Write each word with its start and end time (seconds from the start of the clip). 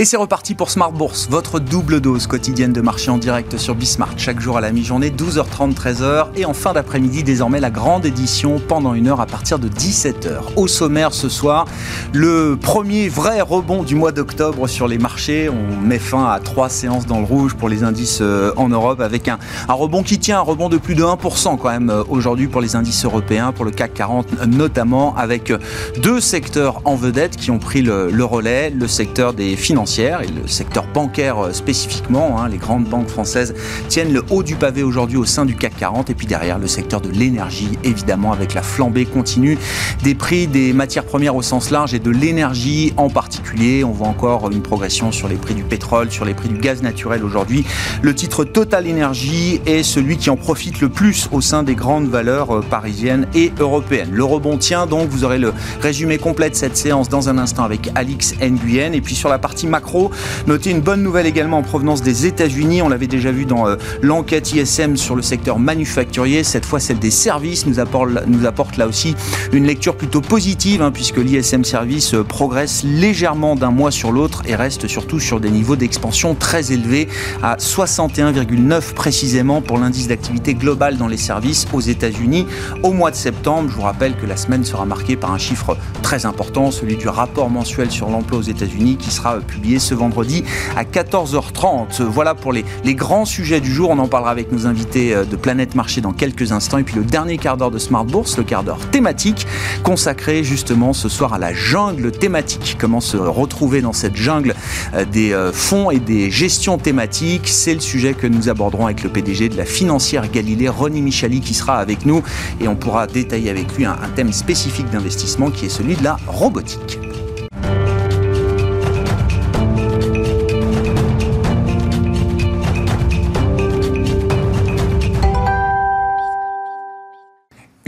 Et 0.00 0.04
c'est 0.04 0.16
reparti 0.16 0.54
pour 0.54 0.70
Smart 0.70 0.92
Bourse, 0.92 1.26
votre 1.28 1.58
double 1.58 2.00
dose 2.00 2.28
quotidienne 2.28 2.72
de 2.72 2.80
marché 2.80 3.10
en 3.10 3.18
direct 3.18 3.58
sur 3.58 3.74
Bismart, 3.74 4.14
chaque 4.16 4.38
jour 4.38 4.56
à 4.56 4.60
la 4.60 4.70
mi-journée, 4.70 5.10
12h30, 5.10 5.74
13h, 5.74 6.26
et 6.36 6.44
en 6.44 6.54
fin 6.54 6.72
d'après-midi, 6.72 7.24
désormais 7.24 7.58
la 7.58 7.70
grande 7.70 8.06
édition 8.06 8.60
pendant 8.60 8.94
une 8.94 9.08
heure 9.08 9.20
à 9.20 9.26
partir 9.26 9.58
de 9.58 9.68
17h. 9.68 10.54
Au 10.54 10.68
sommaire 10.68 11.12
ce 11.12 11.28
soir, 11.28 11.64
le 12.12 12.56
premier 12.56 13.08
vrai 13.08 13.40
rebond 13.40 13.82
du 13.82 13.96
mois 13.96 14.12
d'octobre 14.12 14.68
sur 14.68 14.86
les 14.86 14.98
marchés. 14.98 15.48
On 15.48 15.84
met 15.84 15.98
fin 15.98 16.30
à 16.30 16.38
trois 16.38 16.68
séances 16.68 17.06
dans 17.06 17.18
le 17.18 17.26
rouge 17.26 17.56
pour 17.56 17.68
les 17.68 17.82
indices 17.82 18.20
euh, 18.20 18.52
en 18.56 18.68
Europe, 18.68 19.00
avec 19.00 19.26
un, 19.26 19.40
rebond 19.68 20.04
qui 20.04 20.20
tient, 20.20 20.38
un 20.38 20.42
rebond 20.42 20.68
de 20.68 20.76
plus 20.76 20.94
de 20.94 21.02
1% 21.02 21.58
quand 21.58 21.70
même 21.70 21.90
euh, 21.90 22.04
aujourd'hui 22.08 22.46
pour 22.46 22.60
les 22.60 22.76
indices 22.76 23.04
européens, 23.04 23.50
pour 23.50 23.64
le 23.64 23.72
CAC 23.72 23.94
40 23.94 24.46
notamment, 24.46 25.16
avec 25.16 25.52
deux 26.00 26.20
secteurs 26.20 26.82
en 26.84 26.94
vedette 26.94 27.36
qui 27.36 27.50
ont 27.50 27.58
pris 27.58 27.82
le, 27.82 28.12
le 28.12 28.24
relais, 28.24 28.70
le 28.70 28.86
secteur 28.86 29.32
des 29.32 29.56
finances 29.56 29.87
et 29.96 30.26
le 30.26 30.46
secteur 30.46 30.86
bancaire 30.92 31.38
euh, 31.38 31.52
spécifiquement. 31.52 32.38
Hein, 32.38 32.48
les 32.48 32.58
grandes 32.58 32.84
banques 32.84 33.08
françaises 33.08 33.54
tiennent 33.88 34.12
le 34.12 34.22
haut 34.30 34.42
du 34.42 34.54
pavé 34.54 34.82
aujourd'hui 34.82 35.16
au 35.16 35.24
sein 35.24 35.46
du 35.46 35.56
CAC 35.56 35.76
40 35.78 36.10
et 36.10 36.14
puis 36.14 36.26
derrière 36.26 36.58
le 36.58 36.66
secteur 36.66 37.00
de 37.00 37.08
l'énergie 37.08 37.78
évidemment 37.84 38.32
avec 38.32 38.52
la 38.52 38.62
flambée 38.62 39.06
continue 39.06 39.56
des 40.04 40.14
prix 40.14 40.46
des 40.46 40.72
matières 40.72 41.04
premières 41.04 41.36
au 41.36 41.42
sens 41.42 41.70
large 41.70 41.94
et 41.94 41.98
de 41.98 42.10
l'énergie 42.10 42.92
en 42.96 43.08
particulier. 43.08 43.82
On 43.82 43.92
voit 43.92 44.08
encore 44.08 44.50
une 44.50 44.62
progression 44.62 45.10
sur 45.10 45.26
les 45.26 45.36
prix 45.36 45.54
du 45.54 45.64
pétrole, 45.64 46.10
sur 46.10 46.24
les 46.24 46.34
prix 46.34 46.48
du 46.48 46.58
gaz 46.58 46.82
naturel 46.82 47.24
aujourd'hui. 47.24 47.64
Le 48.02 48.14
titre 48.14 48.44
Total 48.44 48.86
Energy 48.90 49.60
est 49.64 49.82
celui 49.82 50.18
qui 50.18 50.28
en 50.28 50.36
profite 50.36 50.80
le 50.80 50.90
plus 50.90 51.28
au 51.32 51.40
sein 51.40 51.62
des 51.62 51.74
grandes 51.74 52.08
valeurs 52.08 52.58
euh, 52.58 52.60
parisiennes 52.60 53.26
et 53.34 53.52
européennes. 53.58 54.10
Le 54.12 54.24
rebond 54.24 54.58
tient 54.58 54.86
donc, 54.86 55.08
vous 55.08 55.24
aurez 55.24 55.38
le 55.38 55.54
résumé 55.80 56.18
complet 56.18 56.50
de 56.50 56.54
cette 56.54 56.76
séance 56.76 57.08
dans 57.08 57.28
un 57.30 57.38
instant 57.38 57.64
avec 57.64 57.90
Alix 57.94 58.34
Nguyen 58.40 58.92
et 58.92 59.00
puis 59.00 59.14
sur 59.14 59.28
la 59.28 59.38
partie 59.38 59.66
macro. 59.78 60.10
Notez 60.48 60.70
une 60.70 60.80
bonne 60.80 61.04
nouvelle 61.04 61.26
également 61.26 61.58
en 61.58 61.62
provenance 61.62 62.02
des 62.02 62.26
États-Unis. 62.26 62.82
On 62.82 62.88
l'avait 62.88 63.06
déjà 63.06 63.30
vu 63.30 63.44
dans 63.44 63.68
euh, 63.68 63.76
l'enquête 64.02 64.52
ISM 64.52 64.96
sur 64.96 65.14
le 65.14 65.22
secteur 65.22 65.60
manufacturier. 65.60 66.42
Cette 66.42 66.66
fois, 66.66 66.80
celle 66.80 66.98
des 66.98 67.12
services 67.12 67.64
nous 67.64 67.78
apporte, 67.78 68.76
là 68.76 68.88
aussi 68.88 69.14
une 69.52 69.66
lecture 69.66 69.96
plutôt 69.96 70.20
positive, 70.20 70.82
hein, 70.82 70.90
puisque 70.90 71.18
l'ISM 71.18 71.62
Service 71.62 72.14
euh, 72.14 72.24
progresse 72.24 72.82
légèrement 72.82 73.54
d'un 73.54 73.70
mois 73.70 73.92
sur 73.92 74.10
l'autre 74.10 74.42
et 74.46 74.56
reste 74.56 74.88
surtout 74.88 75.20
sur 75.20 75.38
des 75.38 75.50
niveaux 75.50 75.76
d'expansion 75.76 76.34
très 76.34 76.72
élevés, 76.72 77.06
à 77.44 77.56
61,9 77.56 78.94
précisément 78.94 79.62
pour 79.62 79.78
l'indice 79.78 80.08
d'activité 80.08 80.54
globale 80.54 80.96
dans 80.96 81.06
les 81.06 81.16
services 81.16 81.68
aux 81.72 81.80
États-Unis 81.80 82.46
au 82.82 82.92
mois 82.92 83.12
de 83.12 83.16
septembre. 83.16 83.68
Je 83.70 83.76
vous 83.76 83.82
rappelle 83.82 84.16
que 84.16 84.26
la 84.26 84.36
semaine 84.36 84.64
sera 84.64 84.84
marquée 84.86 85.16
par 85.16 85.32
un 85.32 85.38
chiffre 85.38 85.76
très 86.02 86.26
important, 86.26 86.72
celui 86.72 86.96
du 86.96 87.08
rapport 87.08 87.48
mensuel 87.48 87.92
sur 87.92 88.10
l'emploi 88.10 88.38
aux 88.38 88.42
États-Unis, 88.42 88.96
qui 88.96 89.10
sera 89.10 89.36
euh, 89.36 89.40
ce 89.78 89.94
vendredi 89.94 90.44
à 90.76 90.84
14h30. 90.84 92.02
Voilà 92.02 92.34
pour 92.34 92.52
les, 92.52 92.64
les 92.84 92.94
grands 92.94 93.24
sujets 93.24 93.60
du 93.60 93.72
jour. 93.72 93.90
On 93.90 93.98
en 93.98 94.08
parlera 94.08 94.30
avec 94.30 94.52
nos 94.52 94.66
invités 94.66 95.14
euh, 95.14 95.24
de 95.24 95.36
Planète 95.36 95.74
Marché 95.74 96.00
dans 96.00 96.12
quelques 96.12 96.52
instants. 96.52 96.78
Et 96.78 96.84
puis 96.84 96.94
le 96.94 97.04
dernier 97.04 97.38
quart 97.38 97.56
d'heure 97.56 97.70
de 97.70 97.78
Smart 97.78 98.04
Bourse, 98.04 98.38
le 98.38 98.44
quart 98.44 98.62
d'heure 98.62 98.78
thématique, 98.90 99.46
consacré 99.82 100.44
justement 100.44 100.92
ce 100.92 101.08
soir 101.08 101.34
à 101.34 101.38
la 101.38 101.52
jungle 101.52 102.12
thématique. 102.12 102.76
Comment 102.78 103.00
se 103.00 103.16
retrouver 103.16 103.82
dans 103.82 103.92
cette 103.92 104.16
jungle 104.16 104.54
euh, 104.94 105.04
des 105.04 105.32
euh, 105.32 105.52
fonds 105.52 105.90
et 105.90 105.98
des 105.98 106.30
gestions 106.30 106.78
thématiques? 106.78 107.48
C'est 107.48 107.74
le 107.74 107.80
sujet 107.80 108.14
que 108.14 108.26
nous 108.26 108.48
aborderons 108.48 108.86
avec 108.86 109.02
le 109.02 109.10
PDG 109.10 109.48
de 109.48 109.56
la 109.56 109.64
financière 109.64 110.30
Galilée, 110.30 110.68
Ronnie 110.68 111.02
Michali, 111.02 111.40
qui 111.40 111.54
sera 111.54 111.78
avec 111.78 112.06
nous. 112.06 112.22
Et 112.60 112.68
on 112.68 112.76
pourra 112.76 113.06
détailler 113.06 113.50
avec 113.50 113.76
lui 113.76 113.84
un, 113.84 113.92
un 113.92 114.08
thème 114.14 114.32
spécifique 114.32 114.88
d'investissement 114.90 115.50
qui 115.50 115.66
est 115.66 115.70
celui 115.70 115.96
de 115.96 116.04
la 116.04 116.16
robotique. 116.28 116.98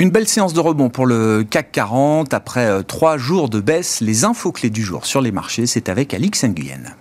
Une 0.00 0.09
belle 0.09 0.27
séance 0.27 0.55
de 0.55 0.61
rebond 0.61 0.88
pour 0.88 1.05
le 1.05 1.44
CAC 1.44 1.72
40 1.72 2.33
après 2.33 2.65
euh, 2.65 2.83
trois 2.83 3.19
jours 3.19 3.50
de 3.50 3.61
baisse. 3.61 4.00
Les 4.00 4.25
infos 4.25 4.50
clés 4.50 4.71
du 4.71 4.83
jour 4.83 5.05
sur 5.05 5.21
les 5.21 5.31
marchés, 5.31 5.66
c'est 5.66 5.91
avec 5.91 6.15
Alix 6.15 6.43
Nguyen. 6.43 6.97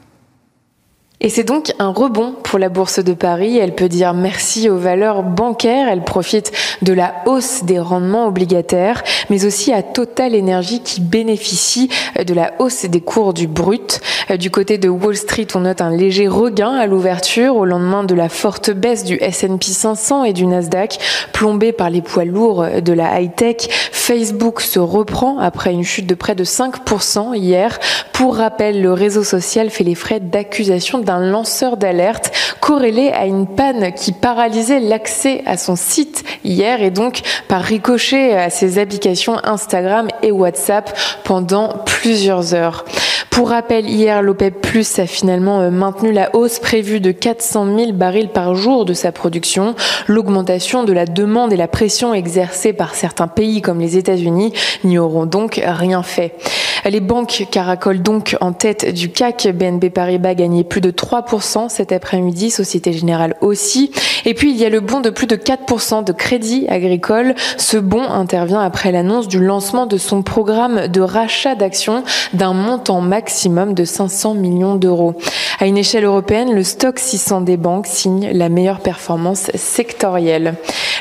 Et 1.21 1.27
c'est 1.27 1.43
donc 1.43 1.73
un 1.79 1.89
rebond 1.89 2.33
pour 2.43 2.59
la 2.59 2.69
Bourse 2.69 3.03
de 3.03 3.13
Paris. 3.13 3.57
Elle 3.57 3.75
peut 3.75 3.89
dire 3.89 4.13
merci 4.13 4.69
aux 4.69 4.77
valeurs 4.77 5.21
bancaires. 5.21 5.89
Elle 5.89 6.05
profite 6.05 6.53
de 6.81 6.93
la 6.93 7.13
hausse 7.25 7.65
des 7.65 7.77
rendements 7.77 8.27
obligataires, 8.27 9.03
mais 9.29 9.43
aussi 9.43 9.73
à 9.73 9.83
Total 9.83 10.33
Energy 10.33 10.79
qui 10.81 11.01
bénéficie 11.01 11.89
de 12.25 12.33
la 12.33 12.53
hausse 12.59 12.85
des 12.85 13.01
cours 13.01 13.33
du 13.33 13.47
brut. 13.47 13.99
Du 14.39 14.49
côté 14.49 14.77
de 14.77 14.87
Wall 14.87 15.17
Street, 15.17 15.47
on 15.55 15.61
note 15.61 15.81
un 15.81 15.89
léger 15.89 16.29
regain 16.29 16.75
à 16.75 16.87
l'ouverture 16.87 17.57
au 17.57 17.65
lendemain 17.65 18.05
de 18.05 18.15
la 18.15 18.29
forte 18.29 18.71
baisse 18.71 19.03
du 19.03 19.17
S&P 19.19 19.65
500 19.65 20.23
et 20.23 20.31
du 20.31 20.45
Nasdaq, 20.45 20.99
plombé 21.33 21.73
par 21.73 21.89
les 21.89 22.01
poids 22.01 22.23
lourds 22.23 22.65
de 22.81 22.93
la 22.93 23.19
high-tech. 23.19 23.67
Facebook 23.91 24.61
se 24.61 24.79
reprend 24.79 25.37
après 25.37 25.73
une 25.73 25.83
chute 25.83 26.07
de 26.07 26.15
près 26.15 26.35
de 26.35 26.45
5% 26.45 27.35
hier. 27.35 27.77
Pour 28.13 28.37
rappel, 28.37 28.81
le 28.81 28.93
réseau 28.93 29.23
social 29.23 29.69
fait 29.69 29.83
les 29.83 29.95
frais 29.95 30.21
d'accusation 30.21 30.99
d'un 31.09 31.19
lanceur 31.19 31.75
d'alerte 31.75 32.31
corrélé 32.61 33.09
à 33.09 33.25
une 33.25 33.47
panne 33.47 33.93
qui 33.93 34.11
paralysait 34.11 34.79
l'accès 34.79 35.41
à 35.47 35.57
son 35.57 35.75
site 35.75 36.23
hier 36.43 36.83
et 36.83 36.91
donc 36.91 37.21
par 37.47 37.63
ricochet 37.63 38.35
à 38.35 38.51
ses 38.51 38.77
applications 38.77 39.37
Instagram 39.43 40.07
et 40.21 40.31
WhatsApp 40.31 40.95
pendant 41.23 41.69
plusieurs 41.83 42.53
heures. 42.53 42.85
Pour 43.31 43.49
rappel, 43.49 43.87
hier, 43.87 44.21
l'OPEP 44.21 44.59
Plus 44.61 44.99
a 44.99 45.05
finalement 45.05 45.61
euh, 45.61 45.69
maintenu 45.69 46.11
la 46.11 46.35
hausse 46.35 46.59
prévue 46.59 46.99
de 46.99 47.11
400 47.11 47.77
000 47.77 47.91
barils 47.93 48.29
par 48.29 48.53
jour 48.53 48.85
de 48.85 48.93
sa 48.93 49.11
production. 49.11 49.75
L'augmentation 50.07 50.83
de 50.83 50.91
la 50.91 51.05
demande 51.05 51.53
et 51.53 51.57
la 51.57 51.69
pression 51.69 52.13
exercée 52.13 52.73
par 52.73 52.95
certains 52.95 53.27
pays 53.27 53.61
comme 53.61 53.79
les 53.79 53.97
États-Unis 53.97 54.53
n'y 54.83 54.97
auront 54.97 55.25
donc 55.25 55.61
rien 55.63 56.03
fait. 56.03 56.35
Les 56.85 56.99
banques 56.99 57.47
caracolent 57.51 58.01
donc 58.01 58.35
en 58.41 58.53
tête 58.53 58.93
du 58.93 59.09
CAC. 59.09 59.49
BNP 59.53 59.89
Paribas 59.89 60.33
gagnait 60.33 60.63
plus 60.63 60.81
de 60.81 60.91
3% 60.91 61.69
cet 61.69 61.91
après-midi, 61.91 62.51
Société 62.51 62.93
Générale 62.93 63.35
aussi. 63.41 63.91
Et 64.25 64.33
puis 64.33 64.51
il 64.51 64.57
y 64.57 64.65
a 64.65 64.69
le 64.69 64.79
bon 64.79 64.99
de 64.99 65.09
plus 65.09 65.27
de 65.27 65.35
4% 65.35 66.03
de 66.03 66.11
crédit 66.11 66.65
agricole. 66.69 67.35
Ce 67.57 67.77
bon 67.77 68.03
intervient 68.03 68.61
après 68.61 68.91
l'annonce 68.91 69.27
du 69.27 69.39
lancement 69.39 69.85
de 69.85 69.97
son 69.97 70.21
programme 70.21 70.87
de 70.87 71.01
rachat 71.01 71.55
d'actions 71.55 72.03
d'un 72.33 72.53
montant 72.53 73.01
maximum 73.01 73.73
de 73.73 73.85
500 73.85 74.33
millions 74.35 74.75
d'euros. 74.75 75.15
À 75.59 75.67
une 75.67 75.77
échelle 75.77 76.05
européenne, 76.05 76.53
le 76.53 76.63
stock 76.63 76.99
600 76.99 77.41
des 77.41 77.57
banques 77.57 77.87
signe 77.87 78.31
la 78.31 78.49
meilleure 78.49 78.79
performance 78.79 79.51
sectorielle. 79.55 80.55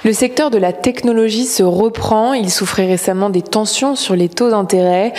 Le 0.05 0.13
secteur 0.13 0.51
de 0.51 0.59
la 0.59 0.73
technologie 0.73 1.45
se 1.45 1.63
reprend. 1.63 2.33
Il 2.33 2.51
souffrait 2.51 2.87
récemment 2.87 3.31
des 3.31 3.43
tensions 3.43 3.95
sur 3.95 4.15
les 4.15 4.29
taux 4.29 4.51
d'intérêt. 4.51 5.13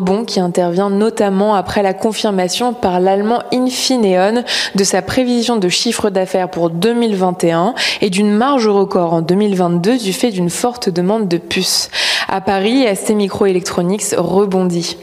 Rebond 0.00 0.24
qui 0.24 0.40
intervient 0.40 0.88
notamment 0.88 1.54
après 1.54 1.82
la 1.82 1.92
confirmation 1.92 2.72
par 2.72 3.00
l'allemand 3.00 3.42
Infineon 3.52 4.44
de 4.74 4.84
sa 4.84 5.02
prévision 5.02 5.56
de 5.56 5.68
chiffre 5.68 6.08
d'affaires 6.08 6.48
pour 6.50 6.70
2021 6.70 7.74
et 8.00 8.08
d'une 8.08 8.30
marge 8.30 8.66
record 8.66 9.12
en 9.12 9.20
2022 9.20 9.98
du 9.98 10.14
fait 10.14 10.30
d'une 10.30 10.48
forte 10.48 10.88
demande 10.88 11.28
de 11.28 11.36
puces. 11.36 11.90
À 12.28 12.40
Paris, 12.40 12.86
ST 12.94 13.10
Microelectronics 13.10 14.14
rebondit. 14.16 14.96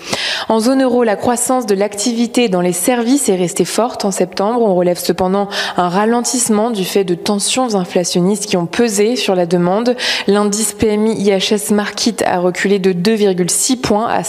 En 0.49 0.61
zone 0.61 0.81
euro, 0.81 1.03
la 1.03 1.17
croissance 1.17 1.65
de 1.65 1.75
l'activité 1.75 2.47
dans 2.47 2.61
les 2.61 2.71
services 2.71 3.27
est 3.27 3.35
restée 3.35 3.65
forte 3.65 4.05
en 4.05 4.11
septembre. 4.11 4.61
On 4.61 4.75
relève 4.75 4.97
cependant 4.97 5.49
un 5.75 5.89
ralentissement 5.89 6.71
du 6.71 6.85
fait 6.85 7.03
de 7.03 7.15
tensions 7.15 7.75
inflationnistes 7.75 8.45
qui 8.45 8.55
ont 8.55 8.65
pesé 8.65 9.17
sur 9.17 9.35
la 9.35 9.45
demande. 9.45 9.97
L'indice 10.27 10.71
PMI 10.71 11.21
IHS 11.21 11.73
Market 11.73 12.23
a 12.25 12.39
reculé 12.39 12.79
de 12.79 12.93
2,6 12.93 13.75
points 13.75 14.07
à 14.07 14.23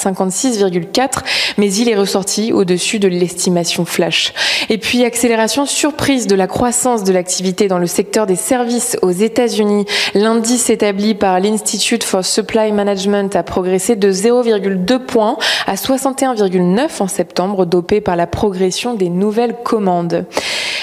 56,4, 0.59 1.23
mais 1.59 1.73
il 1.73 1.89
est 1.89 1.97
ressorti 1.97 2.53
au-dessus 2.53 2.99
de 2.99 3.09
l'estimation 3.09 3.85
flash. 3.85 4.33
Et 4.69 4.79
puis, 4.79 5.05
accélération 5.05 5.67
surprise 5.67 6.27
de 6.27 6.35
la 6.35 6.47
croissance 6.47 7.05
de 7.05 7.13
l'activité 7.13 7.69
dans 7.69 7.79
le 7.79 7.87
secteur 7.87 8.27
des 8.27 8.37
services 8.37 8.97
aux 9.03 9.11
États-Unis. 9.11 9.87
L'indice 10.15 10.71
établi 10.71 11.15
par 11.15 11.41
l'Institute 11.41 12.05
for 12.05 12.25
Supply 12.25 12.73
Management 12.73 13.35
a 13.37 13.43
progressé 13.43 13.97
de 13.97 14.11
0,2 14.11 14.99
points 14.99 15.39
à 15.67 15.75
61,9 15.75 16.89
en 17.01 17.09
septembre, 17.09 17.67
dopé 17.67 18.01
par 18.01 18.17
la 18.17 18.27
progression 18.27 18.95
des 18.95 19.09
nouvelles 19.09 19.57
commandes. 19.65 20.27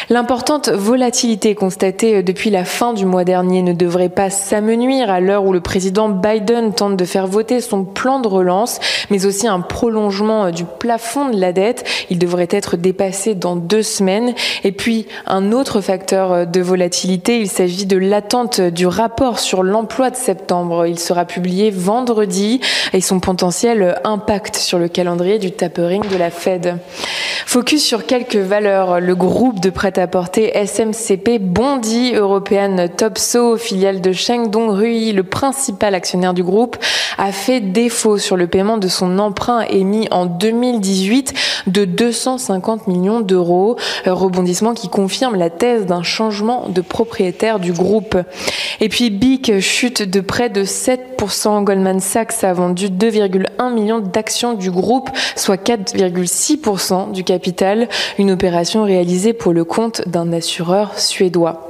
L'importante 0.10 0.70
volatilité 0.70 1.56
constatée 1.56 2.22
depuis 2.22 2.52
la 2.52 2.64
fin 2.64 2.94
du 2.94 3.06
mois 3.06 3.24
dernier 3.24 3.64
ne 3.64 3.74
devrait 3.74 4.10
pas 4.10 4.30
s'amenuire 4.30 5.10
à 5.10 5.20
l'heure 5.20 5.46
où 5.46 5.54
le 5.54 5.62
président 5.62 6.10
Biden 6.10 6.74
tente 6.74 6.96
de 6.96 7.06
faire 7.06 7.26
voter 7.26 7.60
son 7.60 7.84
plan 7.84 8.20
de 8.20 8.28
relance, 8.28 8.80
mais 9.10 9.26
aussi 9.26 9.48
un 9.48 9.62
prolongement 9.68 10.52
du 10.52 10.64
plafond 10.66 11.30
de 11.30 11.40
la 11.40 11.52
dette. 11.52 11.86
Il 12.10 12.20
devrait 12.20 12.48
être 12.50 12.78
dépassé 12.78 13.36
dans 13.36 13.56
deux 13.56 13.84
semaines. 13.84 14.34
Et 14.64 14.72
puis, 14.72 15.08
un 15.26 15.52
autre 15.52 15.82
facteur 15.82 16.48
de 16.48 16.62
volatilité, 16.62 17.40
il 17.40 17.50
s'agit 17.50 17.86
de 17.86 17.98
l'attente 17.98 18.62
du 18.62 18.88
rapport 18.88 19.40
sur 19.40 19.64
l'emploi 19.64 20.10
de 20.10 20.16
septembre. 20.16 20.86
Il 20.88 21.00
sera 21.00 21.26
publié 21.26 21.72
vendredi 21.72 22.62
et 22.94 23.02
son 23.02 23.20
potentiel 23.20 24.00
impact 24.04 24.56
sur 24.56 24.80
le 24.80 24.88
calendrier 24.88 25.40
du 25.40 25.52
tapering 25.52 26.08
de 26.08 26.18
la 26.18 26.30
Fed. 26.30 26.78
Focus 27.46 27.84
sur 27.84 28.06
quelques 28.06 28.36
valeurs. 28.36 29.00
Le 29.00 29.16
groupe 29.16 29.60
de 29.60 29.70
prêt-à-porter 29.70 30.52
SMCP 30.66 31.40
Bondi 31.40 32.14
Européenne 32.14 32.90
Topso, 32.90 33.58
filiale 33.58 34.02
de 34.02 34.12
Shengdong 34.12 34.70
Rui, 34.72 35.12
le 35.12 35.24
principal 35.24 35.96
actionnaire 35.96 36.34
du 36.34 36.44
groupe, 36.44 36.78
a 37.18 37.32
fait 37.32 37.62
défaut 37.62 38.18
sur 38.18 38.36
le 38.36 38.48
paiement 38.48 38.78
de 38.78 38.88
son 38.88 39.20
emprunt 39.20 39.55
émis 39.62 40.08
en 40.12 40.26
2018 40.26 41.34
de 41.68 41.86
250 41.86 42.88
millions 42.88 43.22
d'euros. 43.22 43.78
Rebondissement 44.06 44.74
qui 44.74 44.90
confirme 44.90 45.36
la 45.36 45.50
thèse 45.50 45.86
d'un 45.86 46.04
changement 46.04 46.68
de 46.70 46.82
propriétaire 46.82 47.60
du 47.60 47.74
groupe. 47.74 48.18
Et 48.82 48.90
puis 48.90 49.10
BIC 49.10 49.60
chute 49.60 50.02
de 50.02 50.22
près 50.22 50.50
de 50.50 50.64
7%. 50.64 51.64
Goldman 51.64 52.00
Sachs 52.00 52.44
a 52.44 52.54
vendu 52.54 52.90
2,1 52.90 53.74
millions 53.74 54.00
d'actions 54.00 54.54
du 54.54 54.72
groupe, 54.72 55.10
soit 55.36 55.62
4,6% 55.62 57.12
du 57.12 57.24
capital. 57.24 57.88
Une 58.18 58.32
opération 58.32 58.84
réalisée 58.84 59.34
pour 59.34 59.54
le 59.54 59.64
compte 59.64 60.08
d'un 60.08 60.32
assureur 60.34 61.00
suédois. 61.00 61.70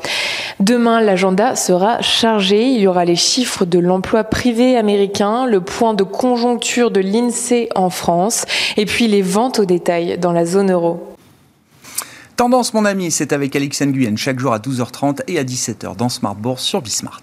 Demain, 0.60 1.02
l'agenda 1.02 1.56
sera 1.56 2.02
chargé. 2.02 2.64
Il 2.68 2.80
y 2.80 2.88
aura 2.88 3.04
les 3.04 3.18
chiffres 3.18 3.66
de 3.66 3.78
l'emploi 3.78 4.24
privé 4.24 4.78
américain, 4.78 5.46
le 5.46 5.60
point 5.60 5.94
de 5.94 6.04
conjoncture 6.04 6.92
de 6.92 7.02
l'INSEE 7.02 7.68
en 7.76 7.90
France, 7.90 8.46
et 8.78 8.86
puis 8.86 9.08
les 9.08 9.22
ventes 9.22 9.60
au 9.60 9.66
détail 9.66 10.18
dans 10.18 10.32
la 10.32 10.46
zone 10.46 10.72
euro. 10.72 11.16
Tendance, 12.36 12.74
mon 12.74 12.84
ami, 12.84 13.12
c'est 13.12 13.32
avec 13.32 13.56
Alex 13.56 13.82
Nguyen, 13.82 14.18
chaque 14.18 14.40
jour 14.40 14.52
à 14.52 14.60
12h30 14.60 15.22
et 15.28 15.40
à 15.40 15.44
17h 15.44 15.96
dans 15.96 16.10
Smart 16.10 16.36
Bourse 16.36 16.64
sur 16.64 16.82
Bismart. 16.82 17.22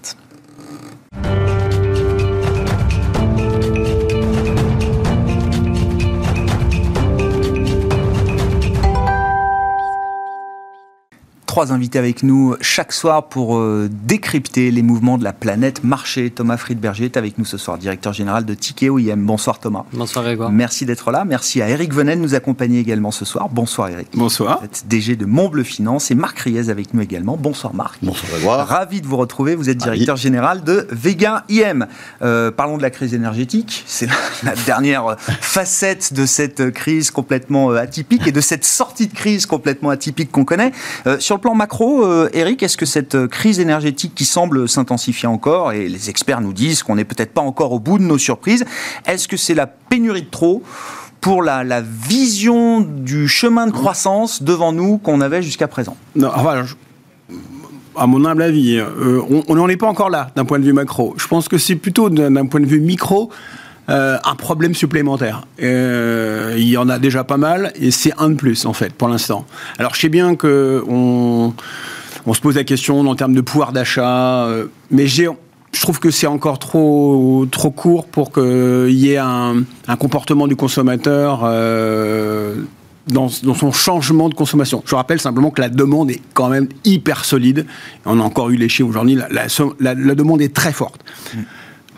Trois 11.53 11.71
invités 11.71 11.99
avec 11.99 12.23
nous 12.23 12.57
chaque 12.63 12.95
soir 12.95 13.25
pour 13.29 13.59
euh, 13.59 13.91
décrypter 13.91 14.71
les 14.71 14.81
mouvements 14.81 15.19
de 15.19 15.25
la 15.25 15.35
planète 15.35 15.85
marché. 15.85 16.31
Thomas 16.31 16.57
Friedberger 16.57 17.05
est 17.05 17.19
avec 17.19 17.37
nous 17.37 17.45
ce 17.45 17.59
soir, 17.59 17.77
directeur 17.77 18.15
général 18.15 18.47
de 18.47 18.55
Ticket 18.55 18.89
OIM. 18.89 19.19
Bonsoir 19.19 19.59
Thomas. 19.59 19.85
Bonsoir 19.93 20.25
Grégoire. 20.25 20.51
Merci 20.51 20.87
d'être 20.87 21.11
là. 21.11 21.27
Merci 21.27 21.61
à 21.61 21.69
Eric 21.69 21.93
Venel 21.93 22.17
de 22.17 22.23
nous 22.23 22.35
accompagner 22.35 22.79
également 22.79 23.11
ce 23.11 23.27
soir. 23.27 23.51
Bonsoir 23.51 23.91
Eric. 23.91 24.09
Bonsoir. 24.15 24.61
Vous 24.61 24.65
êtes 24.65 24.85
DG 24.89 25.15
de 25.15 25.27
Montbleu 25.27 25.63
Finance 25.63 26.11
et 26.11 26.15
Marc 26.15 26.39
Riez 26.39 26.71
avec 26.71 26.95
nous 26.95 27.03
également. 27.03 27.37
Bonsoir 27.37 27.75
Marc. 27.75 27.99
Bonsoir 28.03 28.33
Grégoire. 28.33 28.67
Ravi 28.67 29.03
de 29.03 29.07
vous 29.07 29.19
retrouver. 29.19 29.55
Vous 29.55 29.69
êtes 29.69 29.77
directeur 29.77 30.17
général 30.17 30.65
de 30.65 30.87
Vega 30.91 31.45
IM. 31.51 31.87
Euh, 32.23 32.51
parlons 32.51 32.79
de 32.79 32.83
la 32.83 32.89
crise 32.89 33.13
énergétique. 33.13 33.85
C'est 33.87 34.09
la 34.43 34.55
dernière 34.65 35.17
facette 35.19 36.15
de 36.15 36.25
cette 36.25 36.71
crise 36.71 37.11
complètement 37.11 37.73
euh, 37.73 37.77
atypique 37.77 38.27
et 38.27 38.33
de 38.33 38.41
cette 38.41 38.65
sortie 38.65 39.07
de 39.07 39.13
crise 39.13 39.45
complètement 39.45 39.91
atypique 39.91 40.33
qu'on 40.33 40.47
connaît. 40.47 40.73
sur 41.19 41.37
le 41.37 41.42
plan 41.43 41.55
macro, 41.55 42.07
euh, 42.07 42.31
Eric, 42.33 42.63
est-ce 42.63 42.79
que 42.79 42.87
cette 42.87 43.15
euh, 43.17 43.29
crise 43.29 43.61
énergétique 43.61 44.15
qui 44.15 44.25
semble 44.25 44.69
s'intensifier 44.69 45.29
encore, 45.29 45.73
et 45.73 45.89
les 45.89 46.09
experts 46.09 46.41
nous 46.41 46.55
disent 46.55 46.83
qu'on 46.83 46.95
n'est 46.95 47.05
peut-être 47.05 47.35
pas 47.35 47.43
encore 47.43 47.73
au 47.73 47.79
bout 47.79 47.99
de 47.99 48.05
nos 48.05 48.17
surprises, 48.17 48.65
est-ce 49.05 49.29
que 49.29 49.37
c'est 49.37 49.55
la 49.55 49.67
pénurie 49.67 50.23
de 50.23 50.31
trop 50.31 50.63
pour 51.21 51.43
la, 51.43 51.83
vision 51.83 52.81
du 52.81 53.29
chemin 53.29 53.67
de 53.67 53.73
croissance 53.73 54.43
devant 54.43 54.73
nous 54.73 54.97
qu'on 54.97 55.21
avait 55.21 55.43
jusqu'à 55.43 55.69
présent? 55.69 55.97
Non, 56.17 56.31
à 57.95 58.07
mon 58.07 58.25
humble 58.25 58.43
avis, 58.43 58.79
euh, 58.79 59.21
on 59.49 59.55
n'en 59.55 59.69
est 59.69 59.77
pas 59.77 59.87
encore 59.87 60.09
là 60.09 60.31
d'un 60.35 60.47
point 60.47 60.59
de 60.59 60.65
vue 60.65 60.73
macro. 60.73 61.15
Je 61.19 61.27
pense 61.27 61.49
que 61.49 61.59
c'est 61.59 61.77
plutôt 61.77 62.09
d'un 62.09 62.47
point 62.47 62.61
de 62.61 62.67
vue 62.67 62.81
micro 62.81 63.31
euh, 63.89 64.17
un 64.25 64.35
problème 64.37 64.75
supplémentaire. 64.75 65.45
Euh, 65.61 66.55
il 66.57 66.69
y 66.69 66.77
en 66.77 66.89
a 66.89 66.99
déjà 66.99 67.25
pas 67.25 67.37
mal 67.37 67.73
et 67.75 67.91
c'est 67.91 68.13
un 68.19 68.31
de 68.31 68.37
plus 68.37 68.65
en 68.65 68.73
fait 68.73 68.93
pour 68.93 69.09
l'instant. 69.09 69.45
Alors 69.79 69.95
je 69.95 70.01
sais 70.01 70.09
bien 70.09 70.37
que 70.37 70.85
on, 70.87 71.53
se 72.33 72.41
pose 72.41 72.55
la 72.55 72.65
question 72.65 73.01
en 73.01 73.15
termes 73.17 73.35
de 73.35 73.41
pouvoir 73.41 73.73
d'achat, 73.73 74.45
euh, 74.45 74.67
mais 74.93 75.09
je 75.09 75.33
trouve 75.81 75.99
que 75.99 76.13
c'est 76.13 76.29
encore 76.29 76.61
trop, 76.61 77.47
trop 77.51 77.73
court 77.73 78.07
pour 78.07 78.31
qu'il 78.31 78.91
y 78.91 79.13
ait 79.13 79.19
un, 79.19 79.65
comportement 79.99 80.47
du 80.47 80.55
consommateur 80.55 81.41
dans, 83.09 83.29
son 83.29 83.73
changement 83.73 84.29
de 84.29 84.35
consommation. 84.35 84.83
Je 84.87 84.95
rappelle 84.95 85.21
simplement 85.21 85.51
que 85.51 85.61
la 85.61 85.69
demande 85.69 86.11
est 86.11 86.23
quand 86.35 86.49
même 86.49 86.69
hyper 86.85 87.25
solide. 87.25 87.67
On 88.07 88.21
a 88.21 88.23
encore 88.23 88.51
eu 88.51 88.57
les 88.57 88.69
chiffres 88.69 88.89
aujourd'hui. 88.89 89.19
La, 89.81 90.15
demande 90.15 90.41
est 90.41 90.55
très 90.55 90.73
forte. 90.73 91.01
Mm. 91.35 91.39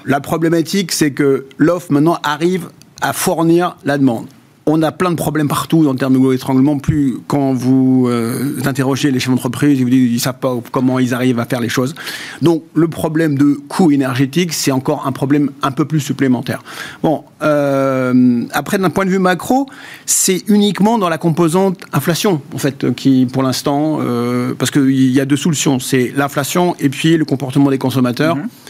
La 0.06 0.20
problématique, 0.20 0.92
c'est 0.92 1.12
que 1.12 1.46
l'offre 1.56 1.90
maintenant 1.90 2.18
arrive 2.22 2.68
à 3.00 3.12
fournir 3.12 3.76
la 3.84 3.98
demande. 3.98 4.26
On 4.66 4.82
a 4.82 4.92
plein 4.92 5.10
de 5.10 5.16
problèmes 5.16 5.48
partout 5.48 5.86
en 5.86 5.94
termes 5.94 6.14
de 6.14 6.34
étranglement. 6.34 6.78
Plus 6.78 7.16
quand 7.26 7.52
vous 7.52 8.06
euh, 8.08 8.60
interrogez 8.64 9.10
les 9.10 9.20
chefs 9.20 9.30
d'entreprise, 9.30 9.78
ils 9.78 9.84
vous 9.84 9.90
disent 9.90 10.22
savent 10.22 10.38
pas 10.38 10.56
comment 10.72 10.98
ils 10.98 11.12
arrivent 11.12 11.38
à 11.38 11.44
faire 11.44 11.60
les 11.60 11.68
choses. 11.68 11.94
Donc 12.40 12.64
le 12.74 12.88
problème 12.88 13.36
de 13.36 13.60
coût 13.68 13.90
énergétique, 13.90 14.54
c'est 14.54 14.72
encore 14.72 15.06
un 15.06 15.12
problème 15.12 15.50
un 15.62 15.70
peu 15.70 15.84
plus 15.84 16.00
supplémentaire. 16.00 16.62
Bon, 17.02 17.24
euh, 17.42 18.44
après 18.52 18.78
d'un 18.78 18.88
point 18.88 19.04
de 19.04 19.10
vue 19.10 19.18
macro, 19.18 19.66
c'est 20.06 20.42
uniquement 20.48 20.98
dans 20.98 21.10
la 21.10 21.18
composante 21.18 21.80
inflation 21.92 22.40
en 22.54 22.58
fait 22.58 22.94
qui, 22.94 23.26
pour 23.30 23.42
l'instant, 23.42 23.98
euh, 24.00 24.54
parce 24.58 24.70
qu'il 24.70 25.10
y 25.10 25.20
a 25.20 25.26
deux 25.26 25.36
solutions, 25.36 25.78
c'est 25.78 26.10
l'inflation 26.16 26.74
et 26.80 26.88
puis 26.88 27.18
le 27.18 27.26
comportement 27.26 27.70
des 27.70 27.78
consommateurs. 27.78 28.36
Mm-hmm 28.36 28.63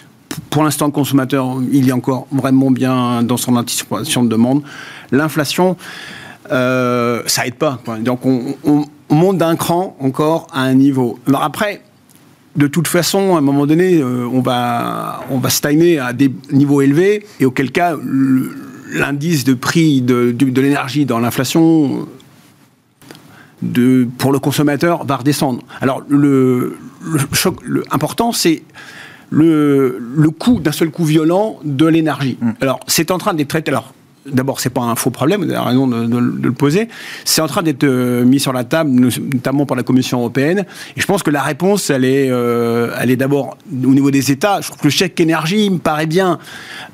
pour 0.51 0.65
l'instant, 0.65 0.87
le 0.87 0.93
consommateur, 0.93 1.57
il 1.73 1.89
est 1.89 1.93
encore 1.93 2.27
vraiment 2.33 2.71
bien 2.71 3.23
dans 3.23 3.37
son 3.37 3.57
anticipation 3.57 4.23
de 4.23 4.29
demande. 4.29 4.63
L'inflation, 5.13 5.77
euh, 6.53 7.23
ça 7.27 7.47
aide 7.47 7.55
pas. 7.55 7.81
Donc, 8.01 8.25
on, 8.27 8.87
monte 9.11 9.39
d'un 9.39 9.55
cran 9.55 9.97
encore 10.01 10.49
à 10.53 10.63
un 10.63 10.75
niveau. 10.75 11.19
Alors 11.29 11.43
après, 11.43 11.83
de 12.57 12.67
toute 12.67 12.89
façon, 12.89 13.37
à 13.37 13.39
un 13.39 13.43
moment 13.43 13.67
donné, 13.67 13.99
euh, 13.99 14.27
on, 14.33 14.41
va, 14.41 15.21
on 15.31 15.39
va 15.39 15.51
stagner 15.51 15.99
à 15.99 16.13
des 16.13 16.33
niveaux 16.51 16.81
élevés, 16.81 17.25
et 17.39 17.45
auquel 17.45 17.71
cas, 17.71 17.97
l'indice 18.93 19.45
de 19.45 19.55
prix 19.55 20.01
de, 20.01 20.33
de, 20.33 20.61
l'énergie 20.61 21.05
dans 21.05 21.21
l'inflation 21.21 22.09
de, 23.63 24.09
pour 24.19 24.33
le 24.33 24.39
consommateur 24.39 25.05
va 25.05 25.17
redescendre. 25.17 25.63
Alors, 25.81 26.03
le, 26.09 26.77
choc 27.33 27.57
important, 27.91 28.33
c'est 28.33 28.63
le, 29.31 29.99
le 29.99 30.31
coût 30.31 30.61
d'un 30.61 30.73
seul 30.73 30.91
coup 30.91 31.05
violent 31.05 31.59
de 31.65 31.87
l'énergie. 31.87 32.39
Mm. 32.41 32.51
Alors, 32.61 32.81
c'est 32.87 33.11
en 33.11 33.19
train 33.19 33.35
d'être 33.35 33.49
traité. 33.49 33.71
Alors, 33.71 33.93
D'abord, 34.27 34.61
c'est 34.61 34.71
pas 34.71 34.81
un 34.81 34.95
faux 34.95 35.11
problème, 35.11 35.45
vous 35.45 35.51
avez 35.51 35.69
raison 35.69 35.87
de, 35.87 36.19
le 36.19 36.53
poser. 36.53 36.89
C'est 37.25 37.43
en 37.43 37.47
train 37.47 37.63
d'être 37.63 37.85
euh, 37.85 38.25
mis 38.25 38.41
sur 38.41 38.55
la 38.55 38.65
table, 38.65 38.91
notamment 38.91 39.67
par 39.67 39.77
la 39.77 39.83
Commission 39.83 40.19
européenne. 40.19 40.65
Et 40.97 41.01
je 41.01 41.07
pense 41.07 41.23
que 41.23 41.31
la 41.31 41.43
réponse, 41.43 41.91
elle 41.91 42.07
est, 42.07 42.31
euh, 42.31 42.97
elle 42.99 43.11
est 43.11 43.17
d'abord 43.17 43.59
au 43.71 43.89
niveau 43.89 44.11
des 44.11 44.31
États. 44.31 44.63
Je 44.63 44.69
trouve 44.69 44.79
que 44.79 44.87
le 44.87 44.91
chèque 44.91 45.21
énergie 45.21 45.69
me 45.69 45.79
paraît 45.79 46.07
bien 46.07 46.39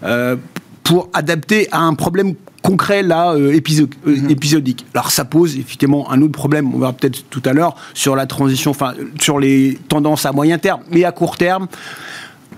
euh, 0.03 0.35
pour 0.83 1.09
adapter 1.13 1.69
à 1.71 1.83
un 1.83 1.95
problème 1.95 2.35
concret 2.63 3.03
là 3.03 3.35
mm-hmm. 3.35 4.31
épisodique. 4.31 4.87
Alors 4.95 5.11
ça 5.11 5.25
pose 5.25 5.57
effectivement 5.57 6.11
un 6.11 6.21
autre 6.23 6.33
problème. 6.33 6.75
On 6.75 6.79
verra 6.79 6.93
peut-être 6.93 7.25
tout 7.31 7.43
à 7.45 7.53
l'heure 7.53 7.77
sur 7.95 8.17
la 8.17 8.27
transition, 8.27 8.71
enfin 8.71 8.95
sur 9.21 9.39
les 9.39 9.79
tendances 9.89 10.27
à 10.27 10.33
moyen 10.33 10.59
terme, 10.59 10.83
mais 10.91 11.05
à 11.05 11.13
court 11.13 11.37
terme 11.37 11.69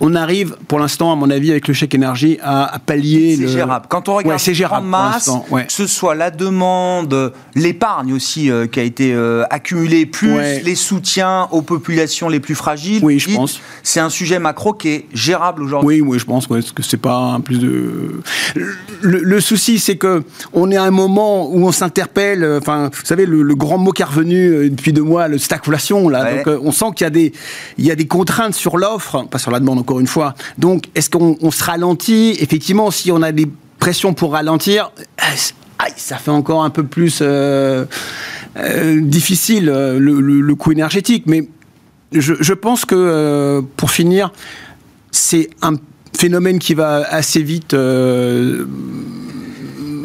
on 0.01 0.15
arrive, 0.15 0.57
pour 0.69 0.79
l'instant, 0.79 1.13
à 1.13 1.17
mon 1.17 1.31
avis, 1.31 1.51
avec 1.51 1.69
le 1.69 1.75
chèque 1.75 1.95
énergie, 1.95 2.39
à, 2.43 2.79
pallier. 2.85 3.37
C'est 3.37 3.49
gérable. 3.49 3.87
Quand 3.89 4.09
on 4.09 4.17
regarde 4.17 4.41
ouais, 4.41 4.55
gérable, 4.55 4.87
masse, 4.87 5.31
que 5.51 5.73
ce 5.73 5.87
soit 5.87 6.15
la 6.15 6.31
demande, 6.31 7.33
l'épargne 7.55 8.13
aussi 8.13 8.51
euh, 8.51 8.67
qui 8.67 8.81
a 8.81 8.83
été 8.83 9.13
euh, 9.13 9.45
accumulée, 9.51 10.07
plus 10.07 10.63
les 10.65 10.75
soutiens 10.75 11.49
aux 11.53 11.63
populations 11.63 12.29
les 12.29 12.41
plus 12.41 12.55
fragiles. 12.55 13.05
Oui, 13.05 13.19
je 13.19 13.35
pense. 13.35 13.61
C'est 13.83 14.01
un 14.01 14.11
sujet 14.11 14.39
macro 14.39 14.73
qui 14.73 14.89
est 14.89 15.07
gérable 15.13 15.63
aujourd'hui. 15.63 16.01
Oui, 16.01 16.09
oui, 16.09 16.19
je 16.19 16.25
pense 16.25 16.47
que 16.47 16.83
c'est 16.83 16.97
pas 16.97 17.17
un 17.17 17.41
plus 17.41 17.59
de. 17.59 18.23
Le, 19.03 19.41
souci, 19.41 19.79
c'est 19.79 19.97
que 19.97 20.23
on 20.53 20.71
est 20.71 20.77
à 20.77 20.85
un 20.85 20.91
moment 20.91 21.49
où 21.49 21.65
on 21.65 21.73
s'interpelle. 21.73 22.45
Euh, 22.45 22.59
enfin, 22.59 22.91
vous 22.93 23.07
savez, 23.07 23.27
le, 23.27 23.55
grand 23.55 23.79
mot 23.79 23.93
qui 23.93 24.03
est 24.03 24.07
revenu 24.07 24.71
depuis 24.71 24.93
deux 24.93 25.03
mois, 25.03 25.29
le 25.29 25.39
stagflation. 25.39 26.09
Là, 26.09 26.35
donc, 26.35 26.59
on 26.63 26.73
sent 26.73 26.87
qu'il 26.97 27.05
y 27.05 27.07
a 27.07 27.11
des, 27.11 27.33
il 27.79 27.87
y 27.87 27.91
a 27.91 27.95
des 27.95 28.07
contraintes 28.07 28.55
sur 28.55 28.79
l'offre, 28.79 29.27
pas 29.31 29.39
sur 29.39 29.51
la 29.51 29.61
demande 29.61 29.79
encore 29.79 29.92
une 30.01 30.07
fois. 30.07 30.35
Donc, 30.59 30.85
est-ce 30.95 31.11
qu'on 31.11 31.51
se 31.51 31.65
ralentit? 31.65 32.37
Effectivement, 32.41 32.91
si 32.91 33.11
on 33.11 33.23
a 33.23 33.33
des 33.33 33.49
pressions 33.79 34.15
pour 34.15 34.33
ralentir, 34.33 34.93
ça 35.97 36.17
fait 36.17 36.31
encore 36.31 36.65
un 36.65 36.71
peu 36.71 36.85
plus. 36.85 37.19
Euh, 37.23 37.85
difficile 39.01 39.65
le, 39.65 39.99
le, 39.99 40.55
coût 40.55 40.73
énergétique. 40.73 41.25
Mais 41.27 41.49
je 42.13 42.53
pense 42.53 42.85
que 42.85 43.63
pour 43.79 43.91
finir, 43.91 44.31
c'est 45.11 45.49
un 45.63 45.77
phénomène 46.15 46.59
qui 46.59 46.75
va 46.75 47.07
assez 47.09 47.43
vite. 47.43 47.75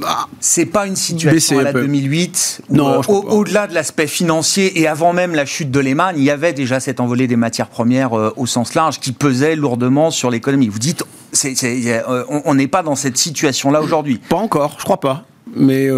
Euh, 0.04 0.08
c'est 0.40 0.66
pas 0.66 0.88
une 0.88 0.96
situation 0.96 1.60
à 1.60 1.64
la 1.64 1.74
2008 1.74 2.62
non, 2.70 3.00
euh, 3.00 3.02
au-delà 3.08 3.68
de 3.68 3.74
l'aspect 3.74 4.08
financier 4.08 4.80
et 4.80 4.88
avant 4.88 5.14
même 5.14 5.34
la 5.34 5.46
chute 5.46 5.72
de 5.72 5.80
Lehman, 5.80 6.16
il 6.18 6.24
y 6.24 6.32
avait 6.32 6.54
déjà 6.54 6.80
cette 6.80 7.00
envolée 7.00 7.28
des 7.28 7.36
matières 7.36 7.68
premières 7.68 8.18
euh, 8.18 8.34
au 8.38 8.46
sens 8.46 8.74
large 8.74 9.00
qui 9.00 9.12
pesait 9.12 9.56
lourdement 9.56 10.12
sur 10.12 10.30
l'économie. 10.30 10.68
Vous 10.68 10.80
dites, 10.80 11.04
on 12.30 12.54
n'est 12.56 12.68
pas 12.68 12.84
dans 12.84 12.96
cette 12.96 13.18
situation-là 13.18 13.82
aujourd'hui. 13.82 14.20
Pas 14.30 14.38
encore, 14.38 14.76
je 14.80 14.84
crois 14.84 15.00
pas. 15.00 15.26
Mais 15.56 15.90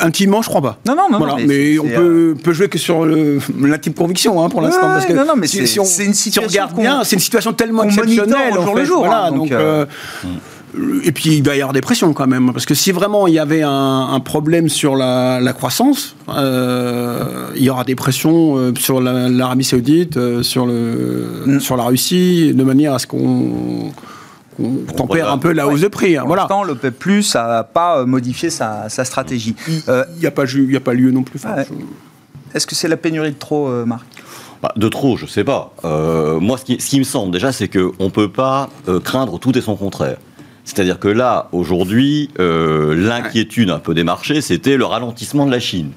Intimement, 0.00 0.42
je 0.42 0.48
crois 0.48 0.60
pas. 0.60 0.78
Non, 0.86 0.94
non, 0.94 1.08
non. 1.10 1.36
mais, 1.46 1.78
on 1.78 1.88
peut, 1.88 2.34
peut, 2.42 2.52
jouer 2.52 2.68
que 2.68 2.78
sur 2.78 3.04
l'intime 3.04 3.94
conviction 3.94 4.42
hein, 4.42 4.48
pour 4.48 4.60
l'instant. 4.60 4.82
parce 4.82 5.06
que 5.06 5.12
non, 5.12 5.24
non, 5.24 5.34
mais 5.36 5.46
c'est 5.46 5.66
si, 5.66 5.78
une 5.78 6.14
situation. 6.14 6.48
regarde 6.48 6.76
bien, 6.78 7.04
c'est 7.04 7.16
une 7.16 7.20
situation 7.20 7.52
tellement 7.52 7.84
exceptionnelle. 7.84 8.56
Au 8.56 8.62
jour 8.62 8.76
le 8.76 8.84
jour. 8.84 8.98
Voilà, 8.98 9.26
hein, 9.26 9.32
donc, 9.32 9.52
euh, 9.52 9.86
euh, 10.24 10.28
et 11.04 11.12
puis 11.12 11.36
il 11.36 11.42
va 11.42 11.56
y 11.56 11.60
avoir 11.60 11.72
des 11.72 11.80
pressions 11.80 12.12
quand 12.12 12.26
même, 12.26 12.52
parce 12.52 12.66
que 12.66 12.74
si 12.74 12.92
vraiment 12.92 13.26
il 13.26 13.34
y 13.34 13.38
avait 13.38 13.62
un, 13.62 14.20
problème 14.20 14.68
sur 14.68 14.96
la, 14.96 15.52
croissance, 15.52 16.16
euh, 16.28 17.50
il 17.56 17.62
y 17.62 17.70
aura 17.70 17.84
des 17.84 17.94
pressions 17.94 18.74
sur 18.78 19.00
l'Arabie 19.00 19.64
Saoudite, 19.64 20.42
sur, 20.42 20.66
le, 20.66 21.42
mm. 21.46 21.60
sur 21.60 21.76
la 21.76 21.84
Russie, 21.84 22.52
de 22.54 22.62
manière 22.62 22.94
à 22.94 22.98
ce 22.98 23.06
qu'on 23.06 23.92
on 24.58 24.92
tempère 24.92 25.30
un 25.30 25.38
peu 25.38 25.52
la 25.52 25.68
hausse 25.68 25.80
de 25.80 25.88
prix. 25.88 26.16
Hein, 26.16 26.24
voilà. 26.26 26.46
Pour 26.46 26.64
l'instant, 26.64 26.90
Plus 26.98 27.34
n'a 27.34 27.64
pas 27.64 28.00
euh, 28.00 28.06
modifié 28.06 28.50
sa, 28.50 28.88
stratégie. 28.88 29.54
Il 29.68 29.74
n'y 29.74 29.82
euh, 29.88 30.04
a, 30.24 30.30
pas, 30.30 30.42
a 30.42 30.80
pas 30.80 30.94
lieu 30.94 31.10
non 31.10 31.22
plus. 31.22 31.40
Est-ce 32.54 32.66
que 32.66 32.74
c'est 32.74 32.88
la 32.88 32.96
pénurie 32.96 33.32
de 33.32 33.38
trop, 33.38 33.68
euh, 33.68 33.84
Marc? 33.84 34.06
Bah, 34.62 34.72
de 34.76 34.88
trop, 34.88 35.16
je 35.16 35.24
ne 35.24 35.30
sais 35.30 35.44
pas. 35.44 35.72
moi, 36.40 36.58
ce 36.58 36.64
qui, 36.64 36.98
me 36.98 37.04
semble 37.04 37.32
déjà, 37.32 37.52
c'est 37.52 37.68
qu'on 37.68 38.04
ne 38.04 38.10
peut 38.10 38.30
pas 38.30 38.68
craindre 39.04 39.38
tout 39.38 39.56
et 39.56 39.60
son 39.60 39.76
contraire. 39.76 40.16
C'est-à-dire 40.68 40.98
que 40.98 41.08
là, 41.08 41.48
aujourd'hui, 41.52 42.28
l'inquiétude 42.38 43.70
un 43.70 43.78
peu 43.78 43.94
des 43.94 44.04
marchés, 44.04 44.42
c'était 44.42 44.76
le 44.76 44.84
ralentissement 44.84 45.46
de 45.46 45.50
la 45.50 45.60
Chine. 45.60 45.92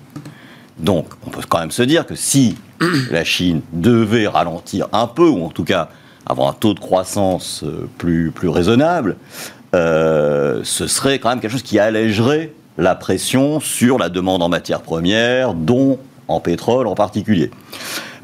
Donc, 0.81 1.07
on 1.25 1.29
peut 1.29 1.41
quand 1.47 1.59
même 1.59 1.71
se 1.71 1.83
dire 1.83 2.05
que 2.05 2.15
si 2.15 2.55
la 3.11 3.23
Chine 3.23 3.61
devait 3.73 4.27
ralentir 4.27 4.87
un 4.93 5.07
peu, 5.07 5.27
ou 5.27 5.45
en 5.45 5.49
tout 5.49 5.63
cas 5.63 5.89
avoir 6.25 6.49
un 6.49 6.53
taux 6.53 6.73
de 6.73 6.79
croissance 6.79 7.63
euh, 7.63 7.87
plus, 7.97 8.31
plus 8.31 8.49
raisonnable, 8.49 9.17
euh, 9.75 10.61
ce 10.63 10.87
serait 10.87 11.19
quand 11.19 11.29
même 11.29 11.39
quelque 11.39 11.51
chose 11.51 11.63
qui 11.63 11.79
allégerait 11.79 12.53
la 12.77 12.95
pression 12.95 13.59
sur 13.59 13.97
la 13.97 14.09
demande 14.09 14.41
en 14.41 14.49
matières 14.49 14.81
premières, 14.81 15.53
dont 15.53 15.99
en 16.31 16.39
pétrole 16.39 16.87
en 16.87 16.95
particulier. 16.95 17.51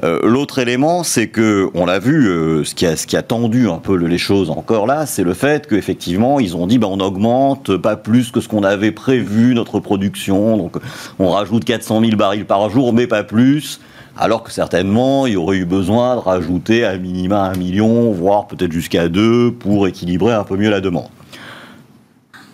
Euh, 0.04 0.20
l'autre 0.24 0.60
élément, 0.60 1.04
c'est 1.04 1.28
que, 1.28 1.70
on 1.74 1.86
l'a 1.86 2.00
vu, 2.00 2.26
ce, 2.64 2.76
qui 2.76 2.86
a, 2.86 2.96
ce 2.96 3.08
qui 3.08 3.18
a 3.18 3.24
tendu 3.24 3.70
un 3.70 3.78
peu 3.78 3.96
les 3.96 4.18
choses 4.18 4.50
encore 4.52 4.86
là, 4.86 5.06
c'est 5.06 5.24
le 5.24 5.34
fait 5.34 5.68
qu'effectivement, 5.68 6.40
ils 6.40 6.56
ont 6.56 6.68
dit, 6.68 6.78
ben, 6.78 6.88
on 6.88 7.00
augmente 7.00 7.76
pas 7.78 7.96
plus 7.96 8.32
que 8.32 8.40
ce 8.40 8.48
qu'on 8.48 8.64
avait 8.64 8.92
prévu 8.92 9.56
notre 9.56 9.80
production, 9.80 10.58
donc 10.58 10.78
on 11.18 11.32
rajoute 11.32 11.66
400 11.66 12.02
000 12.02 12.16
barils 12.16 12.46
par 12.46 12.70
jour, 12.70 12.94
mais 12.94 13.08
pas 13.08 13.24
plus 13.24 13.80
alors 14.18 14.44
que 14.44 14.52
certainement 14.52 15.28
il 15.28 15.34
y 15.34 15.38
aurait 15.38 15.58
eu 15.58 15.66
besoin 15.66 16.16
de 16.16 16.22
rajouter 16.22 16.84
à 16.84 16.98
minima 16.98 17.44
un 17.44 17.56
million, 17.56 18.12
voire 18.12 18.48
peut-être 18.48 18.72
jusqu'à 18.72 19.08
deux, 19.08 19.52
pour 19.52 19.88
équilibrer 19.88 20.34
un 20.34 20.44
peu 20.44 20.58
mieux 20.58 20.70
la 20.70 20.82
demande. 20.82 21.10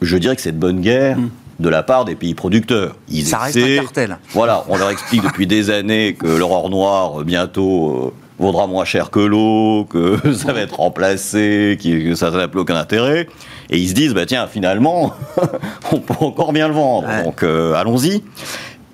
Je 0.01 0.17
dirais 0.17 0.35
que 0.35 0.41
c'est 0.41 0.51
de 0.51 0.57
bonne 0.57 0.81
guerre. 0.81 1.17
Hmm. 1.17 1.29
De 1.59 1.69
la 1.69 1.83
part 1.83 2.05
des 2.05 2.15
pays 2.15 2.33
producteurs. 2.33 2.95
Ils 3.09 3.27
Ça 3.27 3.39
reste 3.39 3.57
un 3.57 3.83
cartel. 3.83 4.17
Voilà, 4.31 4.63
on 4.69 4.77
leur 4.77 4.89
explique 4.89 5.23
depuis 5.23 5.47
des 5.47 5.69
années 5.69 6.15
que 6.15 6.27
leur 6.27 6.51
or 6.51 6.69
noir, 6.69 7.21
euh, 7.21 7.23
bientôt, 7.23 8.11
euh, 8.11 8.13
vaudra 8.39 8.67
moins 8.67 8.85
cher 8.85 9.09
que 9.09 9.19
l'eau, 9.19 9.85
que 9.89 10.17
ça 10.33 10.53
va 10.53 10.61
être 10.61 10.79
remplacé, 10.79 11.77
que 11.81 12.15
ça 12.15 12.31
n'a 12.31 12.47
plus 12.47 12.61
aucun 12.61 12.75
intérêt. 12.75 13.27
Et 13.69 13.77
ils 13.77 13.89
se 13.89 13.93
disent, 13.93 14.13
bah 14.13 14.25
tiens, 14.25 14.47
finalement, 14.47 15.13
on 15.91 15.99
peut 15.99 16.13
encore 16.19 16.53
bien 16.53 16.67
le 16.67 16.73
vendre. 16.73 17.07
Donc 17.23 17.43
euh, 17.43 17.73
allons-y. 17.73 18.23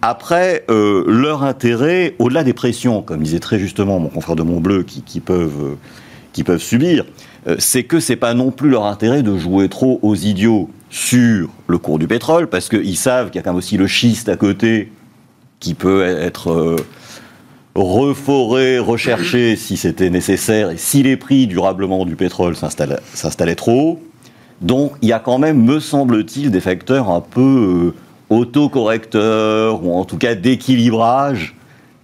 Après, 0.01 0.63
euh, 0.70 1.04
leur 1.08 1.44
intérêt, 1.44 2.16
au-delà 2.20 2.44
des 2.46 2.54
pressions, 2.54 3.01
comme 3.01 3.22
disait 3.22 3.39
très 3.39 3.60
justement 3.60 4.00
mon 4.00 4.08
confrère 4.08 4.38
de 4.38 4.44
Montbleu, 4.44 4.84
qui, 4.84 5.01
qui 5.01 5.20
peuvent, 5.20 5.75
qui 6.32 6.46
peuvent 6.46 6.62
subir, 6.62 7.06
c'est 7.58 7.84
que 7.84 8.00
c'est 8.00 8.16
pas 8.16 8.34
non 8.34 8.51
plus 8.51 8.70
leur 8.70 8.86
intérêt 8.86 9.24
de 9.24 9.38
jouer 9.38 9.68
trop 9.68 10.00
aux 10.01 10.16
idiots 10.16 10.70
sur 10.89 11.50
le 11.67 11.77
cours 11.77 12.00
du 12.00 12.08
pétrole, 12.08 12.48
parce 12.48 12.69
qu'ils 12.69 12.98
savent 12.98 13.27
qu'il 13.27 13.36
y 13.36 13.39
a 13.39 13.41
quand 13.43 13.51
même 13.51 13.58
aussi 13.58 13.77
le 13.77 13.88
schiste 13.88 14.29
à 14.29 14.36
côté 14.36 14.91
qui 15.60 15.74
peut 15.74 16.03
être 16.03 16.77
reforé, 17.75 18.79
recherché 18.79 19.55
si 19.55 19.77
c'était 19.77 20.10
nécessaire, 20.10 20.72
et 20.72 20.77
si 20.77 21.03
les 21.03 21.17
prix 21.17 21.48
durablement 21.48 22.05
du 22.05 22.15
pétrole 22.15 22.55
s'installaient 22.55 23.55
trop 23.55 23.81
haut. 23.81 24.03
Donc 24.62 24.93
il 25.01 25.10
y 25.10 25.13
a 25.13 25.19
quand 25.19 25.38
même, 25.38 25.63
me 25.63 25.79
semble-t-il, 25.79 26.51
des 26.51 26.60
facteurs 26.60 27.10
un 27.10 27.22
peu 27.22 27.93
autocorrecteur 28.29 29.84
ou 29.84 29.93
en 29.93 30.05
tout 30.05 30.17
cas 30.17 30.36
d'équilibrage 30.36 31.55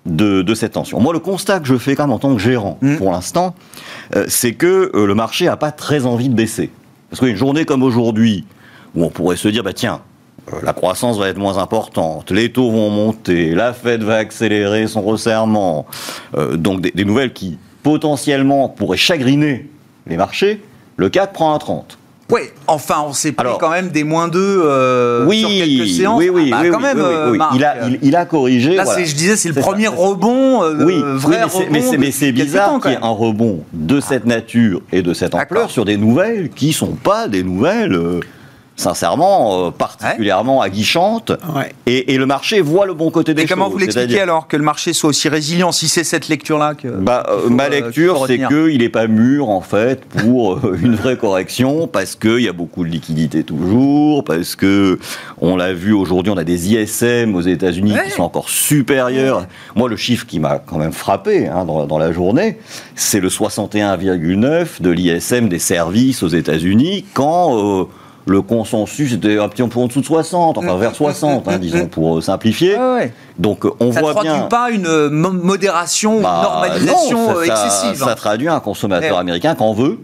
de, 0.06 0.54
cette 0.54 0.74
tension. 0.74 1.00
Moi, 1.00 1.14
le 1.14 1.20
constat 1.20 1.60
que 1.60 1.66
je 1.66 1.78
fais 1.78 1.96
quand 1.96 2.04
même 2.04 2.12
en 2.12 2.20
tant 2.20 2.36
que 2.36 2.42
gérant 2.42 2.78
mm. 2.82 2.98
pour 2.98 3.12
l'instant, 3.12 3.56
euh, 4.16 4.26
c'est 4.28 4.54
que 4.54 4.92
euh, 4.94 5.08
le 5.08 5.16
marché 5.16 5.46
n'a 5.46 5.58
pas 5.58 5.72
très 5.72 6.06
envie 6.06 6.30
de 6.30 6.36
baisser. 6.36 6.70
Parce 7.10 7.22
qu'une 7.22 7.36
journée 7.36 7.66
comme 7.66 7.82
aujourd'hui, 7.82 8.46
où 8.96 9.04
on 9.04 9.10
pourrait 9.10 9.36
se 9.36 9.48
dire, 9.48 9.64
bah 9.64 9.74
tiens, 9.74 10.02
euh, 10.52 10.58
la 10.64 10.74
croissance 10.74 11.18
va 11.18 11.30
être 11.30 11.38
moins 11.38 11.58
importante, 11.58 12.32
les 12.32 12.52
taux 12.52 12.72
vont 12.72 12.90
monter, 12.90 13.52
la 13.56 13.74
Fed 13.74 14.04
va 14.04 14.16
accélérer 14.16 14.88
son 14.88 15.02
resserrement, 15.02 15.86
donc 16.54 16.82
des, 16.82 16.92
des, 16.92 17.06
nouvelles 17.06 17.34
qui 17.34 17.58
potentiellement 17.84 18.70
pourraient 18.70 18.98
chagriner 18.98 19.70
les 20.08 20.18
marchés, 20.18 20.62
le 20.98 21.10
CAC 21.10 21.34
prend 21.34 21.54
un 21.54 21.58
30. 21.58 21.98
Oui, 22.32 22.42
enfin, 22.66 23.04
on 23.08 23.14
s'est 23.14 23.34
pris 23.34 23.48
quand 23.60 23.70
même 23.70 23.90
des 23.90 24.04
moins 24.04 24.28
2 24.28 24.40
euh, 24.40 25.30
sur 25.30 25.48
quelques 25.48 25.88
séances. 25.88 26.20
Oui, 26.20 26.30
oui, 26.30 26.52
ah, 26.52 26.64
bah, 26.64 26.70
quand 26.72 26.80
même, 26.80 27.00
euh, 27.00 27.38
il, 27.54 27.64
a, 27.64 27.76
il, 28.02 28.16
a 28.16 28.26
corrigé. 28.26 28.76
Là, 28.76 28.86
je 28.98 29.14
disais, 29.14 29.36
c'est 29.36 29.50
le 29.50 29.54
premier 29.62 29.88
rebond, 29.88 30.64
euh, 30.64 30.86
oui, 30.86 30.96
vrai 31.04 31.44
rebond. 31.44 31.66
Mais 32.00 32.12
c'est 32.12 32.32
bizarre 32.32 32.80
qu'il 32.82 32.92
y 32.92 32.94
ait 32.96 33.00
un 33.04 33.10
rebond 33.10 33.64
de 33.74 34.00
cette 34.00 34.26
nature 34.26 34.82
et 34.92 35.04
de 35.04 35.14
cette 35.14 35.36
ampleur 35.36 35.70
sur 35.70 35.86
des 35.86 35.98
nouvelles 35.98 36.50
qui 36.50 36.74
sont 36.74 36.94
pas 36.94 37.28
des 37.28 37.44
nouvelles 37.44 38.22
sincèrement, 38.76 39.68
euh, 39.68 39.72
particulièrement 39.72 40.62
aguichante. 40.62 41.32
Et, 41.86 42.18
le 42.18 42.26
marché 42.26 42.62
voit 42.62 42.86
le 42.86 42.94
bon 42.94 43.12
côté 43.12 43.34
des 43.34 43.42
choses. 43.42 43.52
Et 43.52 43.54
comment 43.54 43.70
vous 43.70 43.78
l'expliquez 43.78 44.22
alors 44.22 44.48
que 44.48 44.58
le 44.58 44.64
marché 44.64 44.94
soit 44.94 45.10
aussi 45.10 45.30
résilient 45.30 45.72
Si 45.72 45.88
c'est 45.88 46.04
cette 46.04 46.28
lecture-là 46.28 46.74
que. 46.76 46.88
Bah, 46.88 47.26
euh, 47.30 47.50
ma 47.50 47.66
euh, 47.66 47.70
lecture, 47.70 48.26
c'est 48.28 48.40
qu'il 48.48 48.80
n'est 48.80 48.90
pas 48.90 49.08
mûr, 49.08 49.50
en 49.50 49.62
fait, 49.62 50.06
pour 50.06 50.74
une 50.82 50.96
vraie 50.96 51.18
correction, 51.18 51.88
parce 51.88 52.16
qu'il 52.16 52.42
y 52.42 52.48
a 52.48 52.54
beaucoup 52.54 52.84
de 52.84 52.90
liquidités 52.90 53.44
toujours, 53.44 54.24
parce 54.24 54.56
que, 54.56 55.00
on 55.40 55.56
l'a 55.56 55.74
vu 55.74 55.94
aujourd'hui, 55.94 56.32
on 56.32 56.38
a 56.38 56.44
des 56.44 56.74
ISM 56.74 57.36
aux 57.36 57.42
États-Unis 57.42 57.94
qui 58.06 58.12
sont 58.12 58.24
encore 58.24 58.50
supérieurs. 58.50 59.46
Moi, 59.76 59.90
le 59.90 59.98
chiffre 59.98 60.26
qui 60.26 60.40
m'a 60.40 60.60
quand 60.60 60.78
même 60.78 60.94
frappé 60.94 61.48
hein, 61.48 61.66
dans, 61.66 61.98
la 61.98 62.12
journée, 62.12 62.58
c'est 62.96 63.20
le 63.20 63.30
61,9 63.30 64.82
de 64.82 64.90
l'ISM 64.90 65.48
des 65.48 65.60
services 65.60 66.24
aux 66.24 66.28
États-Unis 66.28 67.06
quand 67.14 67.88
le 68.26 68.42
consensus 68.42 69.14
était 69.14 69.38
un 69.38 69.48
petit 69.48 69.64
peu 69.64 69.80
en 69.80 69.88
dessous 69.88 70.02
de 70.02 70.06
60, 70.06 70.58
enfin 70.58 70.78
vers 70.78 70.96
60, 70.96 71.48
hein, 71.48 71.58
disons, 71.60 71.86
pour 71.86 72.18
euh, 72.18 72.22
simplifier. 72.22 72.76
Donc 73.38 73.66
on 73.80 73.90
voit 73.92 74.14
bien. 74.14 74.14
Ça 74.14 74.14
traduit 74.14 74.50
pas 74.50 74.72
une 74.72 74.88
euh, 74.88 75.10
modération, 75.10 76.18
une 76.18 76.24
bah, 76.24 76.42
normalisation 76.44 77.38
euh, 77.38 77.44
excessive. 77.44 77.96
Ça, 78.04 78.16
traduit 78.16 78.48
un 78.48 78.60
consommateur 78.60 79.18
américain 79.18 79.56
qui 79.56 79.64
en 79.64 79.74
veut. 79.74 80.00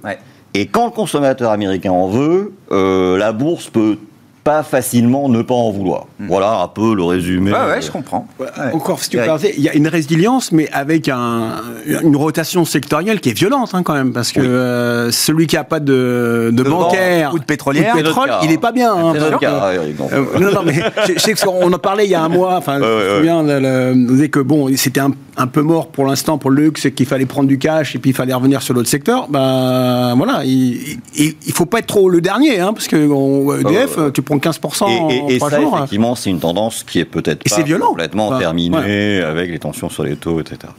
Et 0.54 0.68
quand 0.68 0.86
le 0.86 0.92
consommateur 0.92 1.52
américain 1.52 1.92
en 1.92 2.08
veut, 2.10 2.54
la 2.70 3.32
bourse 3.32 3.70
peut 3.70 3.98
pas 4.44 4.64
facilement 4.64 5.30
ne 5.30 5.42
pas 5.42 5.54
en 5.54 5.72
vouloir. 5.72 6.06
Hmm. 6.20 6.28
Voilà 6.28 6.62
un 6.62 6.68
peu 6.68 6.96
le 6.96 7.04
résumé. 7.04 7.52
Ouais, 7.52 7.58
ouais, 7.58 7.82
je 7.82 7.92
comprends. 7.92 8.28
Encore, 8.74 9.04
si 9.04 9.10
tu 9.10 9.18
il 9.58 9.64
y 9.64 9.70
a 9.70 9.74
une 9.74 9.88
résilience, 9.88 10.52
mais 10.52 10.70
avec 10.72 11.10
un, 11.10 11.62
une 11.86 12.16
rotation 12.16 12.66
sectorielle 12.66 13.20
qui 13.20 13.30
est 13.30 13.38
violente 13.38 13.72
hein, 13.74 13.84
quand 13.84 13.94
même, 13.94 14.14
parce 14.14 14.32
que 14.32 14.40
euh, 14.40 15.12
celui 15.12 15.48
qui 15.48 15.58
a 15.58 15.64
pas 15.64 15.80
de, 15.80 16.50
de, 16.52 16.64
bancaire 16.64 17.34
ou 17.34 17.40
de 17.40 17.44
pétrolière, 17.44 17.94
pétrole, 17.96 18.32
il 18.44 18.52
est 18.52 18.58
pas 18.58 18.72
bien. 18.72 18.94
Hein, 18.94 19.14
euh, 19.16 20.26
non, 20.40 20.52
non, 20.52 20.62
mais 20.66 20.82
je, 21.08 21.20
sais 21.20 21.34
qu'on 21.34 21.72
en 21.72 21.80
parlait 21.80 22.06
il 22.06 22.12
y 22.12 22.16
a 22.16 22.24
un 22.24 22.30
mois. 22.30 22.56
Enfin, 22.56 22.80
je 22.80 22.86
me 22.86 23.18
souviens, 23.18 23.44
le, 23.44 24.28
que 24.28 24.40
bon, 24.40 24.70
c'était 24.76 25.02
un, 25.02 25.12
un, 25.42 25.48
peu 25.48 25.62
mort 25.62 25.88
pour 25.88 26.06
l'instant 26.06 26.38
pour 26.38 26.52
le 26.52 26.64
luxe, 26.64 26.88
qu'il 26.96 27.06
fallait 27.06 27.26
prendre 27.26 27.48
du 27.48 27.58
cash 27.58 27.96
et 27.96 28.00
puis 28.00 28.12
il 28.12 28.14
fallait 28.14 28.34
revenir 28.34 28.62
sur 28.62 28.74
l'autre 28.74 28.90
secteur. 28.90 29.28
Ben 29.30 30.16
voilà, 30.16 30.44
il, 30.46 31.00
il, 31.16 31.54
faut 31.54 31.66
pas 31.66 31.80
être 31.80 31.88
trop 31.88 32.10
le 32.10 32.22
dernier, 32.22 32.60
hein, 32.60 32.74
parce 32.74 32.88
que 32.88 32.96
EDF, 32.96 34.12
tu 34.14 34.22
15% 34.22 35.12
et, 35.30 35.36
et, 35.36 35.40
ça, 35.40 35.62
effectivement, 35.62 36.16
c'est 36.16 36.30
une 36.30 36.40
tendance 36.40 36.84
qui 36.84 37.00
est 37.00 37.06
peut-être 37.06 37.44
pas 37.44 37.78
complètement 37.80 38.38
terminée 38.38 39.22
avec 39.22 39.52
les 39.52 39.60
tensions 39.60 39.90
sur 39.90 40.04
les 40.04 40.16
taux, 40.16 40.40
etc. 40.40 40.72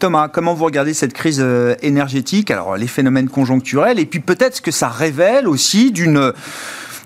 Thomas, 0.00 0.28
comment 0.28 0.54
vous 0.54 0.64
regardez 0.64 0.94
cette 0.94 1.12
crise 1.12 1.40
euh, 1.40 1.74
énergétique? 1.82 2.50
Alors, 2.50 2.76
les 2.76 2.86
phénomènes 2.86 3.28
conjoncturels, 3.28 3.98
et 3.98 4.06
puis 4.06 4.20
peut-être 4.20 4.62
que 4.62 4.70
ça 4.70 4.88
révèle 4.88 5.46
aussi 5.46 5.92
d'une 5.92 6.32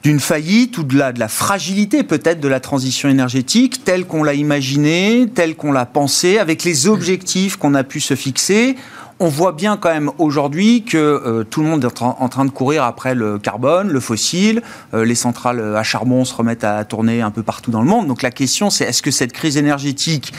d'une 0.05 0.21
faillite 0.21 0.77
ou 0.77 0.85
de 0.85 0.99
la, 0.99 1.13
de 1.13 1.19
la 1.19 1.29
fragilité 1.29 2.03
peut-être 2.03 2.39
de 2.39 2.49
la 2.49 2.61
transition 2.61 3.09
énergétique 3.09 3.85
telle 3.85 4.05
qu'on 4.05 4.23
l'a 4.23 4.35
imaginée, 4.35 5.27
telle 5.35 5.57
qu'on 5.57 5.73
l'a 5.73 5.87
pensée, 5.87 6.39
avec 6.39 6.63
les 6.63 6.87
objectifs 6.87 7.57
qu'on 7.57 7.75
a 7.75 7.85
pu 7.85 8.01
se 8.01 8.15
fixer. 8.15 8.77
On 9.21 9.29
voit 9.29 9.53
bien 9.53 9.77
quand 9.77 9.91
même 9.91 10.11
aujourd'hui 10.19 10.85
que 10.85 10.99
euh, 10.99 11.45
tout 11.45 11.63
le 11.63 11.69
monde 11.69 11.85
est 11.85 12.03
en, 12.03 12.29
train 12.29 12.45
de 12.45 12.51
courir 12.51 12.83
après 12.85 13.15
le 13.15 13.39
carbone, 13.39 13.89
le 13.89 14.01
fossile, 14.01 14.61
euh, 14.93 15.05
les 15.05 15.15
centrales 15.15 15.77
à 15.77 15.83
charbon 15.85 16.25
se 16.25 16.35
remettent 16.35 16.65
à 16.65 16.85
tourner 16.85 17.23
un 17.23 17.31
peu 17.31 17.43
partout 17.43 17.71
dans 17.71 17.81
le 17.81 17.87
monde. 17.87 18.07
Donc 18.07 18.21
la 18.21 18.33
question 18.33 18.69
c'est 18.69 18.85
est-ce 18.85 19.03
que 19.03 19.13
cette 19.13 19.33
crise 19.33 19.57
énergétique 19.57 20.35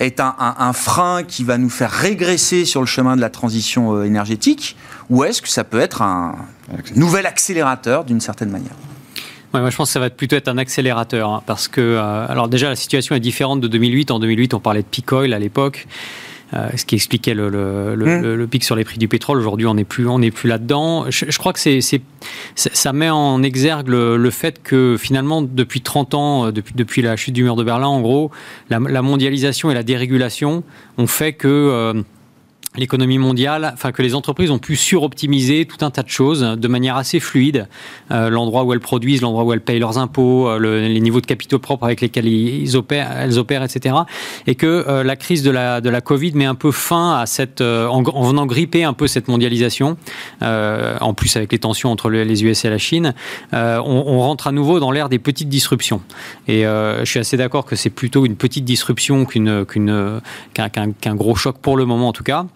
est 0.00 0.20
un, 0.20 0.72
frein 0.72 1.22
qui 1.24 1.44
va 1.44 1.58
nous 1.58 1.68
faire 1.68 1.90
régresser 1.90 2.64
sur 2.64 2.80
le 2.80 2.86
chemin 2.86 3.16
de 3.16 3.20
la 3.20 3.28
transition 3.28 3.94
euh, 3.94 4.04
énergétique 4.04 4.76
ou 5.10 5.24
est-ce 5.24 5.42
que 5.42 5.48
ça 5.48 5.64
peut 5.64 5.80
être 5.80 6.00
un 6.00 6.36
nouvel 6.94 7.26
accélérateur 7.26 8.04
d'une 8.04 8.20
certaine 8.20 8.50
manière? 8.50 8.72
Moi, 9.60 9.70
je 9.70 9.76
pense 9.76 9.88
que 9.88 9.92
ça 9.92 10.00
va 10.00 10.10
plutôt 10.10 10.36
être 10.36 10.48
un 10.48 10.58
accélérateur, 10.58 11.30
hein, 11.30 11.42
parce 11.46 11.68
que, 11.68 11.96
alors 11.96 12.48
déjà, 12.48 12.68
la 12.68 12.76
situation 12.76 13.14
est 13.14 13.20
différente 13.20 13.60
de 13.60 13.68
2008. 13.68 14.10
En 14.10 14.18
2008, 14.18 14.54
on 14.54 14.60
parlait 14.60 14.82
de 14.82 14.86
peak 14.86 15.12
oil 15.12 15.32
à 15.32 15.38
l'époque. 15.38 15.86
Euh, 16.54 16.68
ce 16.76 16.84
qui 16.84 16.96
expliquait 16.96 17.32
le, 17.32 17.48
le, 17.48 18.36
mmh. 18.36 18.46
pic 18.46 18.62
sur 18.62 18.76
les 18.76 18.84
prix 18.84 18.98
du 18.98 19.08
pétrole. 19.08 19.38
Aujourd'hui, 19.38 19.66
on 19.66 19.72
n'est 19.72 19.84
plus, 19.84 20.06
on 20.06 20.18
n'est 20.18 20.30
plus 20.30 20.50
là-dedans. 20.50 21.06
Je, 21.08 21.38
crois 21.38 21.54
que 21.54 21.58
c'est, 21.58 21.80
ça 22.54 22.92
met 22.92 23.08
en 23.08 23.42
exergue 23.42 23.88
le, 23.88 24.30
fait 24.30 24.62
que 24.62 24.96
finalement, 24.98 25.40
depuis 25.40 25.80
30 25.80 26.12
ans, 26.12 26.46
euh, 26.46 26.52
depuis, 26.52 26.74
depuis 26.74 27.00
la 27.00 27.16
chute 27.16 27.32
du 27.32 27.42
mur 27.42 27.56
de 27.56 27.64
Berlin, 27.64 27.86
en 27.86 28.02
gros, 28.02 28.30
la, 28.68 28.80
mondialisation 29.00 29.70
et 29.70 29.74
la 29.74 29.82
dérégulation 29.82 30.62
ont 30.98 31.06
fait 31.06 31.32
que 31.32 31.48
euh, 31.48 32.02
l'économie 32.76 33.18
mondiale, 33.18 33.70
enfin 33.74 33.92
que 33.92 34.00
les 34.02 34.14
entreprises 34.14 34.50
ont 34.50 34.58
pu 34.58 34.76
suroptimiser 34.76 35.66
tout 35.66 35.84
un 35.84 35.90
tas 35.90 36.02
de 36.02 36.08
choses 36.08 36.40
de 36.40 36.68
manière 36.68 36.96
assez 36.96 37.20
fluide, 37.20 37.68
euh, 38.10 38.30
l'endroit 38.30 38.64
où 38.64 38.72
elles 38.72 38.80
produisent, 38.80 39.20
l'endroit 39.20 39.44
où 39.44 39.52
elles 39.52 39.60
payent 39.60 39.78
leurs 39.78 39.98
impôts, 39.98 40.48
euh, 40.48 40.58
les 40.88 41.00
niveaux 41.00 41.20
de 41.20 41.26
capitaux 41.26 41.58
propres 41.58 41.84
avec 41.84 42.00
lesquels 42.00 42.26
elles 42.26 42.76
opèrent, 42.76 43.62
etc. 43.62 43.96
Et 44.46 44.54
que 44.54 44.66
euh, 44.66 45.04
la 45.04 45.16
crise 45.16 45.42
de 45.42 45.50
la 45.50 45.80
de 45.82 45.90
la 45.90 46.00
Covid 46.00 46.32
met 46.32 46.46
un 46.46 46.54
peu 46.54 46.72
fin 46.72 47.18
à 47.18 47.26
cette, 47.26 47.60
en, 47.60 48.02
venant 48.02 48.46
gripper 48.46 48.84
un 48.84 48.94
peu 48.94 49.06
cette 49.06 49.28
mondialisation, 49.28 49.96
en 50.40 51.14
plus 51.14 51.36
avec 51.36 51.52
les 51.52 51.58
tensions 51.58 51.90
entre 51.90 52.10
les 52.10 52.44
US 52.44 52.64
et 52.64 52.70
la 52.70 52.78
Chine, 52.78 53.14
on, 53.52 54.20
rentre 54.20 54.46
à 54.46 54.52
nouveau 54.52 54.80
dans 54.80 54.90
l'ère 54.90 55.08
des 55.08 55.18
petites 55.18 55.48
disruptions. 55.48 56.02
Et 56.48 56.62
je 56.62 57.04
suis 57.04 57.18
assez 57.18 57.36
d'accord 57.36 57.64
que 57.64 57.76
c'est 57.76 57.90
plutôt 57.90 58.24
une 58.24 58.36
petite 58.36 58.64
disruption 58.64 59.24
qu'une 59.24 59.64
qu'une 59.64 60.20
qu'un 60.54 61.14
gros 61.14 61.34
choc 61.34 61.58
pour 61.58 61.76
le 61.76 61.84
moment 61.84 62.08
en 62.08 62.12
tout 62.12 62.24
cas. 62.24 62.46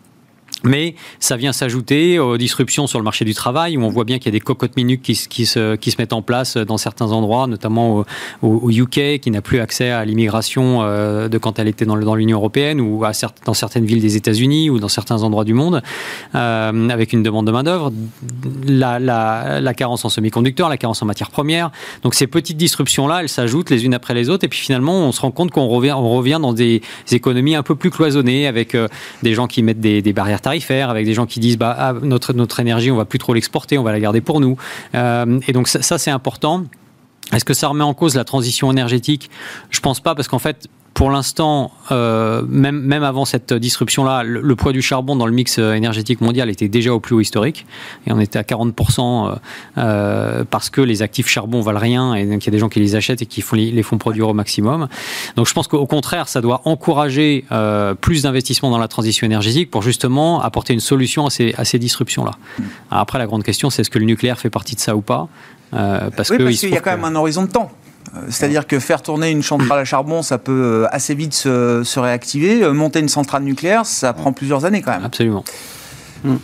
Mais 0.64 0.94
ça 1.20 1.36
vient 1.36 1.52
s'ajouter 1.52 2.18
aux 2.18 2.38
disruptions 2.38 2.86
sur 2.86 2.98
le 2.98 3.04
marché 3.04 3.24
du 3.24 3.34
travail, 3.34 3.76
où 3.76 3.82
on 3.84 3.88
voit 3.88 4.04
bien 4.04 4.18
qu'il 4.18 4.26
y 4.26 4.34
a 4.34 4.38
des 4.38 4.40
cocottes 4.40 4.76
minutes 4.76 5.02
qui, 5.02 5.14
se, 5.14 5.76
qui 5.76 5.90
se 5.90 5.96
mettent 5.98 6.12
en 6.12 6.22
place 6.22 6.56
dans 6.56 6.78
certains 6.78 7.12
endroits, 7.12 7.46
notamment 7.46 8.04
au, 8.42 8.70
UK, 8.70 9.20
qui 9.20 9.30
n'a 9.30 9.42
plus 9.42 9.60
accès 9.60 9.90
à 9.90 10.04
l'immigration 10.04 10.80
euh, 10.82 11.28
de 11.28 11.38
quand 11.38 11.58
elle 11.58 11.68
était 11.68 11.84
dans, 11.84 11.94
l'Union 12.14 12.38
européenne, 12.38 12.80
ou 12.80 13.04
dans 13.44 13.54
certaines 13.54 13.84
villes 13.84 14.00
des 14.00 14.16
États-Unis, 14.16 14.70
ou 14.70 14.80
dans 14.80 14.88
certains 14.88 15.22
endroits 15.22 15.44
du 15.44 15.54
monde, 15.54 15.82
euh, 16.34 16.88
avec 16.88 17.12
une 17.12 17.22
demande 17.22 17.46
de 17.46 17.52
main-d'œuvre, 17.52 17.92
la, 18.66 18.98
la, 18.98 19.74
carence 19.74 20.04
en 20.04 20.08
semi-conducteurs, 20.08 20.68
la 20.68 20.78
carence 20.78 21.02
en 21.02 21.06
matières 21.06 21.30
premières. 21.30 21.70
Donc 22.02 22.14
ces 22.14 22.26
petites 22.26 22.56
disruptions-là, 22.56 23.20
elles 23.20 23.28
s'ajoutent 23.28 23.70
les 23.70 23.84
unes 23.84 23.94
après 23.94 24.14
les 24.14 24.30
autres, 24.30 24.44
et 24.44 24.48
puis 24.48 24.58
finalement, 24.58 25.06
on 25.06 25.12
se 25.12 25.20
rend 25.20 25.30
compte 25.30 25.50
qu'on 25.50 25.68
revient, 25.68 25.92
on 25.92 26.16
revient 26.16 26.38
dans 26.40 26.54
des 26.54 26.82
économies 27.12 27.54
un 27.54 27.62
peu 27.62 27.76
plus 27.76 27.90
cloisonnées, 27.90 28.46
avec 28.46 28.74
euh, 28.74 28.88
des 29.22 29.34
gens 29.34 29.46
qui 29.46 29.62
mettent 29.62 29.80
des, 29.80 30.02
des 30.02 30.12
barrières 30.12 30.35
tarifaire, 30.38 30.90
avec 30.90 31.06
des 31.06 31.14
gens 31.14 31.26
qui 31.26 31.40
disent 31.40 31.58
bah, 31.58 31.74
ah, 31.78 31.92
notre, 32.02 32.32
notre 32.32 32.60
énergie, 32.60 32.90
on 32.90 32.96
va 32.96 33.04
plus 33.04 33.18
trop 33.18 33.34
l'exporter, 33.34 33.78
on 33.78 33.82
va 33.82 33.92
la 33.92 34.00
garder 34.00 34.20
pour 34.20 34.40
nous. 34.40 34.56
Euh, 34.94 35.40
et 35.46 35.52
donc 35.52 35.68
ça, 35.68 35.98
c'est 35.98 36.10
important. 36.10 36.64
Est-ce 37.32 37.44
que 37.44 37.54
ça 37.54 37.68
remet 37.68 37.84
en 37.84 37.94
cause 37.94 38.14
la 38.14 38.24
transition 38.24 38.70
énergétique? 38.70 39.30
Je 39.70 39.80
pense 39.80 40.00
pas, 40.00 40.14
parce 40.14 40.28
qu'en 40.28 40.38
fait, 40.38 40.68
pour 40.96 41.10
l'instant, 41.10 41.72
euh, 41.92 42.40
même, 42.48 42.80
même 42.80 43.02
avant 43.02 43.26
cette 43.26 43.52
disruption-là, 43.52 44.22
le, 44.22 44.56
poids 44.56 44.72
du 44.72 44.80
charbon 44.80 45.14
dans 45.14 45.26
le 45.26 45.32
mix 45.32 45.58
euh, 45.58 45.74
énergétique 45.74 46.22
mondial 46.22 46.48
était 46.48 46.68
déjà 46.68 46.94
au 46.94 47.00
plus 47.00 47.14
haut 47.14 47.20
historique. 47.20 47.66
Et 48.06 48.12
on 48.12 48.18
était 48.18 48.38
à 48.38 48.42
40% 48.42 49.36
euh, 49.76 50.44
parce 50.48 50.70
que 50.70 50.80
les 50.80 51.02
actifs 51.02 51.28
charbon 51.28 51.60
valent 51.60 51.80
rien 51.80 52.14
et 52.14 52.24
donc 52.24 52.42
il 52.42 52.46
y 52.46 52.48
a 52.48 52.52
des 52.52 52.58
gens 52.58 52.70
qui 52.70 52.80
les 52.80 52.96
achètent 52.96 53.20
et 53.20 53.26
qui 53.26 53.42
font, 53.42 53.56
les 53.56 53.82
font 53.82 53.98
produire 53.98 54.30
au 54.30 54.32
maximum. 54.32 54.88
Donc 55.36 55.46
je 55.46 55.52
pense 55.52 55.68
qu'au 55.68 55.84
contraire, 55.84 56.28
ça 56.28 56.40
doit 56.40 56.62
encourager 56.64 57.44
plus 58.00 58.22
d'investissements 58.22 58.70
dans 58.70 58.78
la 58.78 58.88
transition 58.88 59.26
énergétique 59.26 59.70
pour 59.70 59.82
justement 59.82 60.40
apporter 60.40 60.72
une 60.72 60.80
solution 60.80 61.26
à 61.26 61.30
ces, 61.30 61.54
à 61.58 61.66
ces 61.66 61.78
disruptions-là. 61.78 62.32
Après, 62.90 63.18
la 63.18 63.26
grande 63.26 63.44
question, 63.44 63.68
c'est 63.68 63.82
est-ce 63.82 63.90
que 63.90 63.98
le 63.98 64.06
nucléaire 64.06 64.38
fait 64.38 64.48
partie 64.48 64.74
de 64.74 64.80
ça 64.80 64.96
ou 64.96 65.02
pas? 65.02 65.28
Parce 65.72 66.30
oui, 66.30 66.56
qu'il 66.56 66.70
y 66.70 66.76
a 66.76 66.80
quand 66.80 66.92
même 66.92 67.04
un 67.04 67.16
horizon 67.16 67.42
de 67.42 67.50
temps. 67.50 67.70
Euh, 68.14 68.20
c'est-à-dire 68.28 68.66
que 68.66 68.78
faire 68.78 69.02
tourner 69.02 69.30
une 69.30 69.42
centrale 69.42 69.78
à 69.78 69.84
charbon, 69.84 70.22
ça 70.22 70.38
peut 70.38 70.52
euh, 70.52 70.86
assez 70.90 71.14
vite 71.14 71.34
se, 71.34 71.98
réactiver. 71.98 72.62
Euh, 72.62 72.72
monter 72.72 73.00
une 73.00 73.08
centrale 73.08 73.42
nucléaire, 73.42 73.86
ça 73.86 74.12
prend 74.12 74.32
plusieurs 74.32 74.64
années 74.64 74.82
quand 74.82 74.92
même. 74.92 75.04
Absolument. 75.04 75.44
Mm. 76.24 76.36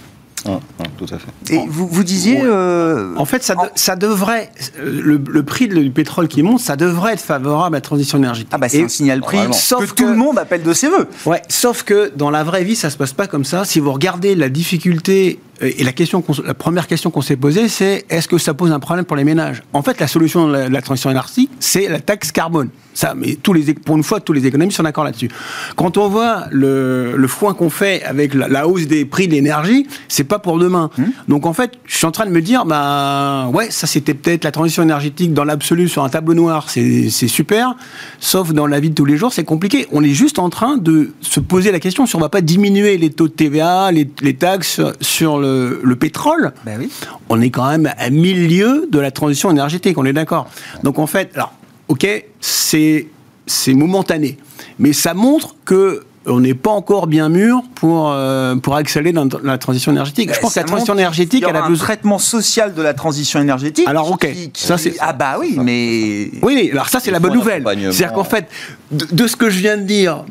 Ah, 0.46 0.60
ah, 0.80 0.82
tout 0.98 1.06
à 1.12 1.18
fait. 1.18 1.54
Et 1.54 1.60
vous, 1.68 1.86
vous 1.86 2.04
disiez. 2.04 2.40
Euh, 2.42 3.14
en 3.16 3.24
fait, 3.24 3.42
ça, 3.42 3.54
ça 3.74 3.96
devrait. 3.96 4.50
Le, 4.78 5.42
prix 5.42 5.68
du 5.68 5.90
pétrole 5.90 6.28
qui 6.28 6.42
monte, 6.42 6.60
ça 6.60 6.76
devrait 6.76 7.14
être 7.14 7.20
favorable 7.20 7.76
à 7.76 7.78
la 7.78 7.82
transition 7.82 8.18
énergétique. 8.18 8.50
Ah, 8.52 8.58
bah 8.58 8.68
c'est 8.68 8.82
un 8.82 8.88
signal 8.88 9.20
prix 9.20 9.38
sauf 9.52 9.92
que, 9.92 10.02
tout 10.02 10.08
le 10.08 10.16
monde 10.16 10.38
appelle 10.38 10.62
de 10.62 10.72
ses 10.72 10.88
voeux. 10.88 11.06
Ouais, 11.26 11.42
sauf 11.48 11.82
que 11.82 12.12
dans 12.16 12.30
la 12.30 12.44
vraie 12.44 12.64
vie, 12.64 12.76
ça 12.76 12.90
se 12.90 12.96
passe 12.96 13.12
pas 13.12 13.26
comme 13.26 13.44
ça. 13.44 13.64
Si 13.64 13.80
vous 13.80 13.92
regardez 13.92 14.34
la 14.34 14.48
difficulté. 14.48 15.38
Euh, 15.62 15.70
et 15.76 15.84
la, 15.84 15.92
question 15.92 16.24
la 16.44 16.54
première 16.54 16.86
question 16.86 17.10
qu'on 17.10 17.20
s'est 17.20 17.36
posée, 17.36 17.68
c'est 17.68 18.04
est-ce 18.08 18.26
que 18.26 18.38
ça 18.38 18.54
pose 18.54 18.72
un 18.72 18.80
problème 18.80 19.04
pour 19.04 19.16
les 19.16 19.24
ménages? 19.24 19.62
En 19.72 19.82
fait, 19.82 20.00
la 20.00 20.08
solution 20.08 20.48
de 20.48 20.52
la 20.52 20.82
transition 20.82 21.10
énergétique, 21.10 21.50
c'est 21.60 21.88
la 21.88 22.00
taxe 22.00 22.32
carbone. 22.32 22.70
Ça, 22.94 23.14
mais 23.16 23.36
tous 23.36 23.52
les, 23.52 23.74
pour 23.74 23.96
une 23.96 24.02
fois, 24.02 24.20
tous 24.20 24.32
les 24.32 24.46
économistes 24.46 24.76
sont 24.76 24.82
d'accord 24.82 25.04
là-dessus. 25.04 25.30
Quand 25.76 25.96
on 25.96 26.08
voit 26.08 26.44
le, 26.50 27.16
le 27.16 27.28
foin 27.28 27.54
qu'on 27.54 27.70
fait 27.70 28.02
avec 28.02 28.34
la, 28.34 28.68
hausse 28.68 28.86
des 28.86 29.04
prix 29.04 29.28
de 29.28 29.32
l'énergie, 29.32 29.86
c'est 30.08 30.24
pas 30.32 30.38
pour 30.38 30.58
demain. 30.58 30.88
Mmh. 30.96 31.04
Donc 31.28 31.44
en 31.44 31.52
fait, 31.52 31.72
je 31.84 31.94
suis 31.94 32.06
en 32.06 32.10
train 32.10 32.24
de 32.24 32.30
me 32.30 32.40
dire, 32.40 32.64
bah 32.64 33.50
ouais, 33.52 33.70
ça 33.70 33.86
c'était 33.86 34.14
peut-être 34.14 34.44
la 34.44 34.50
transition 34.50 34.82
énergétique 34.82 35.34
dans 35.34 35.44
l'absolu 35.44 35.90
sur 35.90 36.04
un 36.04 36.08
tableau 36.08 36.32
noir, 36.32 36.70
c'est 36.70 37.10
super. 37.10 37.76
Sauf 38.18 38.54
dans 38.54 38.66
la 38.66 38.80
vie 38.80 38.88
de 38.88 38.94
tous 38.94 39.04
les 39.04 39.18
jours, 39.18 39.30
c'est 39.30 39.44
compliqué. 39.44 39.86
On 39.92 40.02
est 40.02 40.14
juste 40.14 40.38
en 40.38 40.48
train 40.48 40.78
de 40.78 41.12
se 41.20 41.38
poser 41.38 41.70
la 41.70 41.80
question 41.80 42.06
si 42.06 42.16
on 42.16 42.18
va 42.18 42.30
pas 42.30 42.40
diminuer 42.40 42.96
les 42.96 43.10
taux 43.10 43.28
de 43.28 43.34
TVA, 43.34 43.92
les, 43.92 44.08
les 44.22 44.34
taxes 44.34 44.80
sur 45.02 45.38
le, 45.38 45.82
le 45.84 45.96
pétrole. 45.96 46.52
Ben 46.64 46.78
oui. 46.80 46.90
On 47.28 47.38
est 47.42 47.50
quand 47.50 47.68
même 47.68 47.92
à 47.98 48.08
milieu 48.08 48.88
de 48.90 48.98
la 48.98 49.10
transition 49.10 49.50
énergétique, 49.50 49.98
on 49.98 50.06
est 50.06 50.14
d'accord. 50.14 50.48
Donc 50.82 50.98
en 50.98 51.06
fait, 51.06 51.30
alors 51.34 51.52
ok, 51.88 52.06
c'est 52.40 53.06
momentané. 53.68 54.38
Mais 54.78 54.94
ça 54.94 55.12
montre 55.12 55.56
que 55.66 56.04
on 56.26 56.40
n'est 56.40 56.54
pas 56.54 56.70
encore 56.70 57.06
bien 57.06 57.28
mûr 57.28 57.62
pour, 57.74 58.10
euh, 58.12 58.56
pour 58.56 58.76
accélérer 58.76 59.12
dans 59.12 59.28
la 59.42 59.58
transition 59.58 59.92
énergétique. 59.92 60.30
je 60.34 60.40
pense 60.40 60.54
que 60.54 60.60
la 60.60 60.66
transition 60.66 60.94
énergétique, 60.94 61.44
elle 61.48 61.56
a 61.56 61.68
besoin. 61.68 61.84
un 61.84 61.86
traitement 61.86 62.18
social 62.18 62.74
de 62.74 62.82
la 62.82 62.94
transition 62.94 63.40
énergétique. 63.40 63.86
Alors, 63.88 64.10
ok. 64.10 64.28
Ça, 64.54 64.78
c'est... 64.78 64.94
Ah, 65.00 65.12
bah 65.12 65.36
oui, 65.40 65.56
mais. 65.62 66.30
Oui, 66.42 66.70
alors 66.72 66.88
ça, 66.88 67.00
c'est 67.00 67.10
la 67.10 67.20
bonne 67.20 67.34
nouvelle. 67.34 67.64
C'est-à-dire 67.66 68.12
qu'en 68.12 68.24
fait, 68.24 68.48
de, 68.90 69.26
ce 69.26 69.36
que 69.36 69.50
je 69.50 69.58
viens 69.58 69.76
de 69.76 69.82
dire, 69.82 70.24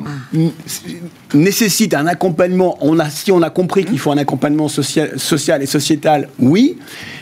nécessite 1.34 1.94
un 1.94 2.08
accompagnement. 2.08 2.78
On 2.82 3.00
a, 3.00 3.10
si 3.10 3.32
on 3.32 3.42
a 3.42 3.50
compris 3.50 3.86
qu'il 3.86 4.00
faut 4.00 4.12
un 4.12 4.18
accompagnement 4.18 4.68
social, 4.68 5.20
social 5.20 5.62
et 5.62 5.66
sociétal, 5.66 6.30
oui, 6.40 6.78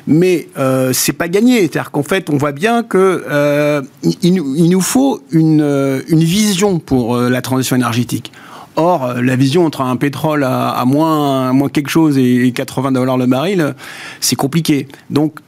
mais 0.08 0.48
euh, 0.58 0.92
c'est 0.94 1.14
pas 1.14 1.28
gagné. 1.28 1.62
C'est-à-dire 1.62 1.92
qu'en 1.92 2.04
fait, 2.04 2.30
on 2.30 2.38
voit 2.38 2.52
bien 2.52 2.84
que 2.84 3.24
euh, 3.30 3.82
il, 4.24 4.34
nous 4.70 4.82
faut 4.82 5.22
une, 5.32 5.62
euh, 5.62 6.02
une 6.08 6.24
vision 6.24 6.80
pour 6.80 7.16
euh, 7.16 7.30
la 7.30 7.42
transition 7.42 7.76
énergétique. 7.76 8.32
Or, 8.80 9.06
euh, 9.06 9.22
la 9.22 9.36
vision 9.36 9.66
entre 9.66 9.82
un 9.82 9.96
pétrole 9.98 10.44
à, 10.44 10.84
moins, 10.86 11.54
quelque 11.70 11.90
chose 11.90 12.18
et 12.18 12.52
80 12.56 12.94
dollars 12.94 13.18
le 13.18 13.26
baril, 13.26 13.76
c'est 14.22 14.38
compliqué. 14.38 14.88
Donc, 15.10 15.40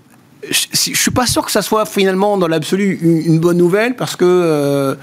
je, 0.50 0.90
ne 0.92 0.96
suis 0.96 1.12
pas 1.12 1.26
sûr 1.26 1.46
que 1.46 1.52
ça 1.52 1.62
soit 1.62 1.86
finalement 1.86 2.38
dans 2.38 2.48
l'absolu 2.48 3.00
une, 3.02 3.40
bonne 3.40 3.58
nouvelle 3.58 3.96
parce 3.96 4.16
que 4.16 4.26
euh, 4.26 4.96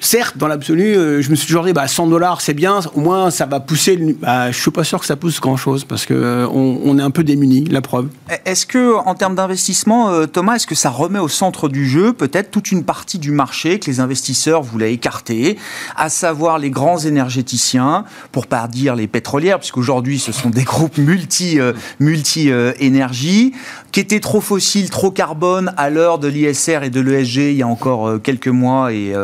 certes, 0.00 0.36
dans 0.36 0.48
l'absolu, 0.48 0.96
euh, 0.96 1.22
je 1.22 1.30
me 1.30 1.36
suis 1.36 1.46
toujours 1.46 1.64
dit, 1.64 1.72
bah, 1.72 1.88
100 1.88 2.08
dollars, 2.08 2.40
c'est 2.40 2.54
bien, 2.54 2.80
au 2.94 3.00
moins 3.00 3.30
ça 3.30 3.46
va 3.46 3.60
pousser. 3.60 3.96
Bah, 4.20 4.50
je 4.50 4.60
suis 4.60 4.70
pas 4.70 4.84
sûr 4.84 5.00
que 5.00 5.06
ça 5.06 5.16
pousse 5.16 5.40
grand-chose 5.40 5.84
parce 5.84 6.06
qu'on 6.06 6.14
euh, 6.14 6.46
on 6.46 6.98
est 6.98 7.02
un 7.02 7.10
peu 7.10 7.24
démunis, 7.24 7.64
la 7.64 7.80
preuve. 7.80 8.08
Est-ce 8.44 8.66
que, 8.66 8.94
en 8.94 9.14
termes 9.14 9.34
d'investissement, 9.34 10.10
euh, 10.10 10.26
Thomas, 10.26 10.56
est-ce 10.56 10.66
que 10.66 10.74
ça 10.74 10.90
remet 10.90 11.18
au 11.18 11.28
centre 11.28 11.68
du 11.68 11.88
jeu 11.88 12.12
peut-être 12.12 12.50
toute 12.50 12.72
une 12.72 12.84
partie 12.84 13.18
du 13.18 13.30
marché 13.30 13.78
que 13.78 13.90
les 13.90 14.00
investisseurs 14.00 14.62
voulaient 14.62 14.92
écarter, 14.92 15.58
à 15.96 16.08
savoir 16.08 16.58
les 16.58 16.70
grands 16.70 16.98
énergéticiens, 16.98 18.04
pour 18.32 18.46
pas 18.46 18.66
dire 18.68 18.96
les 18.96 19.06
pétrolières, 19.06 19.58
puisqu'aujourd'hui 19.58 20.18
ce 20.18 20.32
sont 20.32 20.50
des 20.50 20.64
groupes 20.64 20.98
multi, 20.98 21.58
multi 22.00 22.50
énergie, 22.80 23.52
qui 23.92 24.00
étaient 24.00 24.20
trop 24.20 24.40
fossiles, 24.40 24.90
trop 24.90 25.10
carbone 25.10 25.72
à 25.76 25.90
l'heure 25.90 26.18
de 26.18 26.28
l'ISR 26.28 26.82
et 26.82 26.90
de 26.90 27.00
l'ESG 27.00 27.36
il 27.36 27.56
y 27.56 27.62
a 27.62 27.68
encore 27.68 28.20
quelques 28.22 28.48
mois 28.48 28.92
et 28.92 29.14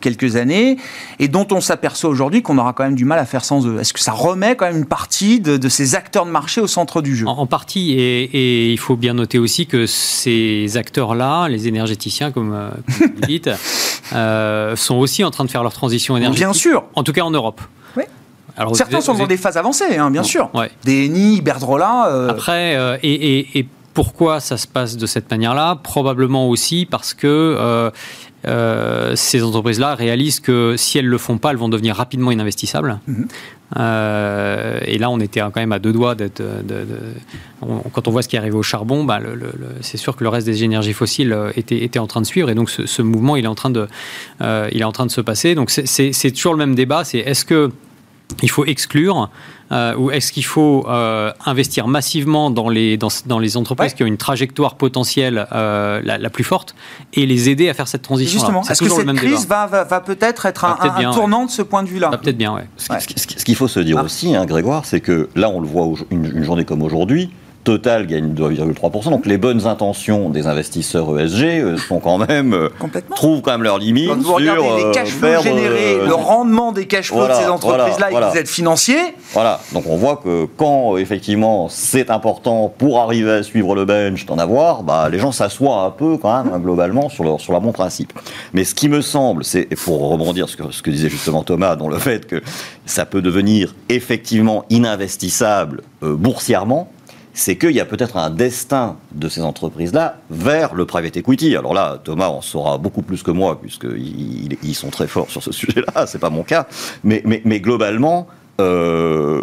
quelques 0.00 0.21
quelques 0.22 0.36
années 0.36 0.76
et 1.18 1.28
dont 1.28 1.46
on 1.50 1.60
s'aperçoit 1.60 2.10
aujourd'hui 2.10 2.42
qu'on 2.42 2.58
aura 2.58 2.72
quand 2.72 2.84
même 2.84 2.94
du 2.94 3.04
mal 3.04 3.18
à 3.18 3.26
faire 3.26 3.44
sans 3.44 3.66
eux. 3.66 3.78
Est-ce 3.80 3.92
que 3.92 4.00
ça 4.00 4.12
remet 4.12 4.56
quand 4.56 4.66
même 4.66 4.78
une 4.78 4.86
partie 4.86 5.40
de, 5.40 5.68
ces 5.68 5.94
acteurs 5.94 6.26
de 6.26 6.30
marché 6.30 6.60
au 6.60 6.66
centre 6.66 7.02
du 7.02 7.16
jeu? 7.16 7.26
En, 7.26 7.46
partie, 7.46 7.92
et, 7.92 8.72
il 8.72 8.78
faut 8.78 8.96
bien 8.96 9.14
noter 9.14 9.38
aussi 9.38 9.66
que 9.66 9.86
ces 9.86 10.76
acteurs-là, 10.76 11.48
les 11.48 11.68
énergéticiens, 11.68 12.30
comme, 12.30 12.52
euh, 12.54 12.70
vous 13.00 13.26
dites, 13.26 13.50
euh, 14.14 14.76
sont 14.76 14.96
aussi 14.96 15.24
en 15.24 15.30
train 15.30 15.44
de 15.44 15.50
faire 15.50 15.62
leur 15.62 15.72
transition 15.72 16.16
énergétique. 16.16 16.44
Bien 16.44 16.52
sûr. 16.52 16.84
En 16.94 17.02
tout 17.02 17.12
cas 17.12 17.22
en 17.22 17.30
Europe. 17.30 17.60
Oui. 17.96 18.04
Alors, 18.56 18.76
Certains 18.76 19.00
sont 19.00 19.14
dans 19.14 19.26
des 19.26 19.36
phases 19.36 19.56
avancées, 19.56 19.96
hein, 19.96 20.10
bien 20.10 20.22
sûr. 20.22 20.50
Des 20.84 21.06
Eni, 21.06 21.36
Iberdrola. 21.36 22.08
Euh, 22.08 22.28
Après, 22.28 22.98
et, 23.02 23.66
pourquoi 23.94 24.40
ça 24.40 24.56
se 24.56 24.66
passe 24.66 24.96
de 24.96 25.06
cette 25.06 25.30
manière-là? 25.30 25.76
Probablement 25.82 26.48
aussi 26.48 26.86
parce 26.86 27.14
que 27.14 27.90
euh, 28.46 29.12
ces 29.14 29.42
entreprises-là 29.42 29.94
réalisent 29.94 30.40
que 30.40 30.74
si 30.76 30.98
elles 30.98 31.04
ne 31.04 31.10
le 31.10 31.18
font 31.18 31.38
pas, 31.38 31.50
elles 31.50 31.56
vont 31.56 31.68
devenir 31.68 31.96
rapidement 31.96 32.30
ininvestissables. 32.30 32.98
Mhm. 33.06 33.28
Euh, 33.78 34.80
et 34.84 34.98
là, 34.98 35.08
on 35.10 35.18
était 35.20 35.40
quand 35.40 35.56
même 35.56 35.72
à 35.72 35.78
deux 35.78 35.92
doigts 35.92 36.14
d'être. 36.14 36.42
quand 37.60 38.08
on 38.08 38.10
voit 38.10 38.22
ce 38.22 38.28
qui 38.28 38.36
est 38.36 38.38
arrivé 38.38 38.56
au 38.56 38.62
charbon, 38.62 39.04
bah, 39.04 39.20
c'est 39.80 39.96
sûr 39.96 40.16
que 40.16 40.24
le 40.24 40.28
reste 40.28 40.46
des 40.46 40.64
énergies 40.64 40.92
fossiles 40.92 41.32
euh, 41.32 41.52
était, 41.56 41.82
était 41.82 41.98
en 41.98 42.06
train 42.06 42.20
de 42.20 42.26
suivre. 42.26 42.50
Et 42.50 42.54
donc, 42.54 42.68
ce, 42.68 43.02
mouvement, 43.02 43.36
il 43.36 43.44
est 43.44 43.48
en 43.48 43.54
train 43.54 43.70
de, 43.70 43.86
il 44.40 44.80
est 44.80 44.84
en 44.84 44.92
train 44.92 45.06
de 45.06 45.12
se 45.12 45.20
passer. 45.20 45.54
Donc, 45.54 45.70
c'est 45.70 46.30
toujours 46.32 46.52
le 46.52 46.58
même 46.58 46.74
débat. 46.74 47.04
C'est 47.04 47.18
est-ce 47.18 47.44
que 47.44 47.70
il 48.42 48.50
faut 48.50 48.64
exclure 48.64 49.28
euh, 49.72 49.96
ou 49.96 50.10
est-ce 50.10 50.32
qu'il 50.32 50.44
faut 50.44 50.84
euh, 50.86 51.32
investir 51.46 51.88
massivement 51.88 52.50
dans 52.50 52.68
les, 52.68 52.98
dans, 52.98 53.08
dans 53.26 53.38
les 53.38 53.56
entreprises 53.56 53.94
qui 53.94 54.02
ont 54.02 54.06
une 54.06 54.18
trajectoire 54.18 54.74
potentielle 54.74 55.46
euh, 55.52 56.00
la, 56.04 56.30
plus 56.30 56.44
forte 56.44 56.74
et 57.14 57.24
les 57.24 57.48
aider 57.48 57.68
à 57.68 57.74
faire 57.74 57.88
cette 57.88 58.02
transition 58.02 58.38
Justement, 58.38 58.62
est-ce 58.62 58.82
que 58.82 58.90
cette 58.90 59.12
crise 59.14 59.46
va, 59.46 59.66
va, 59.66 60.00
peut-être 60.00 60.46
être 60.46 60.64
un, 60.64 61.12
tournant 61.12 61.46
de 61.46 61.50
ce 61.50 61.62
point 61.62 61.82
de 61.82 61.88
vue-là? 61.88 62.10
Peut-être 62.10 62.36
bien, 62.36 62.54
oui. 62.54 62.62
Ce, 62.76 63.44
qu'il 63.44 63.56
faut 63.56 63.68
se 63.68 63.80
dire 63.80 63.96
ah. 63.98 64.04
aussi, 64.04 64.34
hein, 64.34 64.44
Grégoire, 64.44 64.84
c'est 64.84 65.00
que 65.00 65.30
là, 65.34 65.48
on 65.48 65.60
le 65.60 65.66
voit 65.66 65.88
une 66.10 66.44
journée 66.44 66.64
comme 66.64 66.82
aujourd'hui, 66.82 67.30
Total 67.64 68.08
gagne 68.08 68.34
2,3%. 68.34 69.10
Donc 69.10 69.24
les 69.24 69.38
bonnes 69.38 69.68
intentions 69.68 70.30
des 70.30 70.48
investisseurs 70.48 71.16
ESG 71.16 71.44
euh, 71.44 71.76
sont 71.76 72.00
quand 72.00 72.18
même 72.18 72.54
euh, 72.54 72.68
trouvent 73.14 73.40
quand 73.40 73.52
même 73.52 73.62
leurs 73.62 73.78
limites. 73.78 74.08
Quand 74.08 74.18
vous 74.18 74.34
regardez 74.34 74.62
les 74.78 74.84
euh, 74.84 74.92
cash 74.92 75.10
flows 75.10 75.42
générés, 75.42 75.98
le 76.04 76.12
rendement 76.12 76.72
des 76.72 76.86
cash 76.86 77.12
flows 77.12 77.28
de 77.28 77.34
ces 77.34 77.46
entreprises-là 77.46 78.10
et 78.10 78.14
que 78.14 78.30
vous 78.32 78.36
êtes 78.36 78.48
financier. 78.48 78.96
Voilà. 79.32 79.60
Donc 79.72 79.84
on 79.86 79.96
voit 79.96 80.16
que 80.16 80.46
quand 80.56 80.96
effectivement 80.96 81.68
c'est 81.68 82.10
important 82.10 82.72
pour 82.76 82.98
arriver 82.98 83.30
à 83.30 83.42
suivre 83.44 83.76
le 83.76 83.84
bench 83.84 84.26
d'en 84.26 84.38
avoir, 84.38 84.82
bah, 84.82 85.08
les 85.08 85.20
gens 85.20 85.30
s'assoient 85.30 85.82
un 85.82 85.90
peu 85.90 86.16
quand 86.16 86.42
même 86.42 86.60
globalement 86.60 87.10
sur 87.10 87.22
leur 87.22 87.40
sur 87.40 87.52
leur 87.52 87.60
bon 87.60 87.72
principe. 87.72 88.12
Mais 88.54 88.64
ce 88.64 88.74
qui 88.74 88.88
me 88.88 89.02
semble, 89.02 89.44
c'est 89.44 89.68
pour 89.84 90.08
rebondir 90.08 90.48
sur 90.48 90.58
ce 90.58 90.68
que, 90.68 90.72
ce 90.72 90.82
que 90.82 90.90
disait 90.90 91.08
justement 91.10 91.44
Thomas, 91.44 91.76
dans 91.76 91.88
le 91.88 91.98
fait 91.98 92.26
que 92.26 92.42
ça 92.86 93.06
peut 93.06 93.22
devenir 93.22 93.72
effectivement 93.88 94.64
ininvestissable 94.68 95.82
boursièrement 96.00 96.90
c'est 97.34 97.56
qu'il 97.56 97.72
y 97.72 97.80
a 97.80 97.84
peut-être 97.84 98.16
un 98.16 98.30
destin 98.30 98.96
de 99.12 99.28
ces 99.28 99.42
entreprises-là 99.42 100.18
vers 100.30 100.74
le 100.74 100.84
private 100.84 101.16
equity. 101.16 101.56
Alors 101.56 101.74
là, 101.74 101.98
Thomas 102.02 102.28
en 102.28 102.42
saura 102.42 102.78
beaucoup 102.78 103.02
plus 103.02 103.22
que 103.22 103.30
moi, 103.30 103.60
puisqu'ils 103.60 104.56
ils 104.62 104.74
sont 104.74 104.90
très 104.90 105.06
forts 105.06 105.30
sur 105.30 105.42
ce 105.42 105.52
sujet-là, 105.52 106.06
c'est 106.06 106.18
pas 106.18 106.30
mon 106.30 106.42
cas. 106.42 106.66
Mais, 107.04 107.22
mais, 107.24 107.60
globalement, 107.60 108.26
euh, 108.60 109.42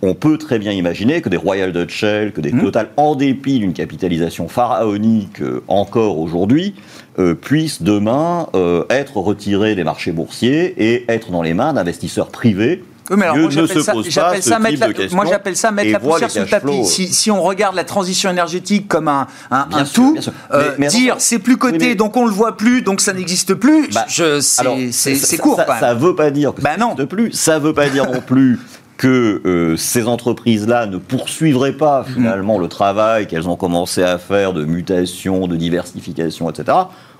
on 0.00 0.14
peut 0.14 0.38
très 0.38 0.58
bien 0.58 0.72
imaginer 0.72 1.20
que 1.20 1.28
des 1.28 1.36
Royal 1.36 1.72
Dutch 1.72 1.94
Shell, 1.94 2.32
que 2.32 2.40
des 2.40 2.52
mmh. 2.52 2.62
Total, 2.62 2.88
en 2.96 3.14
dépit 3.14 3.58
d'une 3.58 3.74
capitalisation 3.74 4.48
pharaonique 4.48 5.42
euh, 5.42 5.62
encore 5.68 6.18
aujourd'hui, 6.18 6.74
euh, 7.18 7.34
puissent 7.34 7.82
demain 7.82 8.46
être 8.88 9.18
retirés 9.18 9.74
des 9.74 9.84
marchés 9.84 10.12
boursiers 10.12 10.74
et 10.82 11.04
être 11.08 11.30
dans 11.30 11.42
les 11.42 11.52
mains 11.52 11.74
d'investisseurs 11.74 12.28
privés 12.28 12.82
oui, 13.10 13.16
mais 13.18 13.24
alors, 13.24 13.38
moi, 13.38 13.50
j'appelle 13.50 13.82
ça, 14.12 14.40
ça 14.40 14.58
mettre 14.58 14.80
la, 14.80 15.08
moi, 15.12 15.24
j'appelle 15.28 15.56
ça 15.56 15.70
mettre 15.70 15.92
la 15.92 16.00
poussière 16.00 16.30
sous 16.30 16.40
le 16.40 16.46
tapis. 16.46 16.84
Si, 16.84 17.08
si, 17.08 17.30
on 17.30 17.42
regarde 17.42 17.74
la 17.74 17.84
transition 17.84 18.30
énergétique 18.30 18.88
comme 18.88 19.08
un, 19.08 19.26
un, 19.50 19.68
un 19.72 19.84
tout, 19.84 20.16
euh, 20.52 20.76
dire 20.88 21.16
c'est 21.18 21.38
plus 21.38 21.56
coté, 21.56 21.94
donc 21.94 22.16
on 22.16 22.26
le 22.26 22.32
voit 22.32 22.56
plus, 22.56 22.82
donc 22.82 23.00
ça 23.00 23.12
n'existe 23.12 23.54
plus, 23.54 23.88
bah, 23.90 24.06
c'est 24.08 25.38
court. 25.38 25.60
Ça 25.80 25.94
ne 25.94 26.00
veut 26.00 26.14
pas 26.14 26.30
dire 26.30 26.54
que 26.54 26.60
bah, 26.60 26.70
ça 26.78 26.84
n'existe 26.84 27.08
plus. 27.08 27.32
Ça 27.32 27.58
veut 27.58 27.72
pas 27.72 27.88
dire 27.88 28.10
non 28.10 28.20
plus 28.20 28.58
que 28.98 29.40
euh, 29.46 29.76
ces 29.76 30.06
entreprises-là 30.06 30.86
ne 30.86 30.98
poursuivraient 30.98 31.72
pas 31.72 32.02
mm. 32.02 32.14
finalement 32.14 32.58
le 32.58 32.68
travail 32.68 33.26
qu'elles 33.26 33.48
ont 33.48 33.56
commencé 33.56 34.02
à 34.02 34.18
faire 34.18 34.52
de 34.52 34.64
mutation, 34.64 35.46
de 35.46 35.56
diversification, 35.56 36.50
etc., 36.50 36.76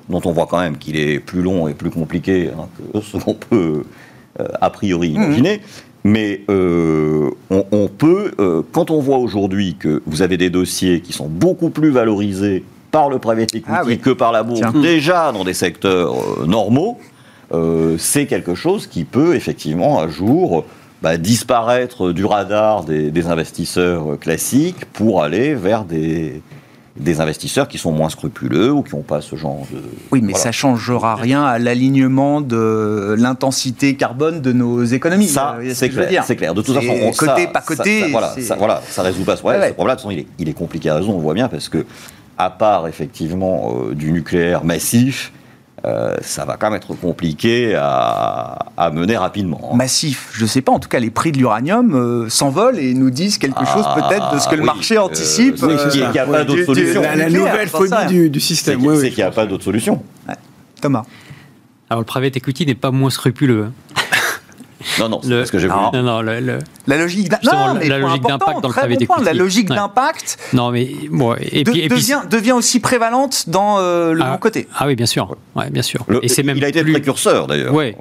dont 0.09 0.21
on 0.25 0.33
voit 0.33 0.47
quand 0.47 0.59
même 0.59 0.77
qu'il 0.77 0.99
est 0.99 1.21
plus 1.21 1.43
long 1.43 1.69
et 1.69 1.75
plus 1.75 1.91
compliqué 1.91 2.51
hein, 2.51 2.67
que 2.93 3.01
ce 3.01 3.19
qu'on 3.19 3.35
peut 3.35 3.85
a 4.61 4.71
priori 4.71 5.11
mhm. 5.11 5.23
imaginé. 5.23 5.61
Mais 6.05 6.43
euh, 6.49 7.31
on, 7.51 7.89
peut, 7.89 8.31
euh, 8.39 8.63
quand 8.73 8.91
on 8.91 9.01
voit 9.01 9.19
aujourd'hui 9.19 9.77
que 9.79 10.01
vous 10.07 10.23
avez 10.23 10.37
des 10.37 10.49
dossiers 10.49 11.01
qui 11.01 11.13
sont 11.13 11.27
beaucoup 11.27 11.71
plus 11.71 11.91
valorisés 11.91 12.65
par 12.91 13.11
le 13.11 13.19
private 13.19 13.55
equity 13.55 13.69
ah 13.69 13.83
que 14.01 14.11
par 14.11 14.33
la 14.33 14.43
bourse, 14.43 14.73
déjà 14.81 15.33
dans 15.33 15.45
des 15.45 15.55
secteurs 15.55 16.15
normaux, 16.47 16.99
c'est 17.99 18.27
quelque 18.27 18.55
chose 18.55 18.87
qui 18.87 19.05
peut 19.05 19.35
effectivement 19.35 20.01
un 20.01 20.09
jour 20.09 20.65
bah, 21.03 21.19
disparaître 21.19 22.13
du 22.13 22.25
radar 22.25 22.85
des, 22.85 23.27
investisseurs 23.27 24.19
classiques 24.19 24.87
pour 24.93 25.23
aller 25.23 25.55
vers 25.55 25.85
des, 25.85 26.41
des 26.99 27.21
investisseurs 27.21 27.69
qui 27.69 27.79
sont 27.79 27.93
moins 27.93 28.09
scrupuleux 28.09 28.73
ou 28.73 28.83
qui 28.83 28.95
n'ont 28.95 29.03
pas 29.03 29.21
ce 29.21 29.37
genre 29.37 29.67
de... 29.73 29.81
Oui, 30.11 30.21
mais 30.23 30.35
ça 30.35 30.49
ne 30.49 30.53
changera 30.53 31.15
rien 31.17 31.45
à 31.45 31.59
l'alignement 31.59 32.41
de 32.41 33.15
l'intensité 33.19 33.95
carbone 33.97 34.41
de 34.41 34.53
nos 34.53 34.85
économies. 34.85 35.29
Ça, 35.29 35.57
euh, 35.61 35.73
c'est 35.75 35.89
clair, 35.89 36.25
c'est 36.25 36.37
clair. 36.37 36.55
De 36.55 36.63
toute 36.63 36.75
façon, 36.75 36.95
on, 37.03 37.13
côté, 37.13 37.47
pas 37.47 37.61
côté... 37.61 38.01
Ça, 38.01 38.07
voilà, 38.11 38.35
ça, 38.41 38.57
voilà, 38.57 38.83
ça 38.89 39.03
résout 39.03 39.25
pas 39.25 39.37
ce 39.37 39.41
problème. 39.41 39.63
Ce 39.69 39.73
problème, 39.73 39.97
de 39.97 40.01
toute 40.01 40.09
façon, 40.09 40.11
il 40.11 40.21
est, 40.21 40.27
il 40.39 40.49
est 40.49 40.55
compliqué 40.55 40.91
à 40.91 40.97
raison, 40.97 41.13
on 41.13 41.17
le 41.17 41.23
voit 41.23 41.35
bien, 41.35 41.49
parce 41.49 41.69
que, 41.69 41.87
à 42.37 42.51
part 42.51 42.87
effectivement 42.87 43.75
euh, 43.75 43.95
du 43.95 44.13
nucléaire 44.13 44.65
massif, 44.65 45.33
euh, 45.85 46.17
ça 46.23 46.45
va 46.45 46.57
quand 46.57 46.71
même 46.71 46.77
être 46.77 46.95
compliqué 46.95 47.75
à, 47.77 48.91
mener 48.93 49.17
rapidement. 49.17 49.75
Massif, 49.75 50.31
je 50.33 50.43
ne 50.43 50.49
sais 50.49 50.63
pas, 50.63 50.73
en 50.73 50.79
tout 50.79 50.89
cas 50.89 50.99
les 50.99 51.11
prix 51.11 51.31
de 51.31 51.39
l'uranium 51.39 51.95
euh, 51.95 52.29
s'envolent 52.29 52.79
et 52.79 52.95
nous 52.95 53.11
disent 53.11 53.39
quelque 53.39 53.65
chose 53.65 53.85
ah, 53.87 53.97
peut-être 53.97 54.35
de 54.35 54.39
ce 54.39 54.49
que 54.49 54.57
le 54.57 54.65
marché 54.65 54.99
anticipe. 54.99 55.63
Euh, 55.63 55.79
c'est 55.79 55.91
qu'il 55.91 56.11
n'y 56.11 56.19
a 56.19 56.27
pas 56.27 56.45
d'autre 56.45 56.65
solution. 56.65 57.03
La, 57.03 57.29
nouvelle 57.29 57.69
folie 57.69 58.31
du, 58.31 58.41
système. 58.41 58.81
C'est 58.97 59.11
qu'il 59.11 59.19
n'y 59.19 59.23
a 59.23 59.31
pas 59.31 59.47
d'autre 59.47 59.65
solution. 59.65 60.03
Thomas. 60.81 61.05
Alors 61.91 62.01
le 62.01 62.07
private 62.07 62.37
equity 62.37 62.67
n'est 62.67 62.75
pas 62.75 62.91
moins 62.91 63.11
scrupuleux. 63.11 63.69
Non, 65.01 65.09
non, 65.09 65.21
c'est 65.23 65.47
ce 65.47 65.53
que 65.53 65.59
j'ai 65.59 65.69
voulu. 65.69 65.81
Non, 65.93 66.03
non, 66.03 66.21
la 66.23 66.99
logique 66.99 67.29
d'impact 67.29 68.63
dans 68.63 68.69
le. 68.69 69.25
La 69.25 69.33
logique 69.35 69.69
d'impact 69.69 70.39
non, 70.53 70.71
mais, 70.71 70.91
bon, 71.11 71.35
et 71.35 71.65
puis, 71.65 71.81
et 71.81 71.89
devient, 71.89 72.21
devient, 72.31 72.53
aussi 72.53 72.81
prévalente 72.81 73.49
dans 73.49 73.79
euh, 73.79 74.13
le 74.13 74.23
ah, 74.23 74.31
bon 74.33 74.39
côté. 74.39 74.69
Ah 74.75 74.87
oui, 74.87 74.95
bien 74.95 75.07
sûr. 75.07 75.37
Ouais, 75.55 75.71
bien 75.71 75.83
sûr. 75.83 76.05
et 76.23 76.29
c'est 76.29 76.43
même 76.43 76.57
il 76.57 76.65
a 76.65 76.69
été 76.69 76.83
précurseur 76.85 77.47
d'ailleurs. 77.47 77.75
Oui, 77.75 77.95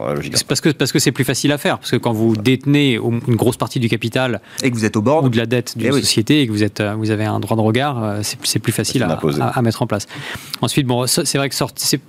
parce 0.48 0.62
que 0.62 0.70
parce 0.70 0.92
que 0.92 1.00
c'est 1.00 1.12
plus 1.12 1.24
facile 1.24 1.52
à 1.52 1.58
faire. 1.58 1.80
Parce 1.80 1.92
que 1.92 1.98
quand 1.98 2.14
vous 2.14 2.36
détenez 2.36 2.94
une 2.96 3.36
grosse 3.36 3.58
partie 3.58 3.80
du 3.80 3.90
capital 3.90 4.42
et 4.64 4.72
que 4.72 4.76
vous 4.76 4.86
êtes 4.86 4.96
au 4.96 5.02
bord 5.02 5.24
ou 5.24 5.30
de 5.30 5.38
la 5.38 5.46
dette 5.46 5.78
d'une 5.78 5.94
eh 5.94 6.00
société 6.00 6.42
et 6.42 6.48
que 6.48 6.52
vous 6.52 6.64
êtes 6.64 6.80
euh, 6.80 6.96
vous 6.96 7.12
avez 7.12 7.26
un 7.26 7.40
droit 7.40 7.58
de 7.58 7.62
regard, 7.62 8.04
euh, 8.04 8.22
c'est 8.44 8.60
plus 8.60 8.72
facile 8.72 9.04
à, 9.04 9.20
à, 9.48 9.62
mettre 9.62 9.82
en 9.82 9.88
place. 9.88 10.08
Ensuite, 10.62 10.88
bon, 10.88 11.08
c'est 11.08 11.38
vrai 11.38 11.50
que 11.50 11.56
sortir 11.56 12.00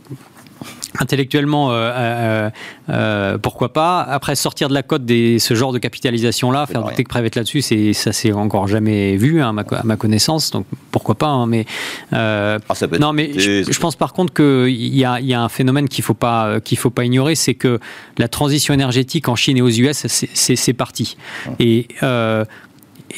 intellectuellement, 0.98 1.70
euh, 1.70 1.90
euh, 1.94 2.50
euh, 2.88 3.38
pourquoi 3.38 3.72
pas. 3.72 4.00
Après, 4.00 4.34
sortir 4.34 4.68
de 4.68 4.74
la 4.74 4.82
cote 4.82 5.04
des 5.04 5.38
ce 5.38 5.54
genre 5.54 5.72
de 5.72 5.78
capitalisation-là, 5.78 6.66
faire 6.66 6.82
du 6.84 6.94
tech 6.94 7.06
private 7.06 7.36
là-dessus, 7.36 7.62
c'est 7.62 7.92
ça 7.92 8.12
s'est 8.12 8.32
encore 8.32 8.68
jamais 8.68 9.16
vu 9.16 9.40
hein, 9.42 9.54
à, 9.56 9.82
ma, 9.84 9.96
connaissance. 9.96 10.50
Donc 10.50 10.66
pourquoi 10.90 11.14
pas. 11.14 11.28
Hein, 11.28 11.46
mais 11.46 11.66
ah, 12.12 12.58
non, 12.98 13.12
mais 13.12 13.38
je, 13.38 13.78
pense 13.78 13.96
par 13.96 14.12
contre 14.12 14.32
qu'il 14.32 14.96
y 14.96 15.04
a, 15.04 15.20
y 15.20 15.34
a 15.34 15.42
un 15.42 15.48
phénomène 15.48 15.88
qu'il 15.88 16.04
faut 16.04 16.14
pas 16.14 16.60
qu'il 16.60 16.78
faut 16.78 16.90
pas 16.90 17.04
ignorer, 17.04 17.34
c'est 17.34 17.54
que 17.54 17.78
la 18.16 18.28
transition 18.28 18.74
énergétique 18.74 19.28
en 19.28 19.36
Chine 19.36 19.56
et 19.56 19.62
aux 19.62 19.68
US, 19.68 20.06
c'est 20.06 20.72
parti. 20.72 21.16
Hum. 21.46 21.54
Et 21.58 21.88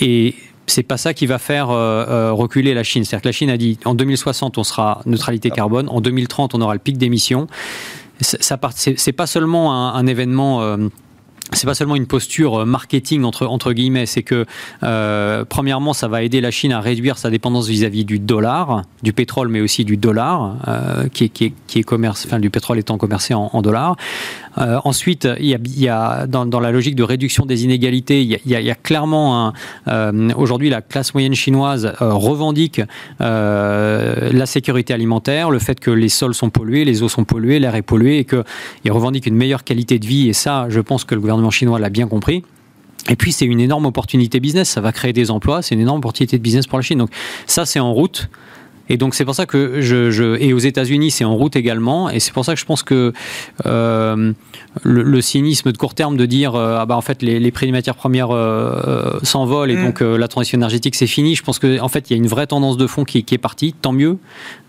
et 0.01 0.35
c'est 0.71 0.83
pas 0.83 0.97
ça 0.97 1.15
qui 1.15 1.27
va 1.27 1.39
faire 1.39 1.71
euh, 1.71 2.07
euh, 2.09 2.33
reculer 2.33 2.75
la 2.75 2.83
Chine. 2.83 3.05
C'est-à-dire 3.05 3.23
que 3.23 3.29
la 3.29 3.33
Chine 3.33 3.51
a 3.51 3.57
dit 3.57 3.79
en 3.85 3.95
2060 3.95 4.59
on 4.59 4.65
sera 4.65 5.03
neutralité 5.07 5.51
carbone, 5.51 5.89
en 5.89 6.01
2030 6.01 6.55
on 6.55 6.61
aura 6.61 6.75
le 6.75 6.81
pic 6.81 6.97
d'émissions. 6.97 7.47
Ça, 8.21 8.59
c'est 8.75 9.13
pas 9.13 9.27
seulement 9.27 9.95
un, 9.95 10.07
événement. 10.07 10.61
Euh, 10.61 10.77
c'est 11.53 11.67
pas 11.67 11.75
seulement 11.75 11.97
une 11.97 12.07
posture 12.07 12.67
marketing 12.67 13.25
entre, 13.25 13.47
entre 13.47 13.73
guillemets, 13.73 14.05
c'est 14.05 14.23
que 14.23 14.45
premièrement, 15.49 15.95
ça 15.95 16.07
va 16.07 16.23
aider 16.23 16.43
la 16.43 16.51
Chine 16.51 16.71
à 16.71 16.81
réduire 16.81 17.17
sa 17.17 17.31
dépendance 17.31 17.67
vis-à-vis 17.67 18.05
du 18.05 18.19
dollar, 18.19 18.83
du 19.03 19.15
pétrole, 19.15 19.49
mais 19.49 19.63
aussi 19.63 19.87
du 19.87 19.97
dollar, 19.97 20.57
qui, 21.15 21.25
est, 21.25 21.29
qui, 21.31 21.47
est, 21.47 21.55
qui 21.67 21.79
est 21.79 21.83
commerce, 21.83 22.25
enfin 22.27 22.39
du 22.39 22.51
pétrole 22.51 22.79
étant 22.79 22.99
commercé 22.99 23.33
en, 23.33 23.51
en 23.53 23.63
dollars. 23.63 23.97
Ensuite, 24.57 25.29
il 25.39 25.47
y 25.47 25.89
a, 25.89 26.27
dans, 26.27 26.61
la 26.61 26.71
logique 26.71 26.95
de 26.95 27.03
réduction 27.03 27.47
des 27.47 27.65
inégalités, 27.65 28.23
il 28.23 28.39
y 28.45 28.71
a, 28.71 28.75
clairement 28.75 29.53
un, 29.87 30.31
aujourd'hui 30.31 30.71
la 30.71 30.83
classe 30.83 31.15
moyenne 31.15 31.35
chinoise 31.35 31.93
revendique 32.01 32.81
la 33.21 34.47
sécurité 34.47 34.95
alimentaire, 34.95 35.51
le 35.51 35.59
fait 35.59 35.81
que 35.81 35.91
les 35.91 36.09
sols 36.09 36.35
sont 36.35 36.51
pollués, 36.51 36.85
les 36.85 37.03
eaux 37.03 37.09
sont 37.09 37.25
polluées, 37.25 37.59
l'air 37.59 37.75
est 37.75 37.83
pollué 37.83 38.19
et 38.19 38.25
qu'ils 38.25 38.93
revendiquent 38.93 39.27
une 39.27 39.37
meilleure 39.37 39.65
qualité 39.65 39.99
de 39.99 40.07
vie. 40.07 40.29
Et 40.29 40.33
ça, 40.33 40.67
je 40.69 40.81
pense 40.81 41.05
que 41.05 41.15
le 41.15 41.21
gouvernement 41.21 41.51
chinois 41.51 41.79
l'a 41.79 41.91
bien 41.91 42.07
compris. 42.07 42.45
Et 43.09 43.17
puis 43.17 43.33
c'est 43.33 43.47
une 43.47 43.61
énorme 43.61 43.87
opportunité 43.87 44.41
business, 44.41 44.69
ça 44.69 44.81
va 44.81 44.93
créer 44.93 45.13
des 45.13 45.31
emplois, 45.31 45.63
c'est 45.63 45.75
une 45.75 45.81
énorme 45.81 45.99
opportunité 45.99 46.37
de 46.37 46.43
business 46.43 46.67
pour 46.67 46.79
la 46.79 46.83
Chine. 46.83 46.99
Donc 46.99 47.11
ça 47.47 47.65
c'est 47.65 47.81
en 47.81 47.93
route. 47.93 48.29
Et 48.91 48.97
donc 48.97 49.15
c'est 49.15 49.25
pour 49.25 49.37
ça 49.37 49.47
que 49.47 49.81
je, 49.81 50.11
je 50.11 50.37
et 50.41 50.53
aux 50.53 50.59
États-Unis 50.59 51.13
c'est 51.13 51.25
en 51.25 51.35
route 51.35 51.55
également. 51.55 52.11
Et 52.11 52.19
c'est 52.19 52.35
pour 52.35 52.45
ça 52.45 52.55
que 52.55 52.61
je 52.61 52.67
pense 52.67 52.83
que 52.83 53.13
euh, 53.65 54.33
le, 54.83 55.03
le, 55.03 55.21
cynisme 55.21 55.73
de 55.73 55.77
court 55.77 55.95
terme 55.95 56.17
de 56.17 56.27
dire 56.27 56.55
euh, 56.55 56.79
ah 56.79 56.87
bah 56.87 56.97
en 56.97 57.01
fait 57.01 57.23
les, 57.23 57.41
les 57.41 57.51
prix 57.51 57.67
des 57.67 57.73
matières 57.73 57.97
premières 57.97 58.31
euh, 58.31 58.81
euh 58.87 59.19
s'envolent 59.23 59.71
et 59.71 59.77
mm. 59.77 59.85
donc 59.85 60.03
euh, 60.03 60.17
la 60.17 60.29
transition 60.29 60.57
énergétique 60.57 60.95
c'est 60.95 61.07
fini. 61.07 61.35
Je 61.35 61.43
pense 61.43 61.59
que 61.59 61.81
en 61.81 61.89
fait 61.89 62.09
il 62.09 62.13
y 62.13 62.15
a 62.15 62.23
une 62.23 62.29
vraie 62.29 62.47
tendance 62.47 62.77
de 62.77 62.87
fond 62.87 63.05
qui, 63.05 63.25
qui 63.25 63.35
est 63.35 63.39
partie. 63.39 63.73
Tant 63.73 63.93
mieux. 63.93 64.19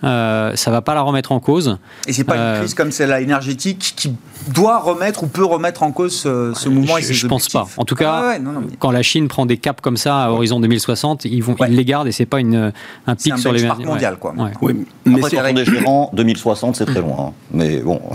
Euh, 0.03 0.55
ça 0.55 0.71
va 0.71 0.81
pas 0.81 0.95
la 0.95 1.01
remettre 1.01 1.31
en 1.31 1.39
cause. 1.39 1.77
Et 2.07 2.13
c'est 2.13 2.23
pas 2.23 2.35
une 2.35 2.59
crise 2.59 2.73
comme 2.73 2.91
celle-là 2.91 3.21
énergétique 3.21 3.93
qui 3.95 4.13
doit 4.53 4.79
remettre 4.79 5.23
ou 5.23 5.27
peut 5.27 5.45
remettre 5.45 5.83
en 5.83 5.91
cause 5.91 6.15
ce, 6.15 6.53
ce 6.55 6.67
mouvement. 6.67 6.97
Je, 6.99 7.13
je 7.13 7.27
pense 7.27 7.49
pas. 7.49 7.67
En 7.77 7.85
tout 7.85 7.95
cas, 7.95 8.11
ah 8.11 8.27
ouais, 8.29 8.39
non, 8.39 8.53
non, 8.53 8.61
mais... 8.61 8.75
quand 8.79 8.91
la 8.91 9.03
Chine 9.03 9.27
prend 9.27 9.45
des 9.45 9.57
caps 9.57 9.81
comme 9.81 9.97
ça 9.97 10.25
à 10.25 10.31
horizon 10.31 10.59
2060, 10.59 11.25
ils 11.25 11.43
vont 11.43 11.55
ouais. 11.59 11.67
ils 11.69 11.75
les 11.75 11.85
gardent 11.85 12.07
et 12.07 12.11
c'est 12.11 12.25
pas 12.25 12.39
une 12.39 12.73
un 13.05 13.15
pic 13.15 13.33
un 13.33 13.37
sur 13.37 13.51
les 13.51 13.67
mondial 13.85 14.17
quoi. 14.17 14.33
Ouais. 14.35 14.51
Oui, 14.61 14.85
mais 15.05 15.17
Après, 15.19 15.37
quand 15.37 15.43
on 15.43 15.55
est 15.55 15.65
gérant, 15.65 16.09
2060, 16.13 16.75
c'est 16.75 16.85
très 16.85 17.01
loin. 17.01 17.27
Hein. 17.27 17.33
Mais 17.51 17.77
bon. 17.77 18.01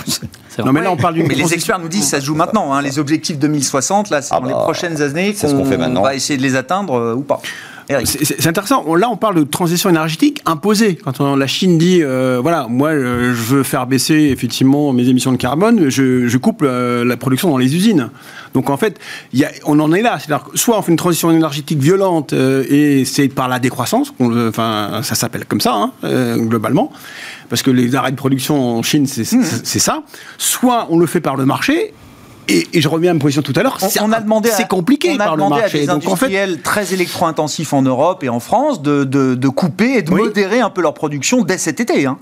Non, 0.64 0.72
mais 0.72 0.80
là, 0.80 0.90
on 0.90 0.96
parle 0.96 1.14
d'une. 1.14 1.26
Mais 1.26 1.34
les 1.34 1.52
experts 1.52 1.75
nous 1.78 1.88
disent 1.88 2.04
que 2.04 2.10
ça 2.10 2.20
se 2.20 2.26
joue 2.26 2.34
maintenant. 2.34 2.72
Hein. 2.72 2.82
Les 2.82 2.98
objectifs 2.98 3.38
2060, 3.38 4.10
là, 4.10 4.22
c'est 4.22 4.34
ah 4.34 4.40
dans 4.40 4.42
bah, 4.42 4.48
les 4.48 4.54
prochaines 4.54 5.02
années 5.02 5.34
qu'on 5.34 5.62
qu 5.62 5.68
fait 5.68 5.76
maintenant. 5.76 6.02
va 6.02 6.14
essayer 6.14 6.36
de 6.36 6.42
les 6.42 6.56
atteindre 6.56 6.94
euh, 6.94 7.14
ou 7.14 7.22
pas. 7.22 7.40
C'est 8.04 8.46
intéressant. 8.46 8.94
Là, 8.96 9.08
on 9.10 9.16
parle 9.16 9.36
de 9.36 9.44
transition 9.44 9.88
énergétique 9.90 10.42
imposée. 10.44 10.96
Quand 10.96 11.20
on, 11.20 11.36
la 11.36 11.46
Chine 11.46 11.78
dit, 11.78 12.02
euh, 12.02 12.40
voilà, 12.42 12.66
moi, 12.68 12.88
euh, 12.88 13.32
je 13.34 13.42
veux 13.42 13.62
faire 13.62 13.86
baisser 13.86 14.14
effectivement 14.14 14.92
mes 14.92 15.08
émissions 15.08 15.30
de 15.30 15.36
carbone, 15.36 15.88
je, 15.88 16.26
je 16.26 16.38
coupe 16.38 16.62
euh, 16.62 17.04
la 17.04 17.16
production 17.16 17.50
dans 17.50 17.58
les 17.58 17.74
usines. 17.76 18.10
Donc 18.54 18.70
en 18.70 18.76
fait, 18.76 18.98
y 19.32 19.44
a, 19.44 19.50
on 19.64 19.78
en 19.78 19.92
est 19.92 20.02
là. 20.02 20.18
C'est-à-dire 20.18 20.48
soit 20.54 20.78
on 20.78 20.82
fait 20.82 20.90
une 20.90 20.98
transition 20.98 21.30
énergétique 21.30 21.78
violente 21.78 22.32
et 22.32 23.04
c'est 23.04 23.28
par 23.28 23.48
la 23.48 23.58
décroissance, 23.58 24.14
enfin 24.18 25.00
ça 25.02 25.14
s'appelle 25.14 25.44
comme 25.44 25.60
ça 25.60 25.74
hein, 25.74 26.36
globalement, 26.38 26.90
parce 27.50 27.62
que 27.62 27.70
les 27.70 27.94
arrêts 27.94 28.12
de 28.12 28.16
production 28.16 28.78
en 28.78 28.82
Chine 28.82 29.06
c'est 29.06 29.30
mmh. 29.30 29.42
ça. 29.62 30.02
Soit 30.38 30.86
on 30.88 30.98
le 30.98 31.06
fait 31.06 31.20
par 31.20 31.36
le 31.36 31.44
marché 31.44 31.92
et, 32.48 32.66
et, 32.72 32.80
je 32.80 32.88
reviens 32.88 33.10
à 33.10 33.14
ma 33.14 33.20
position 33.20 33.42
tout 33.42 33.52
à 33.56 33.62
l'heure, 33.62 33.78
on, 33.82 34.04
on, 34.04 34.12
a 34.12 34.20
demandé 34.20 34.50
c'est 34.52 34.68
compliqué 34.68 35.10
on 35.12 35.20
a 35.20 35.24
par 35.24 35.36
demandé 35.36 35.56
le 35.56 35.60
marché. 35.62 35.78
À 35.78 35.80
des 35.80 35.86
Donc 35.86 36.04
industriels 36.04 36.50
en 36.50 36.54
fait, 36.54 36.62
très 36.62 36.94
électro-intensifs 36.94 37.72
en 37.72 37.82
Europe 37.82 38.24
et 38.24 38.28
en 38.28 38.40
France 38.40 38.82
de, 38.82 39.04
de, 39.04 39.34
de 39.34 39.48
couper 39.48 39.98
et 39.98 40.02
de 40.02 40.12
oui. 40.12 40.22
modérer 40.22 40.60
un 40.60 40.70
peu 40.70 40.82
leur 40.82 40.94
production 40.94 41.42
dès 41.42 41.58
cet 41.58 41.80
été. 41.80 42.06
Hein. 42.06 42.18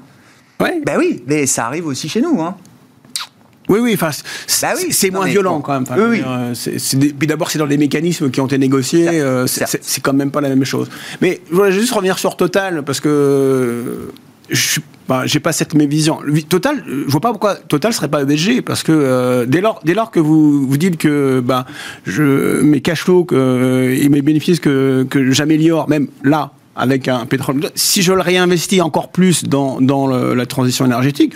Ouais. 0.61 0.81
Ben 0.85 0.97
oui, 0.99 1.23
mais 1.27 1.47
ça 1.47 1.67
arrive 1.67 1.87
aussi 1.87 2.09
chez 2.09 2.21
nous. 2.21 2.41
Hein. 2.41 2.57
Oui, 3.69 3.81
oui, 3.81 3.93
enfin, 3.95 4.11
bah 4.61 4.75
oui, 4.77 4.93
c'est 4.93 5.11
moins 5.11 5.27
violent 5.27 5.57
bon. 5.57 5.63
quand 5.63 5.73
même. 5.73 5.85
Enfin, 5.85 5.97
oui, 5.99 6.21
oui. 6.21 6.23
Euh, 6.27 7.11
puis 7.19 7.27
d'abord, 7.27 7.51
c'est 7.51 7.59
dans 7.59 7.65
les 7.67 7.79
mécanismes 7.79 8.31
qui 8.31 8.41
ont 8.41 8.47
été 8.47 8.59
négociés, 8.59 9.09
euh, 9.09 9.47
c'est 9.47 10.03
quand 10.03 10.13
même 10.13 10.31
pas 10.31 10.43
la 10.43 10.51
même 10.51 10.65
chose. 10.65 10.89
Mais 11.23 11.41
je 11.51 11.55
voulais 11.55 11.73
juste 11.73 11.93
revenir 11.93 12.19
sur 12.19 12.37
Total, 12.37 12.83
parce 12.83 13.01
que 13.01 14.11
je 14.51 14.81
bah, 15.07 15.25
j'ai 15.27 15.41
pas 15.41 15.53
cette 15.53 15.75
même 15.75 15.89
vision. 15.89 16.21
Total, 16.49 16.83
je 16.87 17.11
vois 17.11 17.21
pas 17.21 17.31
pourquoi 17.31 17.57
Total 17.57 17.93
serait 17.93 18.09
pas 18.09 18.23
ESG 18.23 18.63
parce 18.63 18.83
que 18.83 18.93
euh, 18.93 19.45
dès 19.45 19.61
lors 19.61 19.81
dès 19.85 19.93
lors 19.93 20.11
que 20.11 20.19
vous 20.19 20.67
vous 20.67 20.77
dites 20.79 20.97
que 20.97 21.41
bah 21.41 21.67
je 22.07 22.63
mes 22.63 22.81
cash 22.81 23.03
flows 23.03 23.25
que, 23.25 23.35
euh, 23.35 23.99
et 24.03 24.09
mes 24.09 24.23
bénéfices 24.23 24.61
que 24.61 25.07
que 25.11 25.31
j'améliore 25.31 25.89
même 25.91 26.09
là 26.23 26.53
avec 26.77 27.09
un 27.09 27.27
pétrole 27.27 27.71
si 27.75 28.03
je 28.03 28.13
le 28.13 28.21
réinvestis 28.21 28.81
encore 28.81 29.09
plus 29.09 29.45
dans 29.45 29.81
dans 29.81 30.07
le, 30.07 30.35
la 30.35 30.47
transition 30.47 30.85
énergétique 30.85 31.35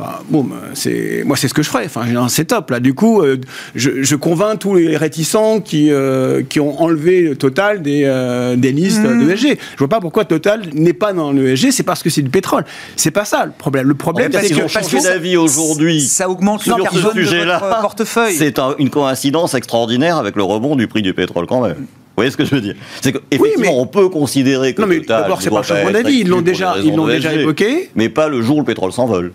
bah, 0.00 0.22
bon, 0.30 0.48
c'est 0.72 1.24
moi 1.26 1.36
c'est 1.36 1.46
ce 1.46 1.52
que 1.52 1.62
je 1.62 1.68
ferais. 1.68 1.84
Enfin, 1.84 2.06
c'est 2.28 2.46
top 2.46 2.70
là. 2.70 2.80
Du 2.80 2.94
coup, 2.94 3.20
euh, 3.20 3.36
je, 3.74 4.02
je, 4.02 4.16
convainc 4.16 4.58
tous 4.58 4.76
les 4.76 4.96
réticents 4.96 5.60
qui 5.60 5.90
euh, 5.90 6.42
qui 6.42 6.58
ont 6.58 6.80
enlevé 6.80 7.20
le 7.20 7.36
Total 7.36 7.82
des 7.82 8.04
euh, 8.06 8.56
des 8.56 8.72
listes 8.72 9.02
mmh. 9.02 9.20
de 9.20 9.26
l'ESG. 9.26 9.58
Je 9.72 9.78
vois 9.78 9.88
pas 9.88 10.00
pourquoi 10.00 10.24
Total 10.24 10.62
n'est 10.72 10.94
pas 10.94 11.12
dans 11.12 11.32
l'ESG. 11.32 11.70
C'est 11.70 11.82
parce 11.82 12.02
que 12.02 12.08
c'est 12.08 12.22
du 12.22 12.30
pétrole. 12.30 12.64
C'est 12.96 13.10
pas 13.10 13.26
ça 13.26 13.44
le 13.44 13.52
problème. 13.52 13.88
Le 13.88 13.94
problème, 13.94 14.32
c'est 14.32 14.48
que 14.48 14.72
parce 14.72 14.88
que 14.88 15.02
d'avis 15.02 15.36
aujourd'hui, 15.36 16.00
ça 16.00 16.30
augmente 16.30 16.62
sur 16.62 16.78
ce 16.90 17.12
sujet-là. 17.12 17.60
Portefeuille. 17.82 18.36
C'est 18.36 18.58
un, 18.58 18.74
une 18.78 18.88
coïncidence 18.88 19.52
extraordinaire 19.52 20.16
avec 20.16 20.34
le 20.34 20.44
rebond 20.44 20.76
du 20.76 20.88
prix 20.88 21.02
du 21.02 21.12
pétrole 21.12 21.44
quand 21.46 21.60
même. 21.60 21.86
Vous 22.20 22.24
voyez 22.24 22.30
ce 22.32 22.36
que 22.36 22.44
je 22.44 22.54
veux 22.54 22.60
dire 22.60 22.74
C'est 23.00 23.12
qu'effectivement, 23.12 23.44
oui, 23.44 23.52
mais... 23.58 23.68
on 23.72 23.86
peut 23.86 24.10
considérer 24.10 24.74
que. 24.74 24.82
Non, 24.82 24.86
mais 24.86 25.00
d'abord, 25.00 25.40
c'est 25.40 25.48
pas 25.48 25.60
un 25.60 25.62
changement 25.62 25.90
d'avis. 25.90 26.18
Ils 26.20 26.28
l'ont 26.28 26.42
déjà, 26.42 26.76
ils 26.82 26.94
l'ont 26.94 27.06
déjà 27.06 27.32
évoqué. 27.32 27.90
Mais 27.94 28.10
pas 28.10 28.28
le 28.28 28.42
jour 28.42 28.58
où 28.58 28.60
le 28.60 28.66
pétrole 28.66 28.92
s'envole. 28.92 29.32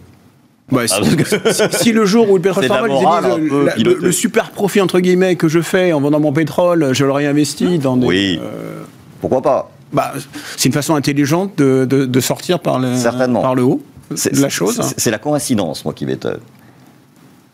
Ouais, 0.72 0.88
si, 0.88 0.96
si, 1.04 1.78
si, 1.80 1.92
le 1.92 2.06
jour 2.06 2.30
où 2.30 2.36
le 2.36 2.42
pétrole 2.42 2.66
s'envole, 2.66 2.92
le, 3.40 3.84
le, 3.84 3.98
le, 4.02 4.12
super 4.12 4.50
profit 4.50 4.82
entre 4.82 5.00
guillemets 5.00 5.36
que 5.36 5.48
je 5.48 5.62
fais 5.62 5.94
en 5.94 6.02
vendant 6.02 6.20
mon 6.20 6.34
pétrole, 6.34 6.90
je 6.92 7.06
le 7.06 7.12
réinvestis 7.12 7.78
dans 7.78 7.98
des. 7.98 8.08
Oui. 8.08 8.40
Euh, 8.42 8.82
Pourquoi 9.22 9.44
pas 9.44 9.72
bah, 9.94 10.14
C'est 10.58 10.66
une 10.66 10.74
façon 10.74 10.96
intelligente 10.96 11.56
de, 11.58 11.86
de, 11.88 12.06
de 12.06 12.20
sortir 12.20 12.60
par 12.60 12.80
le, 12.80 13.42
par 13.42 13.54
le 13.54 13.64
haut 13.64 13.82
de 14.10 14.42
la 14.42 14.50
chose. 14.50 14.82
C'est 14.98 15.12
la 15.12 15.20
coïncidence, 15.20 15.86
moi, 15.86 15.94
qui 15.94 16.06
m'étonne. 16.06 16.40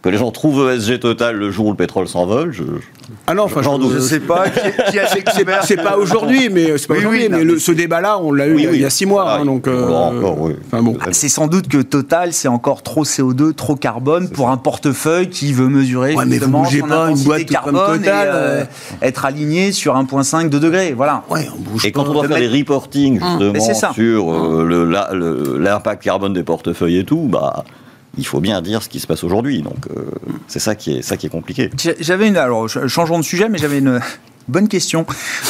Que 0.02 0.10
les 0.10 0.18
gens 0.18 0.32
trouvent 0.32 0.72
ESG 0.72 1.00
Total 1.00 1.36
le 1.36 1.52
jour 1.52 1.68
où 1.68 1.72
le 1.72 1.78
pétrole 1.78 2.08
s'envole, 2.08 2.52
je, 2.52 2.64
ah 3.28 3.34
non, 3.34 3.44
enfin, 3.44 3.62
je, 3.62 3.96
je 3.96 4.00
sais 4.00 4.20
pas. 4.20 4.46
qui, 4.50 5.24
qui 5.24 5.32
c'est 5.64 5.76
pas 5.82 5.98
aujourd'hui, 5.98 6.50
mais 6.50 6.78
c'est 6.78 6.88
pas 6.88 6.94
oui, 6.96 7.00
aujourd'hui. 7.00 7.24
Oui, 7.24 7.30
mais, 7.30 7.44
le, 7.44 7.60
ce 7.60 7.72
débat-là, 7.72 8.18
on 8.20 8.32
l'a 8.32 8.48
eu 8.48 8.56
oui, 8.56 8.68
il 8.74 8.82
y 8.82 8.86
a 8.86 8.90
six 8.90 9.06
mois. 9.06 9.26
Ah, 9.28 9.38
hein, 9.40 9.46
donc, 9.46 9.68
euh, 9.68 9.88
encore, 9.88 10.50
bon. 10.72 10.98
C'est 11.12 11.30
sans 11.30 11.48
doute 11.48 11.68
que 11.68 11.82
Total, 11.82 12.34
c'est 12.34 12.48
encore 12.48 12.84
trop 12.84 13.04
CO2, 13.04 13.54
trop 13.54 13.76
carbone 13.76 14.30
pour 14.30 14.48
ça. 14.48 14.54
un 14.54 14.58
portefeuille 14.58 15.30
qui 15.30 15.54
veut 15.54 15.68
mesurer 15.68 16.16
ouais, 16.16 16.26
mais 16.26 16.34
justement 16.36 16.64
vous 16.64 16.80
son 16.80 16.88
pas 16.88 17.10
une 17.10 17.24
boîte 17.24 17.46
carbone 17.46 17.76
comme 17.76 17.98
Total, 18.00 18.28
et 18.28 18.32
euh, 18.34 18.64
être 19.02 19.26
aligné 19.26 19.72
sur 19.72 19.96
1,5 19.96 20.50
de 20.50 20.60
degrés. 20.60 20.94
Voilà. 20.94 21.24
Ouais, 21.30 21.48
on 21.56 21.60
bouge 21.60 21.86
et 21.86 21.92
quand 21.92 22.08
on 22.08 22.14
doit 22.14 22.28
faire 22.28 22.38
des 22.38 22.48
reporting 22.48 23.20
justement 23.20 23.94
sur 23.94 24.34
euh, 24.34 25.58
l'impact 25.60 26.04
carbone 26.04 26.34
des 26.34 26.44
portefeuilles 26.44 27.00
et 27.00 27.06
tout, 27.06 27.28
bah 27.30 27.64
il 28.22 28.28
faut 28.28 28.40
bien 28.40 28.62
dire 28.62 28.84
ce 28.84 28.90
qui 28.90 29.00
se 29.00 29.08
passe 29.08 29.24
aujourd'hui. 29.24 29.62
Donc 29.64 29.88
euh, 29.90 30.06
c'est 30.48 30.60
ça 30.60 30.76
qui 30.76 30.98
est 30.98 31.02
ça 31.02 31.18
qui 31.18 31.26
est 31.26 31.30
compliqué. 31.30 31.70
J'avais 32.00 32.28
une 32.28 32.38
alors 32.38 32.70
changeons 32.70 33.18
de 33.18 33.24
sujet, 33.24 33.50
mais 33.50 33.58
j'avais 33.58 33.80
une 33.80 34.00
bonne 34.48 34.68
question. 34.68 35.08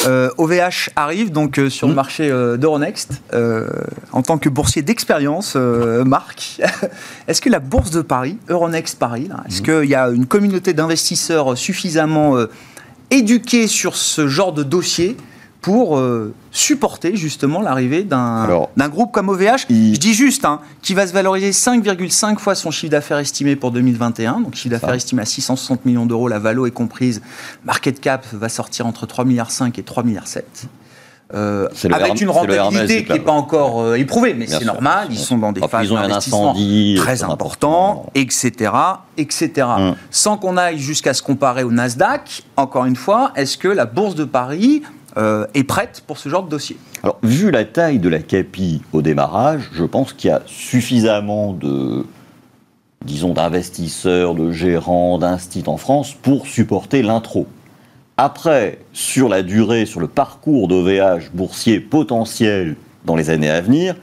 Euh, 0.08 0.30
OVH 0.38 0.90
arrive 0.96 1.32
donc 1.32 1.60
euh, 1.60 1.70
sur 1.70 1.88
mmh. 1.88 1.92
le 1.92 1.96
marché 1.96 2.30
euh, 2.30 2.56
d'Euronext 2.56 3.22
euh, 3.34 3.68
en 4.14 4.22
tant 4.22 4.38
que 4.38 4.48
boursier 4.48 4.84
d'expérience. 4.84 5.54
Euh, 5.58 6.06
Marc, 6.06 6.62
est-ce 7.28 7.42
que 7.42 7.50
la 7.50 7.60
bourse 7.60 7.92
de 7.92 8.02
Paris, 8.02 8.38
Euronext 8.48 8.98
Paris, 8.98 9.28
est-ce 9.48 9.62
mmh. 9.62 9.66
qu'il 9.66 9.90
y 9.90 9.96
a 9.96 10.08
une 10.10 10.26
communauté 10.26 10.74
d'investisseurs 10.74 11.58
suffisamment 11.58 12.38
éduquée 13.10 13.68
sur 13.68 13.98
ce 13.98 14.30
genre 14.30 14.54
de 14.54 14.64
dossier 14.64 15.18
pour 15.62 15.97
euh, 15.97 16.34
supporter 16.52 17.15
justement 17.15 17.62
l'arrivée 17.62 18.04
d'un 18.04 18.65
groupe 18.89 19.12
comme 19.12 19.30
OVH. 19.30 19.67
Il... 19.69 19.95
Je 19.95 20.00
dis 20.00 20.13
juste, 20.13 20.43
hein, 20.43 20.60
qui 20.82 20.95
va 20.95 21.06
se 21.06 21.13
valoriser 21.13 21.52
5,5 21.52 22.39
fois 22.39 22.56
son 22.56 22.71
chiffre 22.71 22.91
d'affaires 22.91 23.19
estimé 23.19 23.56
pour 23.56 23.71
2021, 23.71 24.41
donc 24.41 24.56
chiffre 24.56 24.69
d'affaires 24.69 24.95
estimé 24.95 25.21
à 25.21 25.26
660 25.26 25.86
millions 25.86 26.08
d'euros, 26.08 26.28
la 26.28 26.39
valo 26.39 26.65
est 26.65 26.71
comprise, 26.71 27.21
market 27.63 28.02
cap 28.02 28.26
va 28.34 28.50
sortir 28.50 28.88
entre 28.88 29.06
3,5 29.06 29.26
milliards 29.26 29.50
et 29.50 29.82
3,7 29.82 30.04
milliards. 30.04 30.26
Euh, 31.34 31.69
avec 31.93 32.19
une 32.19 32.30
rentabilité 32.30 33.06
qui 33.06 33.13
n'est 33.13 33.19
pas 33.19 33.32
encore 33.32 33.80
euh, 33.80 33.95
éprouvée, 33.95 34.34
mais 34.34 34.47
c'est 34.47 34.65
normal, 34.65 35.08
ils 35.12 35.17
sont 35.17 35.38
dans 35.38 35.54
des 35.54 35.62
phases 35.65 35.89
d'investissement 35.89 36.54
très 36.97 37.24
importants, 37.24 38.08
etc., 38.15 38.71
etc. 39.17 39.67
Hum. 39.78 39.95
Sans 40.10 40.38
qu'on 40.38 40.58
aille 40.58 40.80
jusqu'à 40.80 41.13
se 41.13 41.21
comparer 41.21 41.63
au 41.63 41.71
Nasdaq, 41.71 42.43
encore 42.58 42.84
une 42.84 42.97
fois, 42.97 43.32
est-ce 43.38 43.58
que 43.58 43.69
la 43.69 43.86
bourse 43.86 44.15
de 44.15 44.26
Paris 44.26 44.82
euh, 45.17 45.45
est 45.54 45.63
prête 45.63 46.04
pour 46.08 46.17
ce 46.17 46.30
genre 46.30 46.43
de 46.43 46.50
dossier 46.50 46.78
Alors, 47.04 47.17
vu 47.24 47.52
la 47.52 47.65
taille 47.65 48.00
de 48.00 48.10
la 48.10 48.19
CAPI 48.19 48.82
au 48.93 49.02
démarrage, 49.02 49.69
je 49.74 49.84
pense 49.84 50.13
qu'il 50.13 50.30
y 50.30 50.34
a 50.34 50.41
suffisamment 50.45 51.54
de, 51.54 52.06
disons, 53.04 53.34
d'investisseurs, 53.34 54.36
de 54.36 54.52
gérants, 54.52 55.17
d'instits 55.17 55.63
en 55.67 55.78
France 55.78 56.13
pour 56.13 56.47
supporter 56.47 57.02
l'intro. 57.02 57.47
Après, 58.17 58.80
sur 58.93 59.30
la 59.30 59.41
durée, 59.41 59.86
sur 59.86 60.00
le 60.00 60.08
parcours 60.08 60.67
d'OVH 60.67 61.32
boursier 61.34 61.80
potentiel 61.80 62.76
dans 63.06 63.15
les 63.15 63.30
années 63.30 63.50
à 63.50 63.62
venir, 63.62 63.95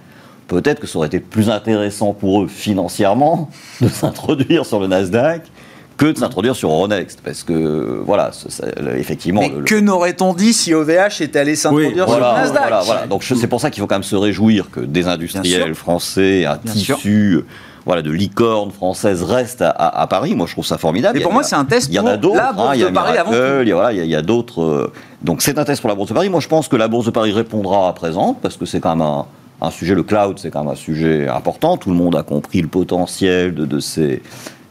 peut-être 0.49 0.81
que 0.81 0.87
ça 0.87 0.99
aurait 0.99 1.07
été 1.07 1.21
plus 1.21 1.51
intéressant 1.51 2.15
pour 2.15 2.43
eux 2.43 2.49
financièrement 2.49 3.51
de 3.81 3.89
s'introduire 3.89 4.67
sur 4.67 4.81
le 4.81 4.89
Nasdaq 4.89 5.43
que 5.99 6.07
de 6.07 6.17
s'introduire 6.19 6.57
sur 6.57 6.71
Euronext. 6.71 7.21
Parce 7.23 7.43
que, 7.43 8.01
voilà, 8.07 8.31
ça- 8.33 8.65
effectivement. 8.97 9.41
Mais 9.43 9.49
le- 9.51 9.59
le- 9.59 9.65
que 9.65 9.75
n'aurait-on 9.75 10.33
dit 10.33 10.55
si 10.55 10.73
OVH 10.73 11.21
était 11.21 11.41
allé 11.41 11.55
s'introduire 11.57 12.09
sur 12.09 12.19
voilà, 12.19 12.35
Nasdaq 12.41 12.63
voilà, 12.63 12.81
voilà. 12.83 13.07
Donc 13.07 13.23
c'est 13.25 13.47
pour 13.47 13.61
ça 13.61 13.71
qu'il 13.71 13.81
faut 13.83 13.87
quand 13.87 13.97
même 13.97 14.03
se 14.03 14.17
réjouir 14.17 14.71
que 14.71 14.81
des 14.81 15.07
industriels 15.09 15.75
français, 15.75 16.47
un 16.47 16.57
Bien 16.65 16.73
tissu 16.73 17.41
voilà, 17.85 18.03
de 18.03 18.11
licorne 18.11 18.71
française 18.71 19.23
reste 19.23 19.63
à, 19.63 19.71
à- 19.71 20.03
à 20.03 20.07
Paris. 20.07 20.35
Moi, 20.35 20.47
je 20.47 20.53
trouve 20.53 20.67
ça 20.67 20.77
formidable. 20.79 21.19
Et 21.19 21.23
pour 21.23 21.31
a- 21.31 21.35
moi, 21.35 21.43
c'est 21.43 21.57
un 21.57 21.65
test 21.65 21.89
Il 21.91 21.95
y 21.95 21.99
en 21.99 22.03
pour 22.03 22.11
a 22.13 22.17
d'autres. 22.19 22.37
la 22.37 22.51
hein, 22.51 22.53
Bourse 22.53 22.71
il 22.75 22.81
y 22.81 22.85
a 22.85 22.89
de 22.91 22.95
Paris 22.95 23.17
avant 23.19 23.31
tout. 23.31 23.37
il 23.63 23.69
y 23.69 23.73
a, 23.73 23.75
voilà, 23.75 23.93
il 23.93 24.07
y 24.07 24.15
a, 24.15 24.19
a 24.19 24.23
d'autres. 24.23 24.63
euh, 24.63 24.93
donc 25.23 25.41
c'est 25.43 25.59
un 25.59 25.65
test 25.65 25.81
pour 25.81 25.89
la 25.89 25.95
Bourse 25.97 26.09
de 26.11 26.15
Paris. 26.15 26.29
Moi, 26.29 26.41
je 26.41 26.49
pense 26.49 26.69
que 26.69 26.77
la 26.77 26.87
Bourse 26.87 27.07
de 27.07 27.11
Paris 27.11 27.33
répondra 27.33 27.89
à 27.89 27.93
présent 27.95 28.37
parce 28.41 28.57
que 28.59 28.67
c'est 28.67 28.79
quand 28.81 28.95
même 28.95 29.01
un, 29.07 29.25
un 29.63 29.71
sujet. 29.71 29.95
Le 29.95 30.03
cloud, 30.03 30.39
c'est 30.39 30.51
quand 30.51 30.65
même 30.65 30.73
un 30.73 30.77
sujet 30.77 31.29
important. 31.29 31.77
Tout 31.79 31.89
le 31.91 31.97
monde 31.97 32.15
a 32.15 32.23
compris 32.23 32.61
le 32.61 32.69
potentiel 32.69 33.55
de, 33.55 33.65
de 33.65 33.81
ces 33.81 34.23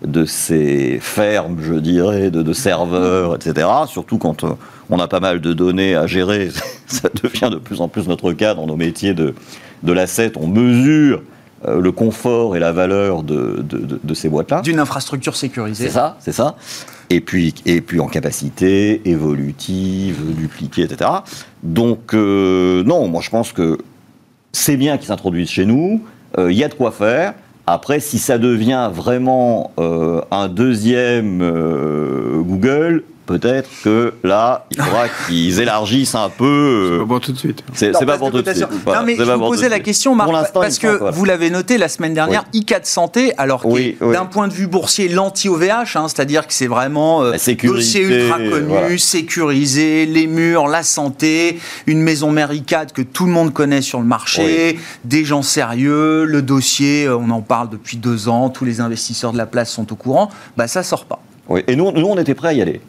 de 0.05 0.25
ces 0.25 0.99
fermes, 1.01 1.57
je 1.61 1.73
dirais, 1.73 2.29
de, 2.29 2.43
de 2.43 2.53
serveurs, 2.53 3.35
etc. 3.35 3.67
Surtout 3.87 4.17
quand 4.17 4.43
euh, 4.43 4.49
on 4.89 4.99
a 4.99 5.07
pas 5.07 5.19
mal 5.19 5.41
de 5.41 5.53
données 5.53 5.95
à 5.95 6.05
gérer, 6.07 6.49
ça 6.87 7.09
devient 7.23 7.49
de 7.51 7.57
plus 7.57 7.81
en 7.81 7.87
plus 7.87 8.07
notre 8.07 8.31
cas 8.33 8.53
dans 8.53 8.67
nos 8.67 8.75
métiers 8.75 9.13
de, 9.13 9.33
de 9.83 9.91
l'asset. 9.91 10.33
On 10.35 10.47
mesure 10.47 11.23
euh, 11.67 11.81
le 11.81 11.91
confort 11.91 12.55
et 12.55 12.59
la 12.59 12.71
valeur 12.71 13.23
de, 13.23 13.63
de- 13.67 14.13
ces 14.13 14.29
boîtes-là. 14.29 14.61
D'une 14.61 14.79
infrastructure 14.79 15.35
sécurisée. 15.35 15.85
C'est 15.85 15.91
ça, 15.93 16.17
c'est 16.19 16.31
ça. 16.31 16.55
Et 17.09 17.19
puis, 17.21 17.55
et 17.65 17.81
puis 17.81 17.99
en 17.99 18.07
capacité 18.07 19.01
évolutive, 19.09 20.35
dupliquée, 20.35 20.83
etc. 20.83 21.09
Donc, 21.63 22.13
euh, 22.13 22.83
non, 22.83 23.07
moi 23.07 23.21
je 23.23 23.29
pense 23.29 23.51
que 23.51 23.77
c'est 24.51 24.77
bien 24.77 24.97
qu'ils 24.97 25.07
s'introduisent 25.07 25.49
chez 25.49 25.65
nous. 25.65 26.01
Euh, 26.37 26.51
Il 26.51 26.57
y 26.57 26.63
a 26.63 26.67
de 26.67 26.73
quoi 26.73 26.91
faire. 26.91 27.33
Après, 27.69 27.99
si 27.99 28.17
ça 28.17 28.37
devient 28.37 28.89
vraiment 28.93 29.71
euh, 29.77 30.21
un 30.31 30.47
deuxième 30.47 31.41
euh, 31.41 32.41
Google, 32.41 33.03
peut-être 33.27 33.69
que 33.83 34.13
là, 34.23 34.65
il 34.71 34.81
faudra 34.81 35.07
qu'ils 35.27 35.59
élargissent 35.59 36.15
un 36.15 36.29
peu. 36.29 36.87
C'est 36.87 36.95
euh, 36.95 36.99
pas 36.99 37.05
bon 37.05 37.19
tout 37.19 37.31
de 37.31 37.37
suite. 37.37 37.63
c'est 37.73 37.91
pas 38.05 38.17
pour 38.17 38.31
tout 38.31 38.41
de 38.41 38.51
suite. 38.51 38.65
Voilà, 38.83 39.01
non, 39.01 39.05
mais 39.05 39.15
je 39.15 39.21
vous 39.21 39.31
tout 39.31 39.39
posais 39.39 39.69
la 39.69 39.79
question, 39.79 40.15
Marc, 40.15 40.31
parce 40.53 40.79
que 40.79 40.97
voilà. 40.97 41.11
vous 41.11 41.25
l'avez 41.25 41.51
noté 41.51 41.77
la 41.77 41.89
semaine 41.89 42.15
dernière, 42.15 42.45
i4 42.53 42.85
Santé, 42.85 43.33
alors 43.37 43.61
que 43.61 43.67
Oui, 43.67 43.97
oui. 44.01 44.13
d'un 44.13 44.25
point 44.25 44.47
de 44.47 44.53
vue 44.53 44.67
boursier, 44.67 45.09
l'anti-OVH, 45.09 45.95
hein, 45.95 46.07
c'est-à-dire 46.07 46.47
que 46.47 46.53
c'est 46.53 46.67
vraiment 46.67 47.23
euh, 47.23 47.33
dossier 47.63 48.01
ultra 48.01 48.37
connu, 48.37 48.65
voilà. 48.67 48.97
sécurisé, 48.97 50.05
les 50.05 50.25
murs, 50.25 50.67
la 50.67 50.83
santé, 50.83 51.59
une 51.85 52.01
maison 52.01 52.31
mère 52.31 52.51
i4 52.53 52.93
que 52.93 53.01
tout 53.01 53.25
le 53.25 53.31
monde 53.31 53.53
connaît 53.53 53.81
sur 53.81 53.99
le 53.99 54.05
marché, 54.05 54.79
des 55.03 55.25
gens 55.25 55.41
sérieux, 55.41 56.23
le 56.23 56.41
dossier, 56.41 57.05
euh, 57.05 57.17
on 57.17 57.29
en 57.29 57.41
parle 57.41 57.69
depuis 57.69 57.97
deux 57.97 58.29
ans, 58.29 58.49
tous 58.49 58.63
les 58.63 58.79
investisseurs 58.79 59.33
de 59.33 59.37
la 59.37 59.45
place 59.45 59.69
sont 59.69 59.91
au 59.91 59.95
courant, 59.95 60.29
bah 60.55 60.67
ça 60.67 60.81
sort 60.81 61.05
pas. 61.05 61.19
Oui, 61.49 61.61
et 61.67 61.75
nous, 61.75 61.91
nous, 61.91 62.07
on 62.07 62.17
était 62.17 62.35
prêts 62.35 62.49
à 62.49 62.53
y 62.53 62.61
aller. 62.61 62.81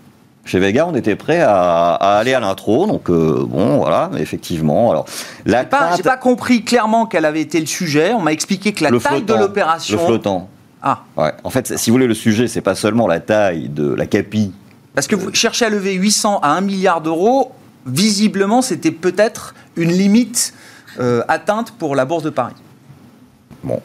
Chez 0.49 0.61
Vega, 0.61 0.87
on 0.87 0.95
était 0.95 1.15
prêts 1.15 1.43
à, 1.43 1.93
à 1.93 2.17
aller 2.17 2.33
à 2.33 2.41
l'intro, 2.41 2.87
donc 2.87 3.11
euh, 3.11 3.45
bon, 3.47 3.77
voilà, 3.77 4.09
mais 4.15 4.23
effectivement. 4.23 4.91
Alors, 4.91 5.05
la 5.45 5.65
J'ai 5.95 6.03
pas, 6.03 6.17
compris 6.17 6.65
clairement 6.65 7.05
quel 7.05 7.27
avait 7.27 7.43
été 7.43 7.61
le 7.61 7.67
sujet. 7.67 8.15
On 8.15 8.23
m'a 8.23 8.33
expliqué 8.33 8.73
que 8.73 8.83
la 8.83 8.89
le 8.89 8.99
taille 8.99 9.19
flottant, 9.19 9.35
de 9.35 9.39
l'opération. 9.39 9.99
Le 9.99 10.07
flottant. 10.07 10.49
Ah, 10.83 11.03
Ouais. 11.19 11.35
En 11.45 11.51
fait, 11.51 11.77
si 11.77 11.91
vous 11.91 11.95
voulez, 11.95 12.07
le 12.07 12.15
sujet, 12.15 12.49
c'est 12.49 12.63
pas 12.63 12.75
seulement 12.75 13.07
la 13.07 13.21
taille 13.21 13.69
de 13.69 13.93
la 13.93 14.07
capi. 14.07 14.55
Parce 14.95 15.07
que 15.07 15.17
vous 15.17 15.35
cherchez 15.35 15.67
à 15.67 15.69
lever 15.69 15.93
800 15.93 16.39
à 16.43 16.53
1 16.53 16.63
milliard 16.63 17.03
d'euros, 17.03 17.53
visiblement, 17.85 18.63
c'était 18.63 18.91
peut-être 18.91 19.55
une 19.77 19.93
limite 19.93 20.55
euh, 20.99 21.23
atteinte 21.29 21.73
pour 21.73 21.95
la 21.95 22.07
Bourse 22.07 22.23
de 22.23 22.31
Paris. 22.31 22.55
Bon. 23.63 23.83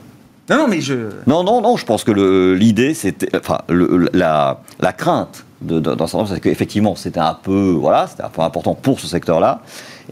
Non, 0.50 0.58
non, 0.58 0.68
mais 0.68 0.82
je. 0.82 0.94
Non, 1.28 1.44
non, 1.44 1.62
non, 1.62 1.78
je 1.78 1.86
pense 1.86 2.04
que 2.04 2.54
l'idée, 2.54 2.94
c'était. 2.94 3.30
Enfin, 3.38 3.60
le- 3.70 4.10
la, 4.14 4.60
la 4.80 4.92
crainte 4.94 5.46
de, 5.62 5.80
de- 5.80 5.96
dans 5.96 6.06
ce 6.08 6.12
sens, 6.12 6.30
c'est 6.34 6.40
qu'effectivement, 6.42 6.96
c'était 6.96 7.20
un 7.22 7.34
peu. 7.42 7.72
Voilà, 7.72 8.08
c'était 8.08 8.24
un 8.24 8.30
peu 8.30 8.42
important 8.42 8.76
pour 8.76 9.00
ce 9.00 9.08
secteur-là. 9.08 9.62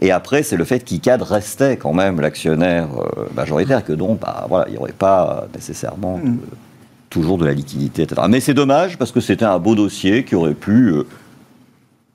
Et 0.00 0.10
après, 0.10 0.42
c'est 0.42 0.56
le 0.56 0.64
fait 0.64 0.80
qu'ICAD 0.80 1.20
restait 1.22 1.76
quand 1.76 1.92
même 1.92 2.20
l'actionnaire 2.20 2.88
euh, 2.98 3.24
majoritaire, 3.36 3.84
que 3.84 3.92
donc, 3.92 4.20
bah, 4.20 4.46
voilà, 4.48 4.64
il 4.68 4.72
n'y 4.72 4.78
aurait 4.78 4.92
pas 4.92 5.46
nécessairement 5.54 6.18
de- 6.18 6.28
Mm. 6.30 6.38
toujours 7.10 7.36
de 7.36 7.44
la 7.44 7.52
liquidité, 7.52 8.02
etc. 8.02 8.22
Mais 8.28 8.40
c'est 8.40 8.54
dommage 8.54 8.96
parce 8.96 9.12
que 9.12 9.20
c'était 9.20 9.44
un 9.44 9.58
beau 9.58 9.74
dossier 9.74 10.24
qui 10.24 10.34
aurait 10.34 10.54
pu. 10.54 10.94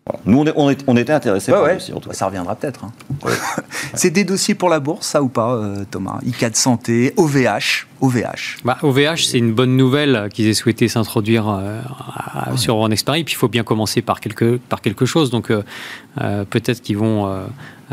Voilà. 0.07 0.19
Nous, 0.25 0.37
on, 0.39 0.45
est- 0.45 0.53
on, 0.55 0.69
est- 0.69 0.83
on 0.87 0.97
était 0.97 1.13
intéressés 1.13 1.51
par 1.51 1.63
ouais, 1.63 1.73
le 1.73 1.79
dossier, 1.79 1.93
en 1.93 1.99
tout 1.99 2.09
cas. 2.09 2.15
ça 2.15 2.25
reviendra 2.27 2.55
peut-être. 2.55 2.85
hein. 2.85 2.91
C'est 3.93 4.09
des 4.11 4.23
dossiers 4.23 4.55
pour 4.55 4.69
la 4.69 4.79
bourse, 4.79 5.07
ça 5.07 5.21
ou 5.21 5.27
pas, 5.27 5.53
euh, 5.55 5.83
Thomas? 5.89 6.19
I4 6.25 6.55
Santé, 6.55 7.13
OVH, 7.17 7.87
OVH. 8.01 8.57
Bah, 8.63 8.77
OVH, 8.83 9.25
c'est 9.25 9.37
une 9.37 9.53
bonne 9.53 9.75
nouvelle 9.75 10.29
qu'ils 10.33 10.47
aient 10.47 10.53
souhaité 10.53 10.87
s'introduire 10.87 11.47
euh, 11.49 11.81
sur 12.55 12.75
Euronext 12.75 13.05
Paris. 13.05 13.23
Puis 13.23 13.33
il 13.33 13.37
faut 13.37 13.47
bien 13.47 13.63
commencer 13.63 14.01
par 14.01 14.19
quelque, 14.19 14.59
par 14.69 14.81
quelque 14.81 15.05
chose. 15.05 15.29
Donc 15.31 15.51
euh, 15.51 15.63
euh, 16.21 16.43
peut-être 16.49 16.81
qu'ils 16.81 16.97
vont. 16.97 17.27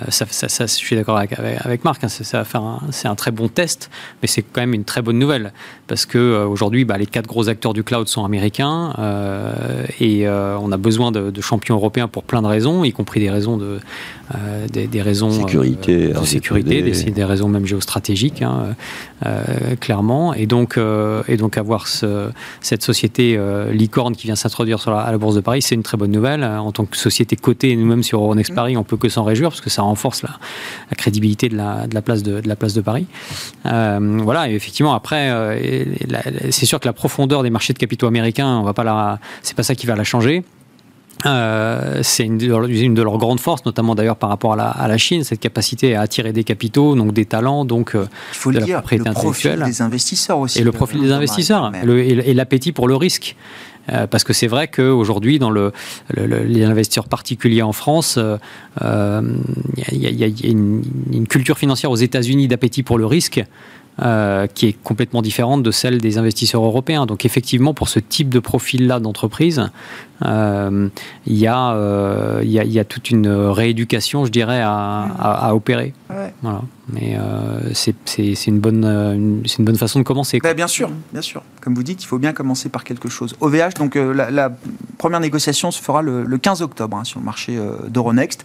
Euh, 0.01 0.05
ça, 0.09 0.27
ça- 0.31 0.49
ça- 0.49 0.67
je 0.67 0.73
suis 0.73 0.97
d'accord 0.97 1.17
avec, 1.19 1.39
avec, 1.39 1.59
avec 1.65 1.85
Marc, 1.85 2.03
hein, 2.05 2.09
ça, 2.09 2.25
ça 2.25 2.39
va 2.39 2.45
faire 2.45 2.63
un- 2.63 2.81
c'est 2.91 3.09
un 3.09 3.15
très 3.15 3.31
bon 3.31 3.49
test, 3.49 3.91
mais 4.23 4.29
c'est 4.29 4.43
quand 4.43 4.61
même 4.61 4.75
une 4.75 4.85
très 4.85 5.03
bonne 5.03 5.19
nouvelle. 5.19 5.53
Parce 5.87 6.07
que 6.07 6.19
euh, 6.19 6.47
aujourd'hui, 6.47 6.85
bah, 6.85 6.99
les 6.99 7.07
quatre 7.07 7.27
gros 7.27 7.49
acteurs 7.49 7.75
du 7.75 7.85
cloud 7.85 8.09
sont 8.09 8.25
américains 8.25 8.95
euh, 8.99 9.85
et 10.01 10.27
euh, 10.27 10.57
on 10.61 10.73
a 10.73 10.77
besoin 10.77 11.13
de, 11.13 11.31
de 11.31 11.41
champions 11.41 11.77
européens 11.77 12.09
pour 12.09 12.25
plein 12.25 12.43
de 12.43 12.47
raisons, 12.47 12.85
y 12.85 12.93
compris 12.93 13.21
des 13.21 13.31
raisons 13.31 13.57
de, 13.57 13.79
euh, 14.35 14.67
des, 14.69 14.87
des 14.87 15.03
raisons 15.03 15.29
euh, 15.29 15.33
Sécurité, 15.33 15.97
de 16.09 16.13
RGPD. 16.15 16.27
sécurité, 16.27 16.83
des, 16.83 17.11
des 17.11 17.25
raisons 17.25 17.49
même 17.49 17.67
géostratégiques, 17.67 18.43
hein, 18.43 18.75
euh, 19.27 19.77
clairement. 19.81 20.35
Et 20.35 20.47
donc, 20.47 20.77
euh, 20.77 21.23
et 21.29 21.37
donc 21.37 21.57
avoir 21.59 21.87
ce- 21.89 22.31
cette 22.61 22.83
société 22.83 23.37
euh, 23.37 23.71
licorne 23.73 24.17
qui 24.17 24.27
vient 24.27 24.35
s'introduire 24.37 24.87
à 24.89 25.11
la 25.13 25.19
Bourse 25.19 25.35
de 25.35 25.41
Paris, 25.41 25.63
c'est 25.63 25.75
une 25.75 25.83
très 25.83 25.97
bonne 25.97 26.11
nouvelle. 26.11 26.43
En 26.45 26.73
tant 26.73 26.85
que 26.85 26.97
société 26.97 27.37
cotée, 27.37 27.77
nous-mêmes 27.77 28.03
sur 28.03 28.21
Euronext 28.21 28.55
Paris, 28.55 28.77
on 28.77 28.85
peut 28.85 28.97
que 28.97 29.09
s'en 29.09 29.23
réjouir 29.25 29.51
parce 29.51 29.61
que 29.61 29.71
ça 29.71 29.83
renforce 29.85 30.23
la, 30.23 30.31
la 30.91 30.97
crédibilité 30.97 31.49
de 31.49 31.57
la, 31.57 31.87
de 31.87 31.95
la 31.95 32.03
place 32.03 32.23
de, 32.23 32.41
de 32.41 32.49
la 32.49 32.57
place 32.57 32.75
de 32.75 32.81
Paris. 32.81 33.07
Euh, 33.67 34.19
voilà. 34.23 34.49
Et 34.51 34.55
effectivement, 34.55 34.95
après, 34.95 35.31
euh, 35.31 35.85
c'est 36.51 36.67
sûr 36.67 36.81
que 36.81 36.87
la 36.87 36.93
profondeur 36.93 37.43
des 37.43 37.51
marchés 37.51 37.73
de 37.73 37.79
capitaux 37.79 38.07
américains, 38.07 38.59
on 38.59 38.63
va 38.63 38.73
pas 38.75 38.85
la, 38.85 39.19
c'est 39.43 39.57
pas 39.57 39.63
ça 39.63 39.75
qui 39.75 39.87
va 39.87 39.95
la 39.97 40.05
changer. 40.05 40.45
Euh, 41.27 42.01
c'est 42.03 42.25
une, 42.25 42.37
de 42.39 42.49
leurs- 42.49 42.67
une 42.67 42.93
de 42.93 43.03
leurs 43.03 43.17
grandes 43.19 43.41
forces, 43.41 43.65
notamment 43.65 43.95
d'ailleurs 43.95 44.17
par 44.17 44.29
rapport 44.29 44.55
à 44.55 44.57
la, 44.57 44.69
à 44.69 44.89
la 44.89 44.99
Chine, 44.99 45.25
cette 45.25 45.41
capacité 45.41 45.95
à 45.95 46.03
attirer 46.03 46.33
des 46.33 46.45
capitaux, 46.45 46.95
donc 46.97 47.13
des 47.15 47.25
talents, 47.25 47.65
donc 47.65 47.95
euh, 47.95 48.07
Il 48.33 48.37
faut 48.37 48.51
de 48.51 48.57
le 48.57 48.61
la 48.61 48.67
dire, 48.67 48.77
propriété 48.79 49.09
le 49.09 49.15
profil 49.15 49.51
intellectuelle. 49.53 49.73
des 49.73 49.83
investisseurs 49.83 50.39
aussi. 50.41 50.59
et 50.59 50.65
le 50.65 50.73
profil 50.73 51.01
des 51.01 51.13
investisseurs 51.13 51.71
le- 51.85 52.01
et 52.01 52.35
l'appétit 52.35 52.73
pour 52.73 52.89
le 52.89 52.97
risque. 52.97 53.37
Euh, 53.93 54.07
parce 54.07 54.25
que 54.25 54.33
c'est 54.33 54.47
vrai 54.47 54.69
qu'aujourd'hui, 54.69 55.39
dans 55.39 55.51
le, 55.51 55.73
le- 56.15 56.27
le- 56.27 56.45
les 56.45 56.65
investisseurs 56.65 57.09
particuliers 57.09 57.63
en 57.63 57.73
France, 57.73 58.17
euh, 58.19 58.39
euh, 58.83 59.21
il 59.93 59.99
y, 59.99 60.25
a- 60.25 60.49
une, 60.49 61.27
culture 61.29 61.59
financière 61.59 61.91
aux 61.91 61.97
États-Unis 61.97 62.49
d'appétit 62.49 62.83
pour 62.83 62.99
le 62.99 63.07
risque 63.07 63.43
qui 64.55 64.67
est 64.67 64.77
complètement 64.83 65.23
différente 65.23 65.63
de 65.63 65.71
celle 65.71 65.99
des 65.99 66.19
investisseurs 66.19 66.65
européens. 66.65 67.07
Donc 67.07 67.25
effectivement, 67.25 67.75
pour 67.75 67.89
ce 67.89 68.01
type 68.01 68.29
de 68.29 68.41
profil-là 68.41 68.99
d'entreprise, 68.99 69.71
il 70.25 70.99
y, 71.29 71.47
a, 71.47 72.85
toute 72.89 73.11
une 73.11 73.29
rééducation, 73.29 74.25
je 74.25 74.33
dirais, 74.33 74.61
à 74.65 75.53
opérer. 75.55 75.93
Voilà. 76.45 76.63
Mais 76.93 77.17
euh, 77.19 77.73
c'est 77.73 78.47
une, 78.47 78.61
bonne, 78.61 78.85
euh, 78.85 79.15
une- 79.15 79.43
bonne 79.61 79.77
façon 79.79 79.99
de 79.99 80.05
commencer. 80.05 80.39
Ben, 80.43 80.55
bien 80.55 80.67
sûr, 80.67 80.91
bien 81.11 81.23
sûr. 81.23 81.43
Comme 81.63 81.75
vous 81.75 81.83
dites, 81.83 82.03
il 82.03 82.07
faut 82.07 82.19
bien 82.19 82.35
commencer 82.35 82.69
par 82.69 82.85
quelque 82.85 83.09
chose. 83.09 83.35
OVH, 83.41 83.75
donc 83.79 83.97
euh, 83.97 84.13
la, 84.13 84.53
première 84.99 85.21
négociation 85.21 85.71
se 85.71 85.81
fera 85.81 86.03
le, 86.03 86.23
le 86.25 86.39
15 86.39 86.61
octobre 86.61 86.99
hein, 86.99 87.05
sur 87.05 87.19
le 87.19 87.25
marché 87.25 87.59
d'Euronext. 87.89 88.45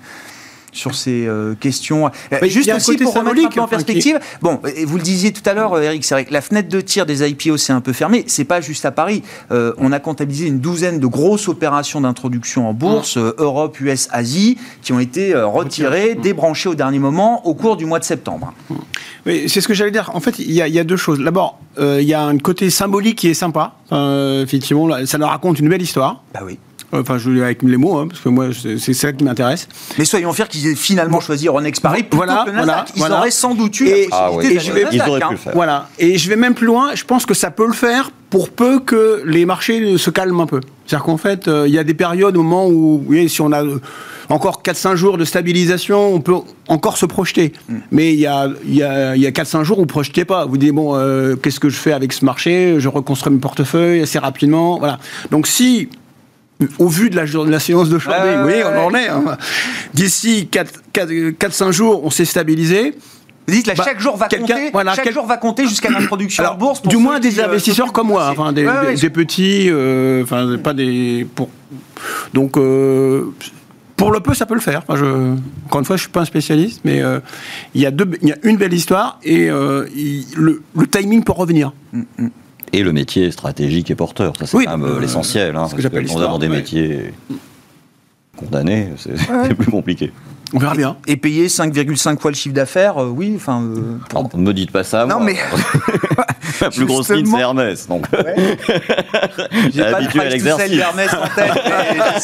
Sur 0.71 0.93
ces 0.95 1.25
euh, 1.27 1.55
questions. 1.55 2.10
Mais 2.32 2.39
il 2.43 2.49
juste 2.51 2.69
aussi 2.73 2.95
pour 2.97 3.13
remettre 3.13 3.17
un 3.17 3.29
symbolique, 3.29 3.55
peu 3.55 3.62
en 3.62 3.65
qui- 3.65 3.69
perspective. 3.71 4.19
Bon, 4.41 4.60
vous 4.86 4.97
le 4.97 5.03
disiez 5.03 5.32
tout 5.34 5.41
à 5.49 5.53
l'heure, 5.53 5.73
euh, 5.73 5.82
Eric, 5.82 6.05
c'est 6.05 6.13
vrai 6.15 6.25
que 6.25 6.34
la 6.34 6.41
fenêtre 6.41 6.69
de 6.69 6.79
tir 6.82 7.05
des 7.05 7.27
IPO 7.27 7.58
c'est 7.58 7.73
un 7.73 7.82
peu 7.82 7.91
fermée. 7.93 8.23
C'est 8.27 8.43
pas 8.43 8.62
juste 8.62 8.86
à 8.86 8.91
Paris. 8.91 9.23
Euh, 9.51 9.73
on 9.77 9.91
a 9.91 9.99
comptabilisé 9.99 10.47
une 10.47 10.60
douzaine 10.60 10.99
de 10.99 11.08
grosses 11.08 11.47
opérations 11.47 12.01
d'introduction 12.01 12.69
en 12.69 12.73
bourse, 12.73 13.17
euh, 13.17 13.34
Europe, 13.39 13.79
US, 13.79 14.08
Asie, 14.12 14.58
qui 14.82 14.93
ont 14.93 14.99
été 14.99 15.34
retirées, 15.36 16.15
débranchées 16.15 16.69
au 16.69 16.75
dernier 16.75 16.99
moment 16.99 17.45
au 17.47 17.53
cours 17.55 17.75
du 17.77 17.86
mois 17.86 17.99
de 17.99 18.03
septembre. 18.05 18.53
Oui, 19.25 19.49
c'est 19.49 19.62
ce 19.62 19.67
que 19.67 19.73
j'allais 19.73 19.91
dire. 19.91 20.12
En 20.13 20.19
fait, 20.19 20.38
il 20.39 20.51
y, 20.51 20.62
a- 20.62 20.67
il 20.67 20.73
y 20.73 20.79
a 20.79 20.84
deux 20.84 20.97
choses. 20.97 21.19
D'abord, 21.19 21.60
il 21.79 22.01
y 22.03 22.13
a 22.13 22.21
un 22.23 22.38
côté 22.38 22.69
symbolique 22.69 23.17
qui 23.17 23.27
est 23.29 23.34
sympa. 23.34 23.73
Effectivement, 24.43 24.88
ça 25.05 25.17
leur 25.17 25.29
raconte 25.29 25.60
une 25.60 25.69
belle 25.69 25.82
histoire. 25.82 26.21
Bah 26.34 26.41
oui. 26.45 26.58
Enfin, 26.91 27.17
je 27.17 27.30
le 27.30 27.43
avec 27.43 27.62
les 27.63 27.78
mots, 27.78 27.97
hein, 27.97 28.08
parce 28.08 28.19
que 28.21 28.30
moi, 28.30 28.47
c'est 28.54 28.93
ça 28.93 29.13
qui 29.13 29.23
m'intéresse. 29.23 29.67
Mais 29.97 30.06
soyons 30.06 30.34
fiers 30.34 30.45
qu'ils 30.49 30.65
aient 30.67 30.75
finalement 30.75 31.19
choisi 31.19 31.47
Euronext 31.47 31.82
Paris 31.84 32.02
plutôt 32.04 32.17
Voilà, 32.17 32.43
que 32.45 32.49
le 32.49 32.56
Nasdaq. 32.56 32.75
voilà, 32.75 32.86
Ils 32.95 32.99
voilà. 32.99 33.17
auraient 33.19 33.32
sans 33.32 33.54
doute 33.54 33.80
eu 33.80 33.88
Et- 33.88 34.08
Ah 34.12 34.32
oui. 34.34 34.45
Et 34.47 34.60
je 34.60 34.71
vais- 34.71 34.86
Ils 34.91 35.02
auraient 35.02 35.19
pu 35.19 35.25
hein. 35.25 35.32
le 35.32 35.38
faire. 35.38 35.54
Voilà. 35.54 35.88
Et 35.99 36.17
je 36.17 36.30
vais 36.30 36.36
même 36.36 36.56
plus 36.56 36.65
loin. 36.67 36.95
Je 36.95 37.04
pense 37.06 37.25
que 37.25 37.34
ça 37.34 37.52
peut 37.52 37.67
le 37.67 37.73
faire 37.73 38.10
pour 38.32 38.49
peu 38.49 38.80
que 38.80 39.21
les 39.25 39.45
marchés 39.45 39.97
se 39.97 40.10
calment 40.10 40.41
un 40.41 40.45
peu. 40.47 40.62
C'est-à-dire 40.86 41.06
qu'en 41.06 41.17
fait, 41.17 41.47
euh, 41.47 41.65
il 41.67 41.73
y 41.73 41.78
a 41.78 41.84
des 41.84 41.93
périodes 41.93 42.36
au 42.38 42.41
moment 42.43 42.67
où, 42.67 43.04
oui, 43.08 43.30
si 43.30 43.41
on 43.41 43.52
a, 43.52 43.63
encore 44.30 44.62
4-5 44.63 44.95
jours 44.95 45.17
de 45.17 45.25
stabilisation, 45.25 46.13
on 46.13 46.21
peut 46.21 46.36
encore 46.67 46.97
se 46.97 47.06
projeter. 47.06 47.54
Mm. 47.67 47.75
Mais 47.91 48.13
il 48.13 48.19
y 48.19 48.25
a, 48.28 48.47
il 48.65 48.75
y 48.75 48.84
a, 48.84 49.15
il 49.15 49.21
y 49.21 49.28
a 49.28 49.32
4-5 49.32 49.63
jours, 49.63 49.78
vous 49.78 49.84
ne 49.84 49.88
projetez 49.88 50.25
pas. 50.25 50.45
Vous 50.45 50.58
dites, 50.58 50.71
bon, 50.73 50.95
euh, 50.95 51.36
qu'est-ce 51.36 51.60
que 51.60 51.69
je 51.69 51.78
fais 51.78 51.91
avec 51.93 52.13
ce 52.13 52.25
marché? 52.25 52.75
Je 52.80 52.88
reconstruis 52.89 53.32
mon 53.34 53.39
portefeuille 53.39 54.02
assez 54.02 54.17
rapidement. 54.19 54.78
Voilà. 54.80 54.99
Donc 55.32 55.45
si 55.47 55.89
au 56.78 56.88
vu 56.88 57.10
de 57.10 57.15
la, 57.15 57.26
de 57.26 57.50
la 57.50 57.60
séance 57.60 57.89
de 57.89 58.00
journée, 58.00 58.38
oui, 58.45 58.54
on 58.65 58.88
en 58.88 58.93
est. 58.93 59.08
Hein. 59.08 59.38
D'ici 59.93 60.50
4-5 60.52 61.72
jours, 61.72 62.04
on 62.04 62.10
s'est 62.10 62.26
stabilisé. 62.26 62.95
Vous 63.50 63.56
dites 63.56 63.65
là, 63.67 63.74
bah, 63.76 63.84
chaque 63.84 64.00
jour 64.00 64.15
va 64.15 64.28
compter, 64.28 64.72
chaque 64.95 65.12
jour 65.12 65.26
va 65.26 65.38
compter 65.38 65.67
jusqu'à 65.67 65.89
l'introduction 65.89 66.43
en 66.43 66.55
bourse. 66.55 66.84
du 66.84 66.97
moins 66.97 67.20
des 67.20 67.39
euh, 67.39 67.45
investisseurs 67.45 67.91
comme 67.91 68.07
moi, 68.10 68.30
enfin 68.30 68.53
des, 68.53 68.64
petits, 69.10 69.70
euh, 69.70 70.22
enfin 70.22 70.57
pas 70.62 70.74
des. 70.74 71.26
Pour... 71.34 71.49
Donc 72.32 72.57
euh, 72.57 73.34
pour 73.95 74.12
le 74.12 74.20
peu, 74.20 74.36
ça 74.36 74.45
peut 74.45 74.53
le 74.53 74.60
faire. 74.60 74.84
je, 74.93 75.34
encore 75.66 75.80
une 75.80 75.86
fois, 75.86 75.95
je 75.95 76.01
suis 76.01 76.12
pas 76.12 76.22
un 76.22 76.26
spécialiste, 76.26 76.82
mais 76.86 77.01
il 77.74 77.82
y 77.82 77.88
a 77.88 77.91
deux, 77.91 78.07
il 78.22 78.30
y 78.30 78.34
a 78.34 78.38
une 78.43 78.57
belle 78.57 78.74
histoire 78.74 79.20
et 79.24 79.47
le, 79.47 80.62
le, 80.76 80.88
timing 80.88 81.24
pour 81.24 81.38
revenir. 81.38 81.74
Mm, 81.91 82.03
mm. 82.20 82.28
Et 82.72 82.84
le 82.84 82.93
métier 82.93 83.32
stratégique 83.32 83.89
et 83.91 83.95
porteur, 83.95 84.34
ça 84.38 84.45
c'est 84.45 84.65
quand 84.65 84.78
même 84.78 84.99
l'essentiel. 84.99 85.55
Hein, 85.55 85.67
ce 85.70 85.76
que 85.76 85.82
j'appelle 85.82 86.05
dans 86.05 86.39
des 86.39 86.49
métiers 86.49 87.13
condamnés, 88.38 88.89
c'est 88.97 89.55
plus 89.55 89.72
compliqué. 89.72 90.11
On 90.53 90.59
verra 90.59 90.76
bien. 90.76 90.97
Et 91.05 91.15
payer 91.15 91.47
5,5 91.47 92.20
fois 92.20 92.32
le 92.32 92.36
chiffre 92.36 92.55
d'affaires, 92.55 92.97
euh, 92.97 93.09
oui, 93.09 93.34
enfin. 93.36 93.61
Euh, 93.61 93.97
ne 94.34 94.41
me 94.41 94.53
dites 94.53 94.72
pas 94.72 94.84
ça. 94.84 95.05
Non, 95.05 95.20
mais. 95.20 95.36
La 96.62 96.70
plus 96.72 96.86
grosse 96.86 97.10
ligne, 97.10 97.26
c'est 97.26 97.39
Hermès. 97.39 97.88
Donc. 97.88 98.06
J'ai 99.74 99.84
pas 99.84 99.97
habitué 99.97 100.20
à 100.22 100.30
l'exercice. 100.30 100.80
Hermès 100.80 101.14
en 101.14 101.36
tête. 101.36 101.52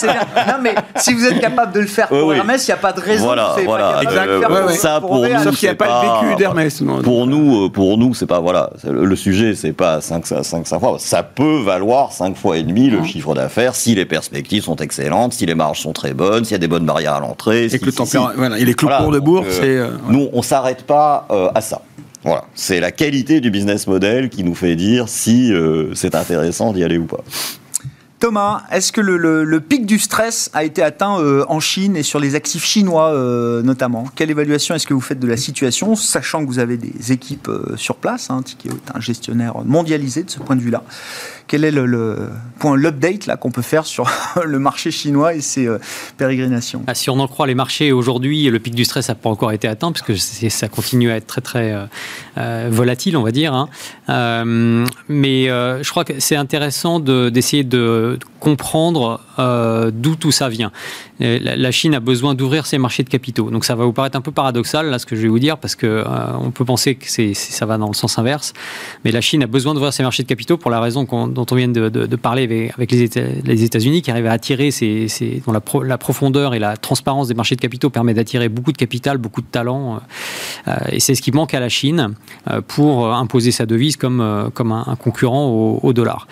non, 0.48 0.56
mais 0.62 0.76
si 0.98 1.14
vous 1.14 1.26
êtes 1.26 1.40
capable 1.40 1.74
de 1.74 1.80
le 1.82 1.88
faire 1.88 2.08
pour 2.08 2.34
Hermès, 2.34 2.68
il 2.68 2.72
n'y 2.72 2.74
a 2.74 2.78
pas 2.78 2.94
de 2.94 3.02
raison 3.02 3.26
voilà, 3.26 3.56
de 3.58 3.64
voilà. 3.64 4.00
Euh, 4.00 4.70
ça, 4.70 5.00
pour, 5.02 5.16
nous, 5.18 5.44
Sauf 5.44 5.58
qu'il 5.58 5.68
n'y 5.68 5.74
a 5.74 5.76
pas 5.76 6.04
le 6.04 6.28
vécu 6.28 6.36
d'Hermès. 6.38 6.84
Pour 7.04 7.28
nous, 7.28 7.70
pour 7.70 7.98
nous, 7.98 8.14
c'est 8.14 8.26
pas. 8.26 8.40
Voilà. 8.40 8.70
Le 8.84 9.16
sujet, 9.16 9.56
c'est 9.56 9.74
pas 9.74 10.02
5, 10.02 10.26
5, 10.26 10.68
5 10.68 10.80
fois. 10.80 10.98
Ça 11.00 11.24
peut 11.24 11.62
valoir 11.62 12.12
5 12.12 12.36
fois 12.36 12.58
et 12.58 12.64
demi 12.64 12.90
le 12.90 13.04
chiffre 13.04 13.34
d'affaires 13.34 13.76
si 13.76 13.96
les 13.96 14.06
perspectives 14.06 14.64
sont 14.64 14.78
excellentes, 14.78 15.34
si 15.34 15.46
les 15.46 15.56
marges 15.56 15.82
sont 15.82 15.94
très 15.94 16.14
bonnes, 16.14 16.46
s'il 16.46 16.54
y 16.54 16.56
a 16.56 16.60
des 16.60 16.68
bonnes 16.68 16.86
barrières 16.86 17.16
à 17.16 17.20
l'entrée. 17.20 17.66
Et 17.66 17.80
que 17.80 17.86
le 17.86 17.92
temps 17.92 18.06
voilà, 18.36 18.58
il 18.60 18.70
est 18.70 18.74
clous 18.74 18.90
de 19.12 19.20
bourse. 19.20 19.60
Euh, 19.62 19.88
euh, 19.88 19.98
nous, 20.08 20.30
on 20.34 20.42
s'arrête 20.42 20.84
pas 20.84 21.28
euh, 21.32 21.50
à 21.54 21.62
ça. 21.62 21.82
Voilà, 22.26 22.46
c'est 22.56 22.80
la 22.80 22.92
qualité 22.92 23.40
du 23.40 23.52
business 23.52 23.88
model 23.88 24.30
qui 24.30 24.44
nous 24.44 24.56
fait 24.56 24.76
dire 24.76 25.08
si 25.08 25.54
c'est 25.94 26.16
intéressant 26.16 26.74
d'y 26.74 26.84
aller 26.84 26.98
ou 26.98 27.06
pas. 27.06 27.24
Thomas, 28.20 28.64
est-ce 28.72 28.92
que 28.92 29.02
le, 29.02 29.60
pic 29.60 29.86
du 29.86 30.00
stress 30.00 30.50
a 30.54 30.64
été 30.64 30.82
atteint 30.82 31.18
en 31.48 31.60
Chine 31.60 31.96
et 31.96 32.02
sur 32.02 32.20
les 32.20 32.34
actifs 32.34 32.66
chinois 32.66 33.14
notamment? 33.64 34.06
Quelle 34.16 34.32
évaluation 34.32 34.74
est-ce 34.74 34.88
que 34.88 34.96
vous 34.96 35.02
faites 35.02 35.20
de 35.20 35.28
la 35.28 35.38
situation, 35.38 35.96
sachant 35.96 36.42
que 36.42 36.48
vous 36.48 36.58
avez 36.58 36.78
des 36.78 37.12
équipes 37.12 37.52
sur 37.76 37.96
place 37.96 38.32
hein, 38.32 38.42
est 38.66 38.96
un 38.96 39.00
gestionnaire 39.00 39.64
mondialisé 39.64 40.24
de 40.24 40.32
ce 40.32 40.40
point 40.40 40.56
de 40.56 40.62
vue-là 40.62 40.84
quel 41.48 41.64
est 41.64 41.72
le, 41.72 42.30
point, 42.60 42.76
l'update 42.76 43.30
qu'on 43.40 43.52
peut 43.52 43.62
faire 43.62 43.86
sur 43.86 44.10
le 44.46 44.60
marché 44.60 44.92
chinois 44.92 45.36
et 45.36 45.42
ses 45.42 45.68
euh, 45.68 45.78
pérégrinations? 46.18 46.84
Ah, 46.88 46.96
Si 46.96 47.10
on 47.10 47.20
en 47.20 47.28
croit 47.28 47.48
les 47.48 47.56
marchés 47.56 47.92
aujourd'hui, 47.92 48.50
le 48.50 48.60
pic 48.60 48.74
du 48.74 48.86
stress 48.86 49.10
n'a 49.10 49.16
pas 49.16 49.30
encore 49.30 49.52
été 49.52 49.68
atteint 49.68 49.92
puisque 49.92 50.18
ça 50.18 50.68
continue 50.68 51.12
à 51.12 51.18
être 51.18 51.28
très 51.28 51.42
très 51.42 51.72
euh, 51.72 51.86
euh, 52.38 52.70
volatile, 52.72 53.18
on 53.18 53.24
va 53.24 53.32
dire. 53.32 53.54
Hein. 53.54 53.70
mais 55.08 55.46
je 55.48 55.90
crois 55.90 56.04
que 56.04 56.20
c'est 56.20 56.36
intéressant 56.36 57.00
d'essayer 57.00 57.64
de, 57.64 58.18
comprendre 58.40 59.22
d'où 59.92 60.16
tout 60.16 60.32
ça 60.32 60.50
vient. 60.50 60.72
La, 61.20 61.72
Chine 61.72 61.96
a 61.96 62.00
besoin 62.00 62.36
d'ouvrir 62.36 62.66
ses 62.66 62.78
marchés 62.78 63.04
de 63.04 63.10
capitaux. 63.10 63.50
Donc 63.50 63.66
ça 63.66 63.76
va 63.76 63.86
vous 63.86 63.94
paraître 63.94 64.18
un 64.18 64.22
peu 64.22 64.32
paradoxal 64.32 64.90
là 64.90 65.00
ce 65.00 65.06
que 65.06 65.16
je 65.16 65.22
vais 65.22 65.28
vous 65.28 65.40
dire 65.40 65.58
parce 65.58 65.76
que 65.76 66.04
on 66.40 66.52
peut 66.52 66.66
penser 66.66 66.96
que 66.96 67.08
ça 67.34 67.66
va 67.66 67.78
dans 67.78 67.88
le 67.88 67.94
sens 67.94 68.18
inverse. 68.18 68.54
Mais 69.04 69.12
la 69.12 69.22
Chine 69.22 69.44
a 69.44 69.48
besoin 69.48 69.74
d'ouvrir 69.74 69.94
ses 69.94 70.04
marchés 70.04 70.24
de 70.24 70.28
capitaux 70.28 70.58
pour 70.58 70.72
la 70.72 70.80
raison 70.80 71.06
qu'on 71.06 71.35
dont 71.36 71.46
on 71.52 71.56
vient 71.56 71.68
de, 71.68 72.16
parler 72.16 72.44
avec, 72.78 72.92
les 72.92 73.64
États-Unis, 73.64 74.02
qui 74.02 74.10
arrivent 74.10 74.26
à 74.26 74.32
attirer, 74.32 74.70
dont 75.46 75.52
la, 75.52 75.98
profondeur 75.98 76.56
et 76.56 76.60
la 76.60 76.78
transparence 76.78 77.28
des 77.28 77.34
marchés 77.36 77.56
de 77.56 77.62
capitaux 77.62 77.90
permet 77.92 78.14
d'attirer 78.14 78.50
beaucoup 78.50 78.72
de 78.72 78.78
capital, 78.78 79.18
beaucoup 79.18 79.42
de 79.42 79.48
talent. 79.48 80.02
Euh, 80.68 80.76
et 80.92 81.00
c'est 81.00 81.14
ce 81.14 81.22
qui 81.22 81.32
manque 81.32 81.54
à 81.54 81.60
la 81.60 81.70
Chine 81.70 82.16
euh, 82.50 82.62
pour 82.62 83.14
imposer 83.14 83.52
sa 83.52 83.66
devise 83.66 83.98
comme, 83.98 84.22
euh, 84.22 84.50
un, 84.58 84.96
concurrent 84.96 85.48
au, 85.82 85.94
dollar. 85.94 86.28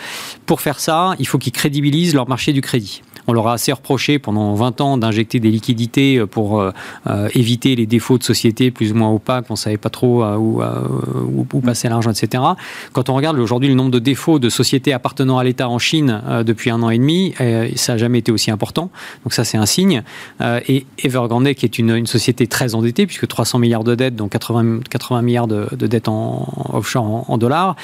Pour 0.46 0.62
faire 0.62 0.80
ça, 0.80 1.16
il 1.20 1.28
faut 1.28 1.38
qu'ils 1.38 1.54
crédibilisent 1.54 2.16
leur 2.16 2.28
marché 2.28 2.54
du 2.54 2.62
crédit. 2.62 3.02
On 3.28 3.34
leur 3.34 3.48
a 3.48 3.54
assez 3.54 3.72
reproché 3.72 4.20
pendant 4.20 4.54
20 4.54 4.82
ans 4.82 4.98
d'injecter 4.98 5.40
des 5.40 5.50
liquidités 5.50 6.18
euh, 6.18 6.28
pour 6.28 6.60
euh, 6.60 6.72
euh, 7.08 7.30
éviter 7.34 7.76
les 7.76 7.86
défauts 7.86 8.18
de 8.18 8.24
sociétés 8.24 8.72
plus 8.72 8.92
ou 8.92 8.96
moins 8.96 9.10
opaques, 9.10 9.46
on 9.50 9.54
ne 9.54 9.58
savait 9.58 9.78
pas 9.78 9.90
trop 9.90 10.24
où, 10.24 10.62
où, 10.62 11.60
passer 11.62 11.88
l'argent, 11.90 12.12
etc. 12.12 12.44
Quand 12.92 13.10
on 13.10 13.16
regarde 13.16 13.38
aujourd'hui 13.38 13.70
le 13.70 13.76
nombre 13.76 13.92
de 13.92 14.00
défauts 14.00 14.40
de 14.40 14.50
sociétés 14.50 14.94
appartenant 14.94 15.38
à 15.38 15.44
l'État 15.44 15.70
en 15.70 15.80
Chine 15.80 16.22
depuis 16.46 16.70
un 16.70 16.82
an 16.84 16.90
et 16.90 16.98
demi, 16.98 17.34
ça 17.76 17.94
n'a 17.94 17.98
jamais 17.98 18.20
été 18.20 18.32
aussi 18.32 18.52
important. 18.52 18.90
Donc 19.24 19.34
ça, 19.34 19.44
c'est 19.44 19.58
un 19.58 19.66
signe. 19.66 20.04
et 20.42 20.86
Evergrande, 21.04 21.54
qui 21.54 21.66
est 21.66 21.80
une, 21.80 22.06
société 22.06 22.48
très 22.48 22.76
endettée, 22.76 23.06
puisque 23.06 23.28
300 23.28 23.60
milliards 23.60 23.84
de 23.84 23.96
dettes, 23.96 24.16
donc 24.16 24.32
80, 24.32 24.80
80 24.90 25.22
milliards 25.22 25.48
de, 25.48 25.68
dettes 25.76 26.08
en, 26.08 26.48
offshore 26.74 27.06
en, 27.06 27.26
en 27.28 27.38
dollars, 27.38 27.76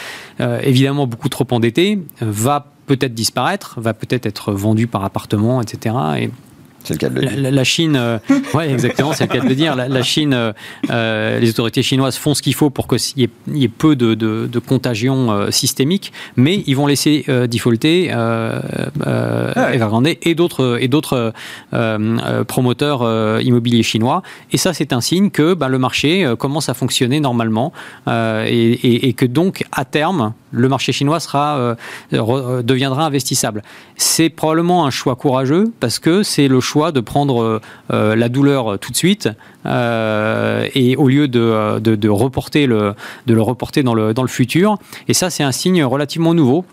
évidemment 0.64 1.08
beaucoup 1.08 1.30
trop 1.30 1.48
endettée, 1.52 2.00
va 2.22 2.72
peut-être 2.90 3.14
disparaître, 3.14 3.80
va 3.80 3.94
peut-être 3.94 4.26
être 4.26 4.52
vendu 4.52 4.88
par 4.88 5.06
appartement, 5.06 5.62
etc. 5.62 5.96
Et 6.18 6.32
c'est 6.90 6.96
le 6.96 7.08
cas 7.08 7.10
de 7.10 7.22
le 7.22 7.28
dire. 7.28 7.52
La, 7.52 7.64
Chine, 7.64 7.96
euh, 7.96 8.18
ouais, 8.54 8.72
exactement, 8.72 9.14
c'est 9.14 9.26
le 9.26 9.34
cas 9.34 9.44
de 9.44 9.48
le 9.48 9.56
dire. 9.56 9.76
La, 9.76 10.02
Chine, 10.02 10.34
euh, 10.34 10.54
euh, 10.90 11.40
les 11.40 11.52
autorités 11.52 11.84
chinoises 11.84 12.18
font 12.18 12.34
ce 12.34 12.42
qu'il 12.42 12.56
faut 12.56 12.70
pour 12.70 12.88
qu'il 12.88 13.00
y, 13.24 13.30
y, 13.54 13.64
ait 13.64 13.68
peu 13.68 13.96
de, 13.96 14.16
de, 14.16 14.48
de 14.52 14.60
contagion 14.60 15.52
systémique, 15.52 16.12
mais 16.36 16.64
ils 16.66 16.76
vont 16.76 16.88
laisser 16.88 17.26
defaulter 17.50 18.12
ah 18.12 19.74
Evergrande 19.74 20.08
et 20.22 20.36
d'autres 20.36 20.78
et 20.82 20.88
d'autres 20.88 21.34
promoteurs 22.48 23.42
immobiliers 23.42 23.84
chinois. 23.84 24.24
Et 24.52 24.58
ça, 24.58 24.74
c'est 24.74 24.94
un 24.94 25.02
signe 25.02 25.30
que 25.30 25.54
ben, 25.54 25.68
le 25.68 25.78
marché 25.78 26.34
commence 26.40 26.70
à 26.70 26.74
fonctionner 26.74 27.20
normalement 27.20 27.72
et, 28.08 29.08
et, 29.08 29.14
que 29.14 29.26
donc 29.26 29.64
à 29.72 29.86
terme, 29.86 30.34
le 30.52 30.68
marché 30.68 30.92
chinois 30.92 31.20
sera 31.20 31.76
deviendra 32.12 33.06
investissable. 33.06 33.62
C'est 33.98 34.30
probablement 34.30 34.86
un 34.86 34.90
choix 34.90 35.16
courageux 35.16 35.72
parce 35.80 36.00
que 36.00 36.24
c'est 36.24 36.48
le 36.48 36.60
choix 36.60 36.79
de 36.92 37.00
prendre 37.00 37.42
euh, 37.42 37.62
euh, 37.92 38.16
la 38.16 38.30
douleur 38.30 38.80
tout 38.80 38.92
de 38.92 38.98
suite 38.98 39.30
euh, 39.66 40.68
et 40.74 40.96
au 40.96 41.08
lieu 41.08 41.28
de, 41.28 41.80
de, 41.80 42.10
reporter 42.10 42.66
le, 42.66 42.94
de 43.28 43.34
le 43.34 43.42
reporter 43.42 43.84
dans 43.84 43.94
le, 43.94 44.14
dans 44.14 44.22
le 44.22 44.28
futur. 44.28 44.78
Et 45.08 45.14
ça, 45.14 45.30
c'est 45.30 45.44
un 45.44 45.52
signe 45.52 45.84
relativement 45.84 46.34
nouveau 46.34 46.66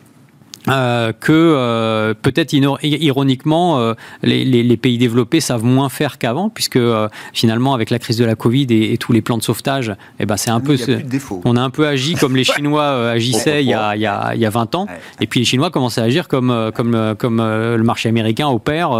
euh, 0.68 1.12
que 1.12 1.32
euh, 1.32 2.12
peut-être 2.20 2.52
ironiquement 2.52 3.78
euh, 3.78 3.94
les, 4.24 4.44
les, 4.44 4.64
les, 4.64 4.76
pays 4.76 4.98
développés 4.98 5.40
savent 5.40 5.62
moins 5.62 5.88
faire 5.88 6.18
qu'avant 6.18 6.50
puisque 6.50 6.78
finalement 7.32 7.72
avec 7.72 7.90
la 7.90 8.00
crise 8.00 8.16
de 8.16 8.24
la 8.24 8.34
Covid 8.34 8.66
et, 8.70 8.98
tous 8.98 9.12
les 9.12 9.22
plans 9.22 9.38
de 9.38 9.44
sauvetage 9.44 9.94
eh 10.18 10.26
ben 10.26 10.36
c'est 10.36 10.50
un 10.50 10.60
peu 10.60 10.76
on 11.44 11.56
a 11.56 11.60
un 11.60 11.70
peu 11.70 11.86
agi 11.86 12.14
comme 12.14 12.34
les 12.34 12.42
Chinois 12.56 13.10
agissaient 13.10 13.62
il 13.62 13.68
y, 13.68 13.74
a, 13.74 13.94
il, 13.94 14.02
y 14.02 14.06
a, 14.06 14.32
il 14.34 14.40
y 14.40 14.46
a 14.46 14.50
20 14.50 14.74
ans. 14.74 14.86
Et 15.20 15.28
puis 15.28 15.38
les 15.40 15.46
Chinois 15.46 15.70
commencent 15.70 15.98
à 15.98 16.02
agir 16.02 16.26
comme 16.26 16.72
comme 16.74 17.14
comme 17.16 17.38
le 17.38 17.82
marché 17.82 18.08
américain 18.08 18.48
opère 18.48 18.90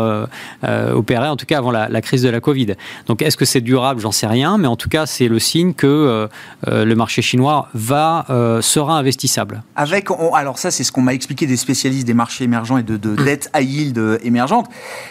opérait 0.95 1.29
en 1.29 1.37
tout 1.37 1.47
cas 1.47 1.59
avant 1.59 1.73
la, 1.73 1.89
la 1.89 2.01
crise 2.01 2.23
de 2.23 2.29
la 2.29 2.41
Covid. 2.41 2.75
Donc 3.07 3.23
est-ce 3.23 3.37
que 3.37 3.45
c'est 3.45 3.61
durable? 3.61 4.01
J'en 4.01 4.13
sais 4.13 4.29
rien 4.29 4.57
mais 4.57 4.69
en 4.69 4.77
tout 4.77 4.89
cas 4.89 5.07
c'est 5.07 5.29
le 5.29 5.41
signe 5.41 5.75
que 5.75 6.29
le 6.67 6.95
marché 6.95 7.23
chinois 7.23 7.69
va 7.75 8.25
sera 8.61 8.99
investissable. 8.99 9.63
Avec 9.75 10.09
alors 10.35 10.59
ça 10.59 10.71
c'est 10.71 10.85
ce 10.85 10.93
qu'on 10.93 11.03
m'a 11.03 11.15
expliqué 11.15 11.47
des 11.47 11.56
spécialistes 11.57 12.07
des 12.07 12.15
marchés 12.15 12.45
émergents 12.45 12.79
et 12.79 12.83
de, 12.83 12.97
de 12.97 13.15
dette 13.17 13.51
high 13.55 13.69
yield 13.69 14.21
émergente, 14.23 14.69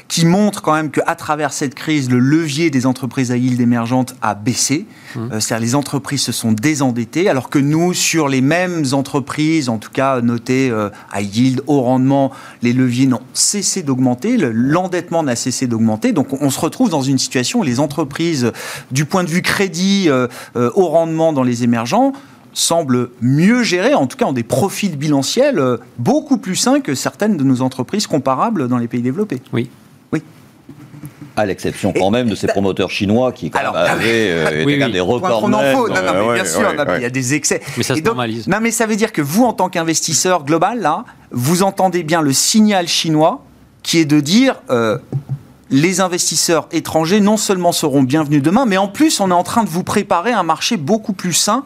qui 0.07 0.25
montrent 0.25 0.61
quand 0.61 0.73
même 0.73 0.91
qu'à 0.91 1.15
travers 1.15 1.53
cette 1.53 1.75
crise, 1.75 2.09
le 2.09 2.19
levier 2.19 2.69
des 2.69 2.85
entreprises 2.85 3.29
high 3.29 3.43
yield 3.43 3.61
émergentes 3.61 4.15
a 4.21 4.35
baissé. 4.35 4.85
Mmh. 5.15 5.19
Euh, 5.19 5.39
c'est-à-dire 5.39 5.65
les 5.65 5.75
entreprises 5.75 6.21
se 6.21 6.31
sont 6.31 6.51
désendettées, 6.51 7.29
alors 7.29 7.49
que 7.49 7.59
nous, 7.59 7.93
sur 7.93 8.27
les 8.27 8.41
mêmes 8.41 8.83
entreprises, 8.91 9.69
en 9.69 9.77
tout 9.77 9.91
cas 9.91 10.21
notées 10.21 10.69
euh, 10.69 10.89
high 11.13 11.35
yield, 11.35 11.61
haut 11.67 11.81
rendement, 11.81 12.31
les 12.61 12.73
leviers 12.73 13.07
n'ont 13.07 13.21
cessé 13.33 13.83
d'augmenter, 13.83 14.37
l'endettement 14.37 15.23
n'a 15.23 15.35
cessé 15.35 15.67
d'augmenter. 15.67 16.11
Donc 16.11 16.33
on 16.41 16.49
se 16.49 16.59
retrouve 16.59 16.89
dans 16.89 17.01
une 17.01 17.17
situation 17.17 17.59
où 17.59 17.63
les 17.63 17.79
entreprises, 17.79 18.51
du 18.91 19.05
point 19.05 19.23
de 19.23 19.29
vue 19.29 19.41
crédit, 19.41 20.07
euh, 20.09 20.27
haut 20.55 20.87
rendement 20.87 21.33
dans 21.33 21.43
les 21.43 21.63
émergents, 21.63 22.13
semble 22.55 23.09
mieux 23.21 23.63
gérer, 23.63 23.93
en 23.93 24.07
tout 24.07 24.17
cas 24.17 24.25
en 24.25 24.33
des 24.33 24.43
profils 24.43 24.97
bilanciels 24.97 25.59
euh, 25.59 25.77
beaucoup 25.99 26.37
plus 26.37 26.55
sains 26.55 26.79
que 26.79 26.95
certaines 26.95 27.37
de 27.37 27.43
nos 27.43 27.61
entreprises 27.61 28.07
comparables 28.07 28.67
dans 28.67 28.77
les 28.77 28.87
pays 28.87 29.01
développés. 29.01 29.41
Oui. 29.53 29.69
Oui. 30.13 30.23
À 31.35 31.45
l'exception 31.45 31.91
quand 31.91 32.11
même 32.11 32.29
de 32.29 32.35
ces 32.35 32.47
promoteurs 32.47 32.89
chinois 32.89 33.33
qui 33.33 33.49
quand 33.49 33.59
même 33.59 33.75
avaient 33.75 34.29
euh, 34.29 34.89
des 34.89 34.99
records. 35.01 35.43
On 35.43 35.51
en 35.51 35.59
faut. 35.73 35.89
Non, 35.89 35.95
non, 35.95 36.27
mais 36.29 36.33
bien 36.35 36.45
sûr, 36.45 36.73
il 36.95 37.01
y 37.01 37.05
a 37.05 37.09
des 37.09 37.33
excès. 37.33 37.61
Mais 37.75 37.83
ça 37.83 37.95
se 37.95 38.01
normalise. 38.01 38.47
Non, 38.47 38.59
mais 38.61 38.71
ça 38.71 38.85
veut 38.85 38.95
dire 38.95 39.11
que 39.11 39.21
vous, 39.21 39.43
en 39.43 39.51
tant 39.51 39.67
qu'investisseur 39.67 40.45
global, 40.45 40.79
là, 40.79 41.03
vous 41.31 41.61
entendez 41.61 42.03
bien 42.03 42.21
le 42.21 42.31
signal 42.31 42.87
chinois 42.87 43.43
qui 43.83 43.99
est 43.99 44.05
de 44.05 44.19
dire. 44.19 44.55
Euh, 44.69 44.97
les 45.71 45.99
investisseurs 45.99 46.67
étrangers 46.71 47.19
non 47.19 47.37
seulement 47.37 47.71
seront 47.71 48.03
bienvenus 48.03 48.43
demain, 48.43 48.67
mais 48.67 48.77
en 48.77 48.87
plus, 48.87 49.19
on 49.19 49.31
est 49.31 49.33
en 49.33 49.41
train 49.41 49.63
de 49.63 49.69
vous 49.69 49.83
préparer 49.83 50.31
un 50.31 50.43
marché 50.43 50.77
beaucoup 50.77 51.11
plus 51.11 51.33
sain 51.33 51.65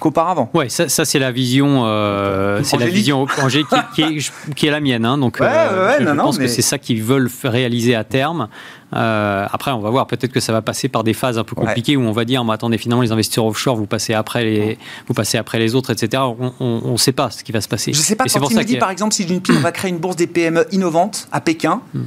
qu'auparavant. 0.00 0.50
Ouais, 0.54 0.68
ça, 0.68 0.88
ça 0.88 1.04
c'est 1.04 1.18
la 1.20 1.30
vision, 1.30 1.82
euh, 1.86 2.60
c'est 2.64 2.78
la 2.78 2.86
vision 2.86 3.26
qui, 3.26 3.76
qui 3.94 4.02
est, 4.02 4.32
qui 4.54 4.66
est 4.66 4.70
la 4.70 4.80
mienne. 4.80 5.04
hein. 5.04 5.18
donc, 5.18 5.36
Ouais, 5.40 5.46
euh, 5.48 5.96
je, 5.98 6.04
non, 6.04 6.10
je 6.10 6.16
non, 6.16 6.22
pense 6.24 6.38
mais- 6.38 6.46
que 6.46 6.50
c'est 6.50 6.62
ça 6.62 6.78
qu'ils 6.78 7.02
veulent 7.02 7.30
réaliser 7.44 7.94
à 7.94 8.02
terme. 8.04 8.48
Euh, 8.92 9.46
après, 9.52 9.70
on 9.70 9.78
va 9.78 9.88
voir. 9.90 10.08
Peut-être 10.08 10.32
que 10.32 10.40
ça 10.40 10.52
va 10.52 10.62
passer 10.62 10.88
par 10.88 11.04
des 11.04 11.12
phases 11.14 11.38
un 11.38 11.44
peu 11.44 11.54
Ouais. 11.60 11.64
compliquées 11.66 11.96
où 11.96 12.02
on 12.02 12.10
va 12.10 12.24
dire, 12.24 12.42
mais 12.44 12.52
attendez, 12.54 12.76
finalement, 12.76 13.02
les 13.02 13.12
investisseurs 13.12 13.44
offshore, 13.46 13.76
vous 13.76 13.86
passez 13.86 14.14
après 14.14 14.42
les, 14.42 14.78
vous 15.06 15.14
passez 15.14 15.38
après 15.38 15.60
les 15.60 15.76
autres, 15.76 15.90
etc. 15.90 16.22
On 16.58 16.80
ne 16.92 16.96
sait 16.96 17.12
pas 17.12 17.30
ce 17.30 17.44
qui 17.44 17.52
va 17.52 17.60
se 17.60 17.68
passer. 17.68 17.92
Je 17.92 17.98
ne 17.98 18.02
sais 18.02 18.16
pas, 18.16 18.24
Et 18.24 18.28
quand 18.28 18.40
pour 18.40 18.50
il 18.50 18.58
me 18.58 18.64
dit 18.64 18.76
a- 18.76 18.80
par 18.80 18.90
exemple 18.90 19.14
si 19.14 19.28
Jinping 19.28 19.60
va 19.60 19.70
créer 19.70 19.90
une 19.90 19.98
bourse 19.98 20.16
des 20.16 20.26
PME 20.26 20.66
innovantes 20.72 21.28
à 21.30 21.40
Pékin, 21.40 21.82
Hmm. 21.94 22.02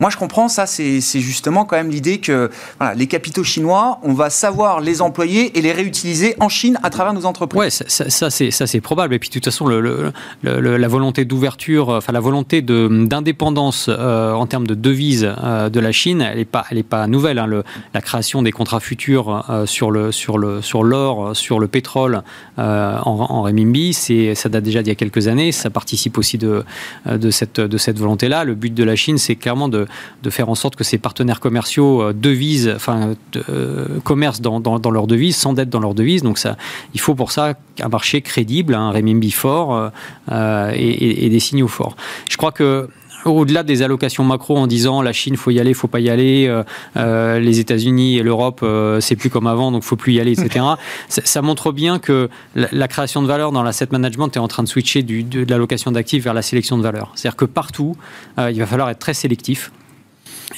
Moi 0.00 0.10
je 0.10 0.16
comprends 0.16 0.48
ça, 0.48 0.66
c'est 0.66 1.00
justement 1.20 1.64
quand 1.64 1.76
même 1.76 1.90
l'idée 1.90 2.18
que 2.18 2.50
les 2.96 3.06
capitaux 3.06 3.44
chinois, 3.44 3.98
on 4.02 4.12
va 4.14 4.30
savoir 4.30 4.80
les 4.80 5.02
employer 5.02 5.56
et 5.58 5.62
les 5.62 5.72
réutiliser 5.72 6.34
en 6.40 6.48
Chine 6.48 6.78
à 6.82 6.90
travers 6.90 7.12
nos 7.12 7.26
entreprises. 7.26 7.58
Ouais, 7.60 7.70
ça, 7.70 7.84
ça- 8.10 8.30
ça, 8.30 8.66
c'est 8.66 8.80
probable. 8.80 9.14
Et 9.14 9.18
puis 9.18 9.28
de 9.28 9.34
toute 9.34 9.44
façon, 9.44 9.66
la 9.68 10.88
volonté 10.88 11.24
d'ouverture, 11.24 11.90
euh, 11.90 11.98
enfin 11.98 12.12
la 12.12 12.20
volonté 12.20 12.62
d'indépendance 12.62 13.86
euh, 13.88 14.32
en 14.32 14.46
termes 14.46 14.66
de 14.66 14.74
devises 14.74 15.28
euh, 15.42 15.68
de 15.68 15.80
la 15.80 15.92
Chine, 15.92 16.20
elle 16.22 16.38
est 16.38 16.44
pas 16.44 16.64
pas 16.88 17.06
nouvelle. 17.06 17.38
hein. 17.38 17.48
La 17.94 18.00
création 18.00 18.42
des 18.42 18.52
contrats 18.52 18.80
futurs 18.80 19.44
sur 19.66 19.90
le 19.90 20.12
sur 20.12 20.38
le 20.38 20.62
sur 20.62 20.82
l'or, 20.84 21.36
sur 21.36 21.58
le 21.60 21.68
pétrole 21.68 22.22
en, 22.56 22.62
en 23.04 23.42
renminbi, 23.42 23.92
ça 23.92 24.48
date 24.48 24.64
déjà 24.64 24.82
d'il 24.82 24.88
y 24.88 24.92
a 24.92 24.94
quelques 24.94 25.28
années. 25.28 25.52
Ça 25.52 25.70
participe 25.70 26.16
aussi 26.18 26.38
de 26.38 26.64
de 27.06 27.30
cette 27.30 27.60
de 27.60 27.78
cette 27.78 27.98
volonté 27.98 28.28
là. 28.28 28.44
Le 28.44 28.54
but 28.54 28.72
de 28.72 28.84
la 28.84 28.96
Chine, 28.96 29.18
c'est 29.18 29.36
clairement 29.36 29.68
de 29.68 29.86
de 30.22 30.30
faire 30.30 30.48
en 30.48 30.54
sorte 30.54 30.76
que 30.76 30.84
ses 30.84 30.98
partenaires 30.98 31.40
commerciaux 31.40 32.02
euh, 32.02 32.12
devisent, 32.12 32.72
enfin 32.74 33.14
euh, 33.48 33.86
commercent 34.04 34.40
dans, 34.40 34.60
dans, 34.60 34.90
leurs 34.90 35.06
devises, 35.06 35.36
s'endettent 35.36 35.70
dans 35.70 35.80
leurs 35.80 35.94
devises. 35.94 36.22
Donc 36.22 36.38
ça, 36.38 36.56
il 36.94 37.00
faut 37.00 37.14
pour 37.14 37.32
ça 37.32 37.54
un 37.80 37.88
marché 37.88 38.20
crédible, 38.22 38.74
un 38.74 38.90
renminbi 38.90 39.30
fort 39.30 39.90
euh, 40.30 40.72
et- 40.74 41.26
et 41.26 41.28
des 41.28 41.40
signaux 41.40 41.68
forts. 41.68 41.96
Je 42.28 42.36
crois 42.36 42.52
que 42.52 42.88
au-delà 43.24 43.62
des 43.62 43.82
allocations 43.82 44.24
macro 44.24 44.56
en 44.56 44.66
disant 44.66 45.02
la 45.02 45.12
Chine 45.12 45.36
faut 45.36 45.50
y 45.50 45.60
aller, 45.60 45.74
faut 45.74 45.88
pas 45.88 46.00
y 46.00 46.10
aller, 46.10 46.46
euh, 46.46 46.62
euh, 46.96 47.38
les 47.38 47.60
États-Unis 47.60 48.18
et 48.18 48.22
l'Europe 48.22 48.60
euh, 48.62 49.00
c'est 49.00 49.16
plus 49.16 49.30
comme 49.30 49.46
avant 49.46 49.72
donc 49.72 49.82
faut 49.82 49.96
plus 49.96 50.14
y 50.14 50.20
aller, 50.20 50.32
etc. 50.32 50.64
ça, 51.08 51.22
ça 51.24 51.42
montre 51.42 51.72
bien 51.72 51.98
que 51.98 52.28
la, 52.54 52.68
la 52.72 52.88
création 52.88 53.22
de 53.22 53.26
valeur 53.26 53.52
dans 53.52 53.62
l'asset 53.62 53.88
management 53.90 54.28
est 54.36 54.40
en 54.40 54.48
train 54.48 54.62
de 54.62 54.68
switcher 54.68 55.02
du, 55.02 55.22
de, 55.22 55.44
de 55.44 55.50
l'allocation 55.50 55.90
d'actifs 55.92 56.24
vers 56.24 56.34
la 56.34 56.42
sélection 56.42 56.78
de 56.78 56.82
valeur. 56.82 57.12
C'est-à-dire 57.14 57.36
que 57.36 57.44
partout 57.44 57.96
euh, 58.38 58.50
il 58.50 58.58
va 58.58 58.66
falloir 58.66 58.90
être 58.90 58.98
très 58.98 59.14
sélectif 59.14 59.72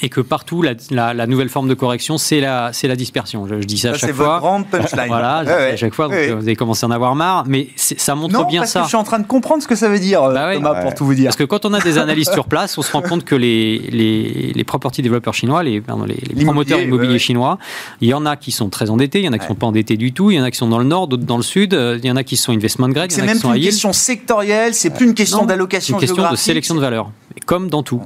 et 0.03 0.09
que 0.09 0.21
partout 0.21 0.61
la, 0.61 0.73
la- 0.91 1.13
la 1.15 1.25
nouvelle 1.27 1.49
forme 1.49 1.67
de 1.67 1.73
correction 1.73 2.17
c'est 2.19 2.39
la 2.41 2.71
c'est 2.73 2.87
la 2.87 2.95
dispersion. 2.95 3.47
Je, 3.47 3.61
je 3.61 3.65
dis 3.65 3.77
ça, 3.79 3.89
à 3.89 3.93
Ça, 3.93 3.99
c'est 3.99 4.07
chaque 4.07 4.15
votre 4.15 4.29
fois. 4.29 4.39
grande 4.39 4.67
punchline. 4.67 5.07
Voilà, 5.07 5.43
Ouais, 5.45 5.71
à 5.71 5.75
chaque 5.77 5.93
fois, 5.95 6.05
donc 6.05 6.13
Ouais, 6.13 6.29
euh, 6.29 6.35
vous 6.35 6.41
avez 6.43 6.55
commencé 6.55 6.85
à 6.85 6.89
en 6.89 6.91
avoir 6.91 7.15
marre, 7.15 7.45
mais 7.47 7.69
c'est- 7.75 7.99
ça 7.99 8.13
montre 8.13 8.33
Non, 8.33 8.43
bien 8.45 8.61
parce 8.61 8.71
ça. 8.73 8.79
que 8.81 8.83
je 8.85 8.89
suis 8.89 8.97
en 8.97 9.03
train 9.03 9.19
de 9.19 9.25
comprendre 9.25 9.63
ce 9.63 9.67
que 9.67 9.75
ça 9.75 9.89
veut 9.89 9.99
dire, 9.99 10.21
euh, 10.23 10.33
Bah 10.33 10.47
ouais. 10.47 10.55
Thomas, 10.55 10.81
pour 10.81 10.93
tout 10.93 11.05
vous 11.05 11.15
dire. 11.15 11.25
Parce 11.25 11.37
que 11.37 11.43
quand 11.45 11.65
on 11.65 11.73
a 11.73 11.79
des 11.79 11.97
analystes 11.97 12.33
sur 12.33 12.45
place, 12.45 12.77
on 12.77 12.81
se 12.81 12.91
rend 12.91 13.01
compte 13.01 13.23
que 13.23 13.35
les, 13.35 13.79
les, 13.79 14.51
les 14.53 14.63
property 14.63 15.01
développeurs 15.01 15.33
chinois, 15.33 15.63
les, 15.63 15.79
pardon, 15.81 16.05
les, 16.05 16.43
promoteurs 16.45 16.81
immobiliers 16.81 17.19
chinois, 17.19 17.57
il 18.01 18.09
y 18.09 18.13
en 18.13 18.25
a 18.25 18.35
qui 18.35 18.51
sont 18.51 18.69
très 18.69 18.89
endettés, 18.89 19.19
il 19.19 19.25
y 19.25 19.29
en 19.29 19.33
a 19.33 19.37
qui 19.37 19.45
ne 19.45 19.47
sont 19.49 19.55
pas 19.55 19.67
endettés 19.67 19.95
du 19.97 20.11
tout, 20.13 20.31
il 20.31 20.35
y 20.37 20.39
en 20.39 20.43
a 20.43 20.51
qui 20.51 20.57
sont 20.57 20.67
dans 20.67 20.79
le 20.79 20.85
nord, 20.85 21.07
d'autres 21.07 21.23
dans 21.23 21.37
le 21.37 21.43
sud, 21.43 21.73
euh, 21.73 21.97
il 22.01 22.05
y 22.07 22.11
en 22.11 22.15
a 22.17 22.23
qui 22.23 22.35
sont 22.37 22.51
investment 22.51 22.89
grade, 22.89 23.11
il 23.11 23.13
y 23.13 23.15
C'est 23.15 23.21
en 23.21 23.23
a 23.23 23.27
même 23.27 23.35
qui 23.37 23.41
sont 23.41 23.49
plus 23.51 23.57
high 23.59 23.63
une 23.63 23.69
question 23.69 23.93
sectorielle, 23.93 24.73
c'est 24.73 24.89
plus 24.89 25.05
une 25.05 25.13
question 25.13 25.37
Non, 25.37 25.43
C'est 25.43 25.47
d'allocation 25.47 25.95
une 25.95 26.01
question 26.01 26.29
de 26.29 26.35
sélection 26.35 26.75
de 26.75 26.79
valeur, 26.81 27.09
comme 27.45 27.69
dans 27.69 27.83
tout, 27.83 28.01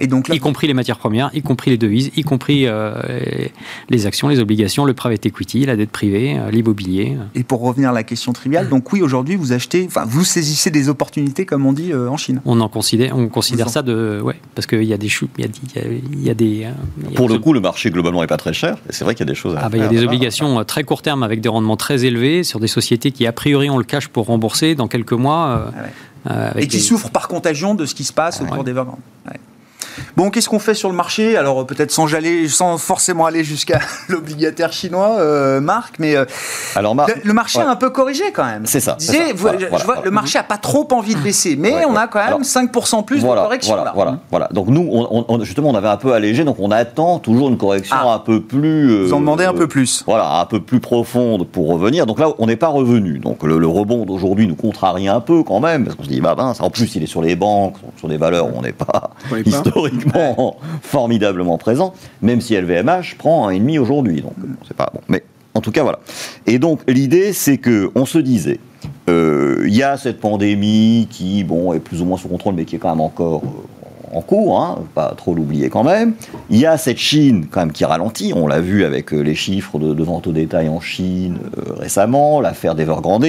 Et 0.00 0.06
donc 0.06 0.28
là, 0.28 0.34
y 0.34 0.38
compris 0.40 0.66
les 0.66 0.74
matières 0.74 0.98
premières, 0.98 1.30
y 1.34 1.42
compris 1.42 1.70
les 1.70 1.78
devises, 1.78 2.10
y 2.16 2.22
compris 2.22 2.66
euh, 2.66 2.94
les 3.88 4.06
actions, 4.06 4.28
les 4.28 4.40
obligations, 4.40 4.84
le 4.84 4.94
private 4.94 5.24
equity, 5.26 5.64
la 5.66 5.76
dette 5.76 5.90
privée, 5.90 6.36
euh, 6.38 6.50
l'immobilier. 6.50 7.16
et 7.34 7.44
pour 7.44 7.60
revenir 7.60 7.90
à 7.90 7.92
la 7.92 8.02
question 8.02 8.32
triviale, 8.32 8.68
donc 8.68 8.92
oui, 8.92 9.02
aujourd'hui, 9.02 9.36
vous 9.36 9.52
achetez, 9.52 9.84
enfin, 9.86 10.04
vous 10.06 10.24
saisissez 10.24 10.70
des 10.70 10.88
opportunités, 10.88 11.46
comme 11.46 11.66
on 11.66 11.72
dit, 11.72 11.92
euh, 11.92 12.08
en 12.08 12.16
Chine. 12.16 12.40
On 12.44 12.60
en 12.60 12.68
considère, 12.68 13.16
on 13.16 13.28
considère 13.28 13.66
Vous 13.66 13.70
en- 13.70 13.74
ça 13.74 13.82
de, 13.82 14.20
ouais, 14.22 14.36
parce 14.54 14.66
qu'il 14.66 14.82
y 14.84 14.92
a 14.92 14.98
des 14.98 15.08
choux, 15.08 15.28
il 15.38 15.44
y 15.44 15.48
a, 15.48 15.50
il 15.76 15.80
y 15.80 15.84
a- 15.84 15.98
il 16.12 16.22
y 16.26 16.30
a 16.30 16.34
des. 16.34 16.64
euh, 16.64 16.70
il 17.04 17.10
y 17.10 17.14
a 17.14 17.16
Pour 17.16 17.28
le 17.28 17.38
coup, 17.38 17.52
le 17.52 17.60
marché 17.60 17.90
globalement 17.90 18.22
est 18.22 18.26
pas 18.28 18.36
très 18.36 18.52
cher. 18.52 18.76
Et 18.88 18.92
c'est 18.92 19.04
vrai 19.04 19.14
qu'il 19.14 19.26
y 19.26 19.28
a 19.28 19.32
des 19.32 19.36
choses 19.38 19.54
à 19.56 19.60
Ah 19.62 19.68
bah, 19.68 19.76
il 19.78 19.82
y 19.82 19.86
a 19.86 19.88
des 19.88 20.04
obligations 20.04 20.58
euh, 20.58 20.64
très 20.64 20.84
court 20.84 21.02
terme 21.02 21.22
avec 21.22 21.40
des 21.40 21.48
rendements 21.48 21.76
très 21.76 22.04
élevés 22.04 22.42
sur 22.44 22.60
des 22.60 22.68
sociétés 22.68 23.10
qui 23.12 23.26
a 23.26 23.32
priori 23.32 23.70
ont 23.70 23.78
le 23.78 23.84
cash 23.84 24.08
pour 24.08 24.26
rembourser 24.26 24.74
dans 24.74 24.88
quelques 24.88 25.12
mois. 25.12 25.46
euh, 25.46 25.70
Ah 25.76 25.82
ouais. 25.82 25.88
euh, 26.30 26.50
avec 26.50 26.64
et 26.64 26.68
qui 26.68 26.76
des- 26.76 26.82
souffrent 26.82 27.10
par 27.10 27.28
contagion 27.28 27.74
de 27.74 27.86
ce 27.86 27.94
qui 27.94 28.04
se 28.04 28.12
passe 28.12 28.40
au 28.40 28.44
Ouais. 28.44 28.50
cours 28.50 28.64
des 28.64 28.72
Evergrande. 28.72 28.98
Ouais. 29.26 29.38
Bon, 30.16 30.30
qu'est-ce 30.30 30.48
qu'on 30.48 30.58
fait 30.58 30.74
sur 30.74 30.88
le 30.88 30.94
marché? 30.94 31.36
Alors 31.36 31.60
euh, 31.60 31.64
peut-être 31.64 31.90
sans, 31.90 32.12
aller- 32.14 32.48
sans 32.48 32.78
forcément 32.78 33.26
aller 33.26 33.44
jusqu'à 33.44 33.78
l'obligataire 34.08 34.72
chinois, 34.72 35.16
euh, 35.20 35.60
Marc, 35.60 35.94
mais 35.98 36.16
euh, 36.16 36.24
Alors, 36.76 36.94
Marc, 36.94 37.08
le, 37.16 37.22
le 37.24 37.32
marché 37.32 37.58
ouais. 37.58 37.64
a 37.64 37.70
un 37.70 37.76
peu 37.76 37.90
corrigé 37.90 38.24
quand 38.32 38.44
même. 38.44 38.66
C'est 38.66 38.80
ça, 38.80 38.96
disais, 38.98 39.12
ça. 39.12 39.32
vous- 39.32 39.38
Voilà, 39.38 39.58
je 39.58 39.66
voilà, 39.66 39.84
vois, 39.84 39.94
voilà. 39.94 40.04
le 40.04 40.10
marché 40.10 40.38
a 40.38 40.42
pas 40.42 40.58
trop 40.58 40.86
envie 40.92 41.14
de 41.14 41.20
baisser, 41.20 41.56
mais 41.56 41.72
Ouais, 41.74 41.84
on 41.88 41.96
a 41.96 42.06
quand 42.08 42.18
même 42.18 42.28
Alors, 42.28 42.40
5% 42.40 43.04
plus 43.04 43.20
voilà, 43.20 43.42
de 43.42 43.46
correction. 43.46 43.74
Voilà, 43.74 43.84
là. 43.84 43.92
voilà, 43.94 44.18
voilà. 44.30 44.48
Donc 44.52 44.68
nous, 44.68 44.88
on, 44.90 45.24
on- 45.28 45.44
justement, 45.44 45.70
on 45.70 45.74
avait 45.74 45.88
un 45.88 45.96
peu 45.96 46.12
allégé, 46.12 46.44
donc 46.44 46.56
on 46.58 46.70
attend 46.70 47.18
toujours 47.18 47.48
une 47.48 47.56
correction 47.58 47.96
Ah. 47.98 48.14
un 48.14 48.18
peu 48.18 48.40
plus. 48.42 48.90
euh, 48.90 49.04
Vous 49.06 49.12
en 49.14 49.20
demandez 49.20 49.44
un 49.44 49.54
peu 49.54 49.68
plus. 49.68 50.02
Voilà, 50.06 50.40
un 50.40 50.46
peu 50.46 50.60
plus 50.60 50.80
profonde 50.80 51.46
pour 51.46 51.68
revenir. 51.68 52.06
Donc 52.06 52.18
là, 52.18 52.28
on 52.38 52.46
n'est 52.46 52.56
pas 52.56 52.68
revenu. 52.68 53.18
Donc 53.18 53.42
le, 53.42 53.58
le 53.58 53.66
rebond 53.66 54.04
d'aujourd'hui 54.04 54.46
nous 54.46 54.54
contrarie 54.56 55.08
un 55.08 55.20
peu 55.20 55.42
quand 55.42 55.60
même, 55.60 55.84
parce 55.84 55.96
qu'on 55.96 56.04
se 56.04 56.08
dit, 56.08 56.20
bah 56.20 56.34
mince, 56.36 56.60
en 56.60 56.70
plus 56.70 56.94
il 56.94 57.02
est 57.02 57.06
sur 57.06 57.22
les 57.22 57.36
banques, 57.36 57.76
sur 57.98 58.08
des 58.08 58.16
valeurs 58.16 58.46
où 58.46 58.52
on 58.58 58.62
n'est 58.62 58.72
pas 58.72 59.10
On 59.30 59.36
n'est 59.36 59.42
pas. 59.44 59.62
Historiquement 59.86 60.56
formidablement 60.82 61.58
présent, 61.58 61.94
même 62.22 62.40
si 62.40 62.54
LVMH 62.54 63.16
prend 63.18 63.48
un 63.48 63.50
et 63.50 63.58
demi 63.58 63.78
aujourd'hui. 63.78 64.22
Donc 64.22 64.34
c'est 64.66 64.76
pas 64.76 64.90
bon. 64.92 65.00
Mais 65.08 65.22
en 65.54 65.60
tout 65.60 65.72
cas, 65.72 65.82
voilà. 65.82 66.00
Et 66.46 66.58
donc 66.58 66.80
l'idée, 66.88 67.32
c'est 67.32 67.58
que 67.58 67.90
on 67.94 68.06
se 68.06 68.18
disait, 68.18 68.60
euh, 69.08 69.64
il 69.66 69.74
y 69.74 69.82
a 69.82 69.96
cette 69.96 70.20
pandémie 70.20 71.08
qui, 71.10 71.44
bon, 71.44 71.72
est 71.72 71.80
plus 71.80 72.00
ou 72.02 72.04
moins 72.04 72.18
sous 72.18 72.28
contrôle, 72.28 72.54
mais 72.54 72.64
qui 72.64 72.76
est 72.76 72.78
quand 72.78 72.90
même 72.90 73.00
encore 73.00 73.42
euh, 73.44 74.16
en 74.16 74.22
cours, 74.22 74.60
hein, 74.60 74.78
pas 74.94 75.14
trop 75.16 75.34
l'oublier 75.34 75.68
quand 75.68 75.84
même. 75.84 76.14
Il 76.50 76.58
y 76.58 76.66
a 76.66 76.76
cette 76.76 76.98
Chine 76.98 77.46
quand 77.50 77.60
même 77.60 77.72
qui 77.72 77.84
ralentit, 77.84 78.32
on 78.34 78.46
l'a 78.46 78.60
vu 78.60 78.84
avec 78.84 79.12
euh, 79.12 79.20
les 79.20 79.34
chiffres 79.34 79.78
de, 79.78 79.94
de 79.94 80.02
vente 80.02 80.26
au 80.26 80.32
détail 80.32 80.68
en 80.68 80.80
Chine 80.80 81.38
récemment, 81.76 82.40
l'affaire 82.40 82.74
d'Evergrande. 82.74 83.26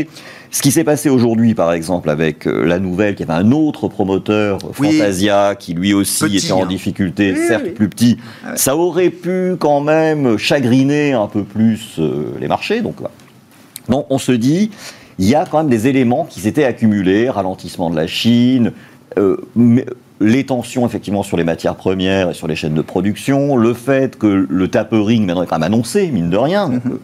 Ce 0.53 0.61
qui 0.61 0.71
s'est 0.71 0.83
passé 0.83 1.09
aujourd'hui, 1.09 1.53
par 1.55 1.71
exemple, 1.71 2.09
avec 2.09 2.45
euh, 2.45 2.65
la 2.65 2.77
nouvelle, 2.79 3.15
qu'il 3.15 3.25
y 3.25 3.31
avait 3.31 3.39
un 3.41 3.51
autre 3.53 3.87
promoteur, 3.87 4.57
Oui. 4.79 4.97
Fantasia, 4.97 5.55
qui 5.55 5.73
lui 5.73 5.93
aussi 5.93 6.25
Petit, 6.25 6.37
était 6.37 6.51
en 6.51 6.63
hein. 6.63 6.67
difficulté, 6.67 7.31
Oui, 7.33 7.47
certes 7.47 7.63
oui. 7.67 7.71
plus 7.71 7.87
petit, 7.87 8.17
Ouais. 8.45 8.51
ça 8.57 8.75
aurait 8.75 9.11
pu 9.11 9.55
quand 9.57 9.79
même 9.79 10.37
chagriner 10.37 11.13
un 11.13 11.27
peu 11.27 11.43
plus 11.43 11.95
euh, 11.99 12.33
les 12.41 12.49
marchés. 12.49 12.81
Donc, 12.81 12.97
donc 13.87 14.05
on 14.09 14.17
se 14.17 14.33
dit, 14.33 14.71
il 15.19 15.25
y 15.29 15.35
a 15.35 15.45
quand 15.49 15.59
même 15.59 15.69
des 15.69 15.87
éléments 15.87 16.25
qui 16.25 16.41
s'étaient 16.41 16.65
accumulés, 16.65 17.29
ralentissement 17.29 17.89
de 17.89 17.95
la 17.95 18.07
Chine, 18.07 18.73
euh, 19.17 19.37
mais- 19.55 19.85
les 20.23 20.43
tensions 20.45 20.85
effectivement 20.85 21.23
sur 21.23 21.35
les 21.35 21.43
matières 21.43 21.73
premières 21.75 22.29
et 22.29 22.33
sur 22.35 22.47
les 22.47 22.55
chaînes 22.55 22.75
de 22.75 22.81
production, 22.83 23.55
le 23.55 23.73
fait 23.73 24.19
que 24.19 24.27
le 24.47 24.67
tapering 24.67 25.25
maintenant 25.25 25.41
est 25.41 25.47
quand 25.47 25.57
même 25.57 25.73
annoncé, 25.73 26.11
mine 26.11 26.29
de 26.29 26.37
rien. 26.37 26.69
Donc, 26.69 26.85
Mhm. 26.85 26.91
euh, 26.91 26.97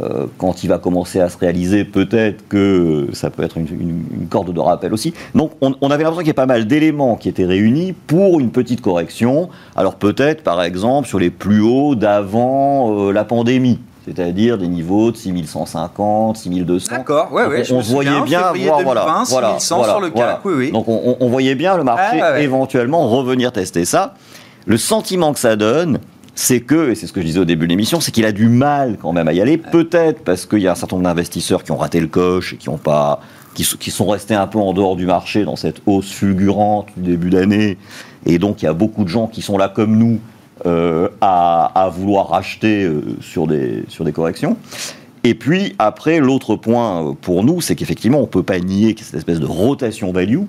euh, 0.00 0.26
quand 0.38 0.64
il 0.64 0.68
va 0.68 0.78
commencer 0.78 1.20
à 1.20 1.28
se 1.28 1.36
réaliser, 1.36 1.84
peut-être 1.84 2.48
que 2.48 3.08
ça 3.12 3.30
peut 3.30 3.42
être 3.42 3.58
une, 3.58 3.66
une- 3.66 4.04
une 4.20 4.26
corde 4.28 4.52
de 4.52 4.60
rappel 4.60 4.92
aussi. 4.94 5.12
Donc 5.34 5.52
on, 5.60 5.74
on 5.80 5.90
avait 5.90 6.02
l'impression 6.04 6.20
qu'il 6.22 6.28
y 6.28 6.30
a 6.30 6.34
pas 6.34 6.46
mal 6.46 6.66
d'éléments 6.66 7.16
qui 7.16 7.28
étaient 7.28 7.44
réunis 7.44 7.92
pour 7.92 8.40
une 8.40 8.50
petite 8.50 8.80
correction. 8.80 9.50
Alors 9.76 9.96
peut-être 9.96 10.42
par 10.42 10.62
exemple 10.62 11.06
sur 11.08 11.18
les 11.18 11.30
plus 11.30 11.60
hauts 11.60 11.94
d'avant 11.94 13.08
euh, 13.08 13.12
la 13.12 13.24
pandémie. 13.24 13.78
C'est-à-dire 14.04 14.58
des 14.58 14.66
niveaux 14.66 15.12
de 15.12 15.16
6150, 15.16 16.36
6200. 16.36 16.96
D'accord, 16.96 17.32
ouais, 17.32 17.44
Donc, 17.44 17.52
ouais. 17.52 17.72
on, 17.72 17.80
voyait 17.80 18.20
bien 18.22 18.40
février 18.44 18.66
voir, 18.66 18.78
2020, 18.78 18.84
voilà, 18.84 19.22
voilà, 19.28 19.48
6100 19.60 19.76
voilà, 19.76 19.92
sur 19.92 20.00
le 20.00 20.06
CAC, 20.08 20.14
voilà. 20.16 20.40
oui, 20.44 20.52
oui. 20.56 20.72
Donc 20.72 20.88
on, 20.88 21.16
on 21.20 21.28
voyait 21.28 21.54
bien 21.54 21.76
le 21.76 21.84
marché 21.84 22.18
Ah, 22.20 22.32
ouais. 22.32 22.42
éventuellement 22.42 23.08
revenir 23.08 23.52
tester 23.52 23.84
ça. 23.84 24.14
Le 24.66 24.76
sentiment 24.76 25.32
que 25.32 25.38
ça 25.38 25.54
donne, 25.54 25.98
c'est 26.34 26.60
que, 26.60 26.90
et 26.90 26.94
c'est 26.94 27.06
ce 27.06 27.12
que 27.12 27.20
je 27.20 27.26
disais 27.26 27.38
au 27.40 27.44
début 27.44 27.66
de 27.66 27.70
l'émission, 27.70 28.00
c'est 28.00 28.10
qu'il 28.10 28.24
a 28.24 28.32
du 28.32 28.48
mal 28.48 28.96
quand 29.00 29.12
même 29.12 29.28
à 29.28 29.32
y 29.32 29.40
aller. 29.40 29.58
Peut-être 29.58 30.24
parce 30.24 30.46
qu'il 30.46 30.60
y 30.60 30.68
a 30.68 30.72
un 30.72 30.74
certain 30.74 30.96
nombre 30.96 31.08
d'investisseurs 31.08 31.62
qui 31.62 31.72
ont 31.72 31.76
raté 31.76 32.00
le 32.00 32.06
coche 32.06 32.54
et 32.54 32.56
qui 32.56 32.68
ont 32.68 32.78
pas, 32.78 33.20
qui, 33.54 33.64
sont- 33.64 33.76
qui 33.76 33.90
sont 33.90 34.06
restés 34.06 34.34
un 34.34 34.46
peu 34.46 34.58
en 34.58 34.72
dehors 34.72 34.96
du 34.96 35.04
marché 35.06 35.44
dans 35.44 35.56
cette 35.56 35.82
hausse 35.86 36.10
fulgurante 36.10 36.88
du 36.96 37.10
début 37.10 37.30
d'année. 37.30 37.76
Et 38.24 38.38
donc 38.38 38.62
il 38.62 38.64
y 38.64 38.68
a 38.68 38.72
beaucoup 38.72 39.04
de 39.04 39.08
gens 39.08 39.26
qui 39.26 39.42
sont 39.42 39.58
là 39.58 39.68
comme 39.68 39.96
nous 39.98 40.20
euh, 40.64 41.08
à, 41.20 41.66
à 41.74 41.88
vouloir 41.90 42.28
racheter 42.28 42.84
euh, 42.84 43.02
sur, 43.20 43.46
des, 43.46 43.84
sur 43.88 44.04
des 44.04 44.12
corrections. 44.12 44.56
Et 45.24 45.34
puis 45.34 45.74
après, 45.78 46.18
l'autre 46.18 46.56
point 46.56 47.10
euh, 47.10 47.12
pour 47.20 47.44
nous, 47.44 47.60
c'est 47.60 47.74
qu'effectivement, 47.76 48.18
on 48.18 48.22
ne 48.22 48.26
peut 48.26 48.42
pas 48.42 48.58
nier 48.58 48.94
a 48.94 49.04
cette 49.04 49.16
espèce 49.16 49.38
de 49.40 49.46
rotation 49.46 50.12
value, 50.12 50.38
que 50.38 50.46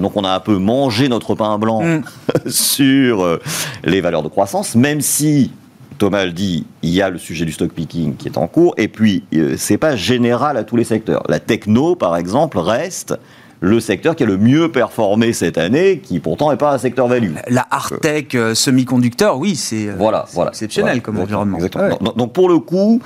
donc 0.00 0.16
on 0.16 0.24
a 0.24 0.30
un 0.30 0.40
peu 0.40 0.58
mangé 0.58 1.08
notre 1.08 1.34
pain 1.34 1.58
blanc 1.58 1.82
Mm. 1.84 2.02
sur 2.46 3.22
euh, 3.22 3.40
les 3.84 4.00
valeurs 4.00 4.22
de 4.22 4.28
croissance, 4.28 4.74
même 4.74 5.00
si, 5.00 5.52
Thomas 5.98 6.24
le 6.24 6.32
dit, 6.32 6.66
il 6.82 6.90
y 6.90 7.02
a 7.02 7.10
le 7.10 7.18
sujet 7.18 7.44
du 7.44 7.52
stock 7.52 7.72
picking 7.72 8.16
qui 8.16 8.28
est 8.28 8.38
en 8.38 8.46
cours, 8.46 8.74
et 8.76 8.88
puis 8.88 9.24
euh, 9.34 9.54
c'est 9.56 9.78
pas 9.78 9.96
général 9.96 10.56
à 10.56 10.64
tous 10.64 10.76
les 10.76 10.84
secteurs. 10.84 11.22
La 11.28 11.40
techno, 11.40 11.94
par 11.94 12.16
exemple, 12.16 12.58
reste 12.58 13.14
le 13.60 13.80
secteur 13.80 14.14
qui 14.14 14.24
a 14.24 14.26
le 14.26 14.36
mieux 14.36 14.70
performé 14.70 15.32
cette 15.32 15.56
année, 15.56 15.98
qui 15.98 16.18
pourtant 16.20 16.50
n'est 16.50 16.58
pas 16.58 16.72
un 16.72 16.78
secteur 16.78 17.08
value. 17.08 17.32
La 17.48 17.66
hard 17.70 18.00
tech 18.00 18.26
euh, 18.34 18.54
semi-conducteur, 18.54 19.38
oui, 19.38 19.56
c'est 19.56 19.86
voilà, 19.86 20.26
voilà, 20.32 20.50
exceptionnel 20.50 21.00
comme 21.00 21.18
environnement. 21.18 21.56
Exactement. 21.56 21.96
Donc, 22.00 22.16
donc, 22.16 22.32
pour 22.32 22.48
le 22.48 22.58
coup, 22.58 23.00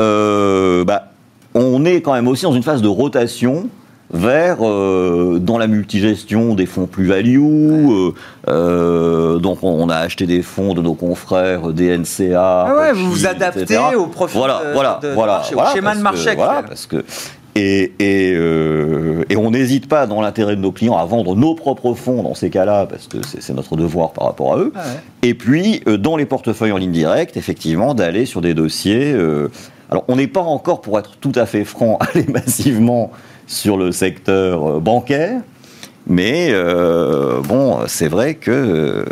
euh, 0.00 0.84
bah, 0.84 1.10
on 1.54 1.84
est 1.84 2.00
quand 2.00 2.12
même 2.12 2.28
aussi 2.28 2.44
dans 2.44 2.52
une 2.52 2.62
phase 2.62 2.82
de 2.82 2.88
rotation 2.88 3.68
vers 4.12 4.58
euh, 4.60 5.38
dans 5.40 5.58
la 5.58 5.66
multigestion 5.66 6.54
des 6.54 6.66
fonds 6.66 6.86
plus-value. 6.86 7.40
Euh, 7.40 8.12
euh, 8.48 9.38
donc 9.38 9.62
on 9.62 9.88
a 9.88 9.96
acheté 9.96 10.26
des 10.26 10.42
fonds 10.42 10.74
de 10.74 10.82
nos 10.82 10.94
confrères 10.94 11.72
DNCA. 11.72 12.66
Ah 12.68 12.76
ouais, 12.76 12.92
vous 12.92 13.10
vous 13.10 13.26
adaptez 13.26 13.78
au 13.96 14.06
profil 14.06 14.38
voilà, 14.38 14.60
de, 14.66 14.72
voilà, 14.72 15.00
de 15.02 15.08
voilà, 15.08 15.32
marché, 15.34 15.54
voilà, 15.54 15.70
au 15.70 15.74
schéma 15.74 15.94
de 15.94 16.00
marché 16.00 16.30
que, 16.30 16.36
voilà, 16.36 16.62
parce 16.62 16.86
que 16.86 17.04
et, 17.56 17.92
et, 18.00 18.32
euh, 18.34 19.22
et 19.28 19.36
on 19.36 19.52
n'hésite 19.52 19.88
pas 19.88 20.06
dans 20.06 20.20
l'intérêt 20.20 20.56
de 20.56 20.60
nos 20.60 20.72
clients 20.72 20.96
à 20.96 21.04
vendre 21.04 21.36
nos 21.36 21.54
propres 21.54 21.94
fonds 21.94 22.22
dans 22.22 22.34
ces 22.34 22.50
cas-là, 22.50 22.86
parce 22.86 23.06
que 23.06 23.18
c'est 23.38 23.54
notre 23.54 23.76
devoir 23.76 24.12
par 24.12 24.26
rapport 24.26 24.54
à 24.54 24.58
eux. 24.58 24.72
Ah 24.74 24.80
ouais. 24.80 25.28
Et 25.28 25.34
puis, 25.34 25.80
dans 25.86 26.16
les 26.16 26.26
portefeuilles 26.26 26.72
en 26.72 26.78
ligne 26.78 26.90
directe, 26.90 27.36
effectivement, 27.36 27.94
d'aller 27.94 28.26
sur 28.26 28.40
des 28.40 28.54
dossiers. 28.54 29.12
euh, 29.12 29.48
alors, 29.90 30.04
on 30.08 30.16
n'est 30.16 30.26
pas 30.26 30.40
encore, 30.40 30.80
pour 30.80 30.98
être 30.98 31.16
tout 31.20 31.32
à 31.36 31.46
fait 31.46 31.64
franc, 31.64 31.98
allé 32.14 32.26
massivement 32.26 33.12
sur 33.46 33.76
le 33.76 33.92
secteur 33.92 34.76
euh, 34.76 34.80
bancaire. 34.80 35.40
Mais 36.06 36.48
euh, 36.50 37.40
bon, 37.40 37.78
c'est 37.86 38.08
vrai 38.08 38.34
que 38.34 38.50
euh, 38.50 39.04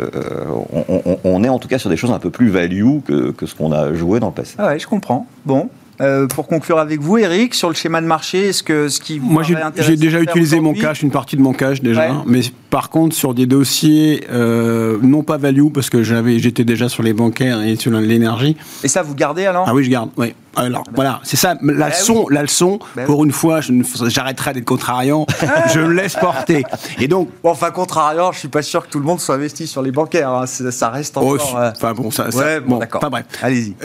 on, 1.23 1.43
est 1.43 1.49
en 1.49 1.57
tout 1.57 1.67
cas 1.67 1.79
sur 1.79 1.89
des 1.89 1.97
choses 1.97 2.11
un 2.11 2.19
peu 2.19 2.29
plus 2.29 2.49
value 2.49 2.99
que, 3.03 3.31
que 3.31 3.47
ce 3.47 3.55
qu'on 3.55 3.71
a 3.71 3.93
joué 3.93 4.19
dans 4.19 4.27
le 4.27 4.33
passé. 4.33 4.55
Ah 4.59 4.67
ouais, 4.67 4.79
je 4.79 4.85
comprends. 4.85 5.25
Bon. 5.45 5.69
Euh, 6.01 6.27
pour 6.27 6.47
conclure 6.47 6.79
avec 6.79 6.99
vous, 7.01 7.17
Eric, 7.17 7.53
sur 7.53 7.69
le 7.69 7.75
schéma 7.75 8.01
de 8.01 8.07
marché, 8.07 8.49
est-ce 8.49 8.63
que 8.63 8.89
ce 8.89 8.99
qui 8.99 9.19
vous 9.19 9.29
Moi, 9.29 9.43
j'ai 9.43 9.95
déjà 9.95 10.19
utilisé 10.19 10.59
mon 10.59 10.73
cash, 10.73 11.03
une 11.03 11.11
partie 11.11 11.35
de 11.37 11.41
mon 11.41 11.53
cash 11.53 11.81
déjà. 11.81 12.09
Ouais. 12.11 12.17
Mais 12.25 12.41
par 12.69 12.89
contre, 12.89 13.15
sur 13.15 13.33
des 13.33 13.45
dossiers 13.45 14.25
euh, 14.31 14.97
non 15.01 15.23
pas 15.23 15.37
value, 15.37 15.67
parce 15.73 15.89
que 15.89 16.01
j'avais, 16.03 16.39
j'étais 16.39 16.63
déjà 16.65 16.89
sur 16.89 17.03
les 17.03 17.13
bancaires 17.13 17.61
et 17.61 17.75
sur 17.75 17.91
l'énergie. 17.91 18.57
Et 18.83 18.87
ça, 18.87 19.03
vous 19.03 19.13
gardez 19.15 19.45
alors? 19.45 19.65
Ah 19.67 19.73
oui, 19.75 19.83
je 19.83 19.89
garde. 19.89 20.09
Oui. 20.17 20.33
Alors 20.55 20.83
voilà, 20.93 21.19
c'est 21.23 21.35
ça 21.37 21.55
la 21.63 21.73
Bah 21.73 21.89
leçon. 21.89 22.27
La 22.29 22.41
leçon. 22.43 22.77
Bah 22.95 23.03
pour 23.05 23.23
une 23.25 23.31
fois, 23.31 23.59
j'arrêterai 23.61 24.53
d'être 24.53 24.65
contrariant. 24.65 25.25
je 25.73 25.79
me 25.79 25.93
laisse 25.93 26.15
porter. 26.15 26.63
Et 26.99 27.07
donc, 27.07 27.29
Bon, 27.43 27.49
enfin, 27.51 27.71
contrariant, 27.71 28.31
je 28.31 28.39
suis 28.39 28.47
pas 28.49 28.61
sûr 28.61 28.85
que 28.85 28.89
tout 28.91 28.99
le 28.99 29.05
monde 29.05 29.19
soit 29.19 29.33
investi 29.35 29.65
sur 29.65 29.81
les 29.81 29.91
bancaires. 29.91 30.29
hein. 30.29 30.45
Ça, 30.45 30.71
ça 30.71 30.89
reste 30.89 31.15
oh, 31.17 31.33
encore. 31.35 31.57
euh, 31.57 31.71
enfin 31.75 31.93
bon, 31.93 32.11
ça, 32.11 32.29
ça- 32.29 32.37
Ouais, 32.37 32.59
bon, 32.59 32.77
d'accord. 32.77 32.99
Enfin 33.03 33.09
bref. 33.09 33.25
Allez-y. 33.41 33.75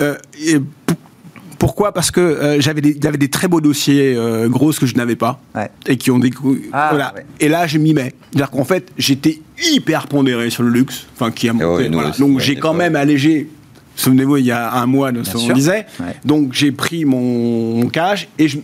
Pourquoi? 1.58 1.92
Parce 1.92 2.10
que 2.10 2.20
euh, 2.20 2.60
j'avais 2.60 2.80
des, 2.80 2.96
j'avais 3.02 3.18
des 3.18 3.28
très 3.28 3.48
beaux 3.48 3.60
dossiers 3.60 4.14
euh, 4.16 4.48
grosses 4.48 4.78
que 4.78 4.86
je 4.86 4.94
n'avais 4.94 5.16
pas 5.16 5.40
Ouais. 5.56 5.68
et 5.86 5.96
qui 5.96 6.10
ont 6.10 6.18
des 6.18 6.30
Ah, 6.72 6.88
voilà. 6.90 7.12
ouais. 7.16 7.24
Et 7.40 7.48
là, 7.48 7.66
je 7.66 7.78
m'y 7.78 7.94
mets. 7.94 8.12
C'est-à-dire 8.30 8.50
qu'en 8.50 8.64
fait, 8.64 8.88
j'étais 8.96 9.40
hyper 9.72 10.06
pondéré 10.06 10.50
sur 10.50 10.62
le 10.62 10.70
luxe, 10.70 11.06
enfin 11.16 11.30
qui 11.32 11.48
a 11.48 11.52
monté. 11.52 11.64
ouais, 11.66 11.88
voilà. 11.88 12.10
aussi, 12.10 12.20
Donc 12.20 12.36
ouais, 12.36 12.42
j'ai 12.44 12.56
quand 12.56 12.74
même 12.74 12.94
allégé. 12.96 13.48
Souvenez-vous, 13.96 14.36
il 14.36 14.46
y 14.46 14.52
a 14.52 14.72
un 14.74 14.86
mois 14.86 15.10
de 15.10 15.24
ce 15.24 15.36
sûr. 15.36 15.48
qu'on 15.48 15.52
disait. 15.54 15.86
Ouais. 15.98 16.14
Donc 16.24 16.52
j'ai 16.52 16.70
pris 16.70 17.04
mon, 17.04 17.74
mon 17.80 17.88
cash 17.88 18.28
et 18.38 18.46
je 18.48 18.58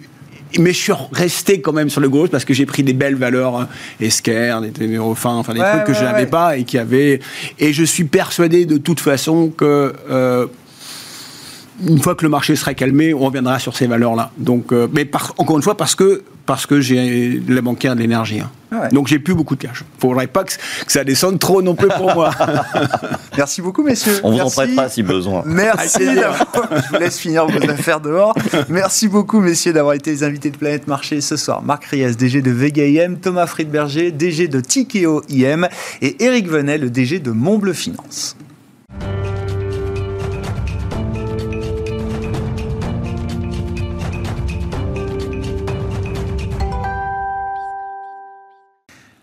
mais 0.60 0.72
je 0.72 0.78
suis 0.78 0.92
resté 1.10 1.60
quand 1.60 1.72
même 1.72 1.90
sur 1.90 2.00
le 2.00 2.08
gros 2.08 2.28
parce 2.28 2.44
que 2.44 2.54
j'ai 2.54 2.64
pris 2.64 2.84
des 2.84 2.92
belles 2.92 3.16
valeurs 3.16 3.62
euh, 3.62 3.64
Esquerre, 4.00 4.60
des 4.60 4.70
Ténérofins, 4.70 5.34
enfin 5.34 5.52
des 5.52 5.58
Ouais, 5.58 5.68
trucs 5.72 5.82
que 5.86 5.90
ouais, 5.90 5.98
je 5.98 6.04
n'avais 6.04 6.20
ouais. 6.20 6.26
pas 6.26 6.56
et 6.56 6.62
qui 6.62 6.78
avaient. 6.78 7.18
Et 7.58 7.72
je 7.72 7.82
suis 7.82 8.04
persuadé 8.04 8.64
de 8.64 8.76
toute 8.76 9.00
façon 9.00 9.48
que 9.48 9.92
euh, 10.08 10.46
une 11.86 12.00
fois 12.00 12.14
que 12.14 12.22
le 12.22 12.28
marché 12.28 12.54
sera 12.56 12.74
calmé, 12.74 13.12
on 13.14 13.18
reviendra 13.20 13.58
sur 13.58 13.76
ces 13.76 13.86
valeurs-là. 13.86 14.30
Donc, 14.38 14.72
euh, 14.72 14.86
mais 14.92 15.04
par- 15.04 15.34
encore 15.38 15.56
une 15.56 15.62
fois, 15.62 15.76
parce 15.76 15.94
que 15.94 16.22
parce 16.46 16.66
que 16.66 16.78
j'ai 16.80 17.40
la 17.48 17.62
bancaire 17.62 17.96
de 17.96 18.00
l'énergie. 18.00 18.40
hein. 18.40 18.50
Ah 18.70 18.80
ouais. 18.82 18.88
Donc 18.90 19.06
j'ai 19.06 19.18
plus 19.18 19.34
beaucoup 19.34 19.56
de 19.56 19.62
cash. 19.62 19.82
Faudrait 19.98 20.26
pas 20.26 20.44
que, 20.44 20.52
que 20.52 20.92
ça 20.92 21.02
descende 21.02 21.38
trop 21.38 21.62
non 21.62 21.74
plus 21.74 21.88
pour 21.88 22.12
moi. 22.12 22.30
Merci 23.36 23.62
beaucoup, 23.62 23.82
messieurs. 23.82 24.20
On 24.22 24.30
vous 24.30 24.36
en 24.40 24.42
Merci. 24.44 24.56
prêtera 24.56 24.88
si 24.90 25.02
besoin. 25.02 25.42
Merci. 25.46 25.98
Je 26.04 26.88
vous 26.92 26.98
laisse 27.00 27.18
finir 27.18 27.46
vos 27.46 27.70
affaires 27.70 28.00
dehors. 28.00 28.34
Merci 28.68 29.08
beaucoup, 29.08 29.40
messieurs, 29.40 29.72
d'avoir 29.72 29.94
été 29.94 30.10
les 30.10 30.22
invités 30.22 30.50
de 30.50 30.56
Planète 30.58 30.86
Marché 30.86 31.20
ce 31.22 31.36
soir. 31.36 31.62
Marc 31.62 31.84
Rias, 31.86 32.12
DG 32.18 32.42
de 32.42 32.50
Vega 32.50 32.84
IM, 32.84 33.16
Thomas 33.16 33.46
Friedberger, 33.46 34.10
DG 34.12 34.48
de 34.48 34.60
Tikeo 34.60 35.22
IM, 35.30 35.66
et 36.02 36.22
Eric 36.24 36.48
Venet, 36.48 36.76
le 36.78 36.90
DG 36.90 37.20
de 37.20 37.30
Montbleu 37.30 37.72
Finance. 37.72 38.36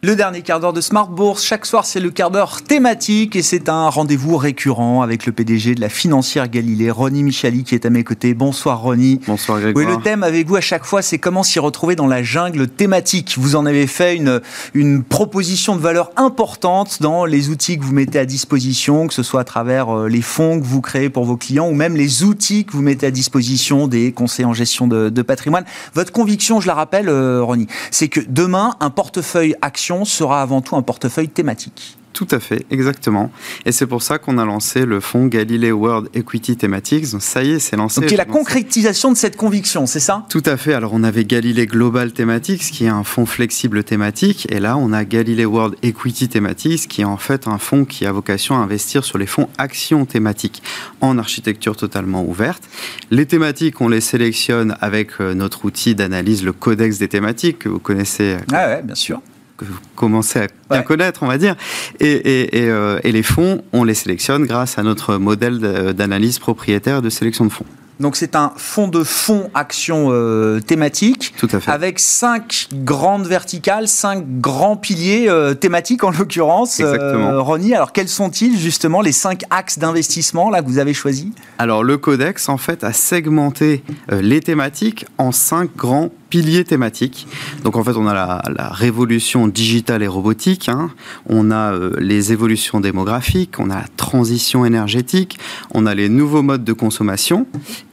Le 0.03 0.15
dernier 0.15 0.41
quart 0.41 0.59
d'heure 0.59 0.73
de 0.73 0.81
Smart 0.81 1.07
Bourse, 1.07 1.43
chaque 1.45 1.63
soir 1.63 1.85
c'est 1.85 1.99
le 1.99 2.09
quart 2.09 2.31
d'heure 2.31 2.63
thématique 2.63 3.35
et 3.35 3.43
c'est 3.43 3.69
un 3.69 3.87
rendez-vous 3.87 4.35
récurrent 4.35 5.03
avec 5.03 5.27
le 5.27 5.31
PDG 5.31 5.75
de 5.75 5.79
la 5.81 5.89
financière 5.89 6.49
Galilée, 6.49 6.89
Ronnie 6.89 7.21
Michali 7.21 7.63
qui 7.63 7.75
est 7.75 7.85
à 7.85 7.91
mes 7.91 8.03
côtés. 8.03 8.33
Bonsoir 8.33 8.79
Ronnie. 8.81 9.19
Bonsoir 9.27 9.59
Oui, 9.59 9.73
Grégoire. 9.73 9.97
le 9.97 10.03
thème 10.03 10.23
avec 10.23 10.47
vous 10.47 10.55
à 10.55 10.61
chaque 10.61 10.85
fois, 10.85 11.03
c'est 11.03 11.19
comment 11.19 11.43
s'y 11.43 11.59
retrouver 11.59 11.95
dans 11.95 12.07
la 12.07 12.23
jungle 12.23 12.67
thématique. 12.67 13.35
Vous 13.37 13.55
en 13.55 13.67
avez 13.67 13.85
fait 13.85 14.15
une, 14.15 14.41
une 14.73 15.03
proposition 15.03 15.75
de 15.75 15.81
valeur 15.81 16.09
importante 16.15 16.99
dans 16.99 17.25
les 17.25 17.49
outils 17.49 17.77
que 17.77 17.83
vous 17.83 17.93
mettez 17.93 18.17
à 18.17 18.25
disposition, 18.25 19.05
que 19.05 19.13
ce 19.13 19.21
soit 19.21 19.41
à 19.41 19.43
travers 19.43 19.95
euh, 19.95 20.07
les 20.09 20.23
fonds 20.23 20.59
que 20.59 20.65
vous 20.65 20.81
créez 20.81 21.11
pour 21.11 21.25
vos 21.25 21.37
clients 21.37 21.67
ou 21.69 21.75
même 21.75 21.95
les 21.95 22.23
outils 22.23 22.65
que 22.65 22.71
vous 22.71 22.81
mettez 22.81 23.05
à 23.05 23.11
disposition 23.11 23.87
des 23.87 24.13
conseillers 24.13 24.47
en 24.47 24.53
gestion 24.53 24.87
de, 24.87 25.09
de 25.09 25.21
patrimoine. 25.21 25.65
Votre 25.93 26.11
conviction, 26.11 26.59
je 26.59 26.65
la 26.65 26.73
rappelle, 26.73 27.07
euh, 27.07 27.43
Ronnie, 27.43 27.67
c'est 27.91 28.07
que 28.07 28.19
demain, 28.27 28.75
un 28.79 28.89
portefeuille 28.89 29.53
action 29.61 29.90
sera 30.05 30.41
avant 30.41 30.61
tout 30.61 30.75
un 30.75 30.81
portefeuille 30.81 31.29
thématique. 31.29 31.97
Tout 32.13 32.27
à 32.31 32.41
fait, 32.41 32.65
exactement. 32.69 33.31
Et 33.65 33.71
c'est 33.71 33.87
pour 33.87 34.03
ça 34.03 34.17
qu'on 34.17 34.37
a 34.37 34.43
lancé 34.43 34.85
le 34.85 34.99
fonds 34.99 35.27
Galileo 35.27 35.77
World 35.77 36.09
Equity 36.13 36.57
Thematics. 36.57 37.09
Donc, 37.13 37.21
ça 37.21 37.41
y 37.41 37.51
est, 37.51 37.59
c'est 37.59 37.77
lancé. 37.77 38.01
Donc, 38.01 38.09
qui 38.09 38.15
est 38.15 38.17
la 38.17 38.25
lancé- 38.25 38.33
concrétisation 38.33 39.13
de 39.13 39.17
cette 39.17 39.37
conviction, 39.37 39.85
c'est 39.87 40.01
ça? 40.01 40.25
Tout 40.29 40.43
à 40.45 40.57
fait. 40.57 40.73
Alors, 40.73 40.91
on 40.93 41.03
avait 41.03 41.23
Galileo 41.23 41.65
Global 41.65 42.11
Thematics, 42.11 42.63
qui 42.63 42.83
est 42.83 42.89
un 42.89 43.05
fonds 43.05 43.25
flexible 43.25 43.85
thématique. 43.85 44.45
Et 44.51 44.59
là, 44.59 44.75
on 44.75 44.91
a 44.91 45.05
Galileo 45.05 45.49
World 45.49 45.75
Equity 45.83 46.27
Thematics, 46.27 46.89
qui 46.89 46.99
est 46.99 47.05
en 47.05 47.15
fait 47.15 47.47
un 47.47 47.57
fonds 47.57 47.85
qui 47.85 48.05
a 48.05 48.11
vocation 48.11 48.55
à 48.55 48.59
investir 48.59 49.05
sur 49.05 49.17
les 49.17 49.25
fonds 49.25 49.47
actions 49.57 50.05
thématiques 50.05 50.61
en 50.99 51.17
architecture 51.17 51.77
totalement 51.77 52.25
ouverte. 52.25 52.63
Les 53.09 53.25
thématiques, 53.25 53.79
on 53.79 53.87
les 53.87 54.01
sélectionne 54.01 54.75
avec 54.81 55.11
euh, 55.21 55.33
notre 55.33 55.63
outil 55.63 55.95
d'analyse, 55.95 56.43
le 56.43 56.51
Codex 56.51 56.97
des 56.99 57.07
thématiques, 57.07 57.59
que 57.59 57.69
vous 57.69 57.79
connaissez 57.79 58.35
Ah 58.51 58.67
ouais, 58.67 58.81
bien 58.83 58.95
sûr. 58.95 59.21
Que 59.65 59.71
vous 59.71 59.79
commencez 59.95 60.39
à 60.39 60.47
bien 60.69 60.79
Ouais. 60.79 60.83
connaître, 60.83 61.23
on 61.23 61.27
va 61.27 61.37
dire. 61.37 61.55
Et, 61.99 62.11
et- 62.11 62.57
et, 62.63 62.69
euh, 62.69 62.99
et 63.03 63.11
les 63.11 63.23
fonds, 63.23 63.63
on 63.73 63.83
les 63.83 63.93
sélectionne 63.93 64.45
grâce 64.45 64.77
à 64.77 64.83
notre 64.83 65.17
modèle 65.17 65.59
d'analyse 65.95 66.39
propriétaire 66.39 67.01
de 67.01 67.09
sélection 67.09 67.45
de 67.45 67.51
fonds. 67.51 67.65
Donc 67.99 68.15
c'est 68.15 68.35
un 68.35 68.51
fonds 68.57 68.87
de 68.87 69.03
fonds 69.03 69.51
action 69.53 70.07
euh, 70.09 70.59
thématique 70.59 71.35
Tout 71.37 71.47
à 71.51 71.59
fait. 71.59 71.69
avec 71.69 71.99
cinq 71.99 72.67
grandes 72.73 73.27
verticales, 73.27 73.87
cinq 73.87 74.23
grands 74.39 74.75
piliers 74.75 75.25
euh, 75.29 75.53
thématiques 75.53 76.03
en 76.03 76.09
l'occurrence. 76.09 76.79
Exactement. 76.79 77.29
Euh, 77.29 77.41
Ronnie, 77.41 77.75
alors 77.75 77.91
quels 77.93 78.07
sont-ils 78.09 78.57
justement 78.57 79.01
les 79.01 79.11
cinq 79.11 79.43
axes 79.51 79.77
d'investissement 79.77 80.49
là 80.49 80.63
que 80.63 80.67
vous 80.67 80.79
avez 80.79 80.95
choisis? 80.95 81.27
Alors, 81.59 81.83
le 81.83 81.97
Codex, 81.99 82.49
en 82.49 82.57
fait, 82.57 82.83
a 82.83 82.91
segmenté 82.91 83.83
les 84.09 84.39
thématiques 84.39 85.05
en 85.19 85.31
cinq 85.31 85.69
grands 85.77 86.09
piliers 86.31 86.63
thématiques. 86.63 87.27
Donc, 87.63 87.75
en 87.75 87.83
fait, 87.83 87.95
on 87.97 88.07
a 88.07 88.13
la, 88.13 88.69
révolution 88.69 89.47
digitale 89.47 90.01
et 90.01 90.07
robotique, 90.07 90.69
hein. 90.69 90.89
on 91.27 91.51
a 91.51 91.73
euh, 91.73 91.91
les 91.99 92.31
évolutions 92.31 92.79
démographiques, 92.79 93.59
on 93.59 93.69
a 93.69 93.75
la 93.75 93.87
transition 93.97 94.65
énergétique, 94.65 95.37
on 95.71 95.85
a 95.85 95.93
les 95.93 96.07
nouveaux 96.07 96.41
modes 96.41 96.63
de 96.63 96.73
consommation 96.73 97.45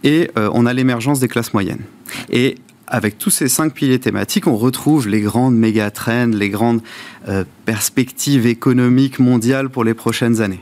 et 0.05 0.31
euh, 0.39 0.49
on 0.55 0.67
a 0.67 0.73
l'émergence 0.73 1.19
des 1.19 1.27
classes 1.27 1.53
moyennes. 1.53 1.83
Et 2.31 2.55
avec 2.87 3.19
tous 3.19 3.31
ces 3.31 3.49
cinq 3.49 3.75
piliers 3.75 3.99
thématiques, 3.99 4.47
on 4.47 4.57
retrouve 4.57 5.09
les 5.09 5.21
grandes 5.21 5.57
méga 5.57 5.91
trends, 5.91 6.31
les 6.33 6.49
grandes 6.49 6.81
euh, 7.29 7.45
perspectives 7.67 8.47
économiques 8.47 9.19
mondiales 9.19 9.69
pour 9.69 9.83
les 9.83 9.95
prochaines 9.95 10.41
années. 10.41 10.61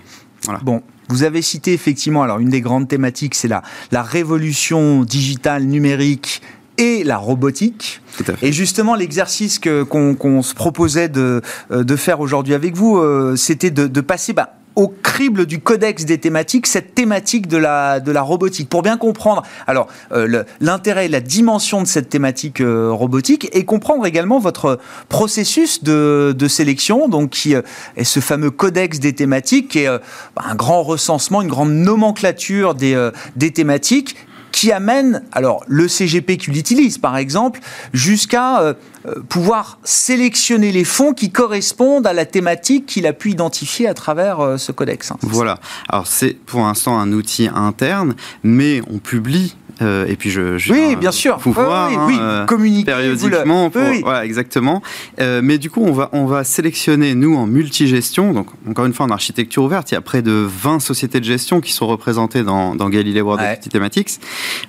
Bon, 0.63 0.83
vous 1.09 1.25
avez 1.25 1.43
cité 1.43 1.75
effectivement, 1.75 2.23
alors 2.23 2.39
une 2.39 2.49
des 2.49 2.63
grandes 2.63 2.89
thématiques, 2.89 3.35
c'est 3.35 3.49
la 3.49 3.63
révolution 4.03 5.03
digitale 5.03 5.65
numérique 5.65 6.41
et 6.79 7.05
la 7.05 7.19
robotique. 7.19 8.01
Et 8.43 8.53
justement, 8.53 8.95
l'exercice 8.95 9.59
que- 9.59 9.83
qu'on 9.83 10.43
se 10.43 10.55
proposait 10.55 11.09
de, 11.09 11.43
euh, 11.71 11.85
de 11.85 11.97
faire 11.97 12.21
aujourd'hui 12.21 12.55
avec 12.55 12.75
vous, 12.75 12.99
euh, 12.99 13.37
c'était 13.37 13.71
de, 13.71 13.87
de 13.87 14.01
passer 14.01 14.33
bah, 14.33 14.55
au 14.75 14.89
crible 14.89 15.47
du 15.47 15.59
codex 15.59 16.05
des 16.05 16.19
thématiques, 16.19 16.67
cette 16.67 16.95
thématique 16.95 17.47
de 17.47 17.57
la, 17.57 17.99
de 17.99 18.13
la 18.13 18.21
robotique. 18.21 18.69
Pour 18.69 18.83
bien 18.83 18.99
comprendre, 18.99 19.43
alors, 19.67 19.87
euh, 20.13 20.45
l'intérêt, 20.61 21.09
la 21.09 21.21
dimension 21.21 21.81
de 21.81 21.87
cette 21.87 22.11
thématique 22.11 22.61
euh, 22.61 22.91
robotique, 22.91 23.49
et 23.53 23.65
comprendre 23.65 24.05
également 24.05 24.39
votre 24.39 24.79
processus 25.09 25.83
de, 25.83 26.35
de 26.39 26.49
sélection, 26.49 27.09
donc 27.09 27.31
qui 27.31 27.55
euh, 27.55 27.63
est 27.97 28.05
ce 28.05 28.21
fameux 28.21 28.51
codex 28.51 29.01
des 29.01 29.15
thématiques, 29.15 29.69
qui 29.69 29.79
est 29.79 29.89
bah, 30.37 30.43
un 30.47 30.55
grand 30.55 30.83
recensement, 30.83 31.41
une 31.41 31.49
grande 31.49 31.73
nomenclature 31.73 32.75
des, 32.75 33.11
des 33.35 33.53
thématiques 33.53 34.15
qui 34.57 34.73
amène, 34.73 35.23
alors 35.33 35.63
le 35.67 35.87
CGP 35.87 36.39
qui 36.39 36.51
l'utilise 36.51 36.97
par 36.97 37.19
exemple, 37.19 37.61
jusqu'à 37.93 38.63
euh, 38.63 38.73
euh, 39.05 39.21
pouvoir 39.29 39.79
sélectionner 39.85 40.73
les 40.73 40.85
fonds 40.85 41.13
qui 41.13 41.31
correspondent 41.31 42.07
à 42.07 42.15
la 42.15 42.25
thématique 42.25 42.87
qu'il 42.87 43.07
a 43.07 43.13
pu 43.13 43.33
identifier 43.33 43.87
à 43.87 43.93
travers 43.93 44.41
euh, 44.41 44.57
ce 44.57 44.73
codex. 44.73 45.11
hein. 45.11 45.19
Voilà. 45.21 45.59
Alors 45.91 46.07
c'est 46.07 46.39
pour 46.47 46.61
l'instant 46.61 46.99
un 46.99 47.13
outil 47.13 47.51
interne, 47.55 48.17
mais 48.43 48.81
on 48.91 48.97
publie. 48.97 49.55
Euh, 49.83 50.07
et 50.07 50.17
puis 50.17 50.31
je, 50.31 50.59
je 50.59 50.73
Oui, 50.73 50.97
bien 50.97 51.13
sûr. 51.13 51.39
vous 51.39 51.51
Oui, 51.51 51.55
voir 51.55 51.89
oui, 51.91 51.97
hein, 51.99 52.05
oui. 52.09 52.17
euh, 52.21 52.45
Communiquer, 52.47 52.85
périodiquement. 52.87 53.71
pour- 53.71 53.83
oui. 53.83 54.01
Voilà, 54.03 54.25
exactement. 54.25 54.83
Euh, 55.21 55.41
mais 55.43 55.59
du 55.59 55.71
coup, 55.71 55.83
on 55.85 55.93
va, 55.93 56.09
on 56.13 56.27
va 56.27 56.45
sélectionner, 56.45 57.15
nous, 57.15 57.35
en 57.37 57.47
multigestion, 57.47 58.33
donc 58.33 58.49
encore 58.69 58.87
une 58.87 58.95
fois 58.95 59.07
en 59.07 59.11
architecture 59.11 59.63
ouverte, 59.65 59.91
il 59.91 59.95
y 59.95 59.99
a 59.99 60.01
près 60.01 60.23
de 60.23 60.33
20 60.33 60.81
sociétés 60.81 61.21
de 61.21 61.25
gestion 61.25 61.61
qui 61.61 61.73
sont 61.73 61.87
représentées 61.87 62.43
dans, 62.43 62.75
dans 62.75 62.89
Galileo 62.89 63.25
World 63.25 63.43
Ouais. 63.43 63.59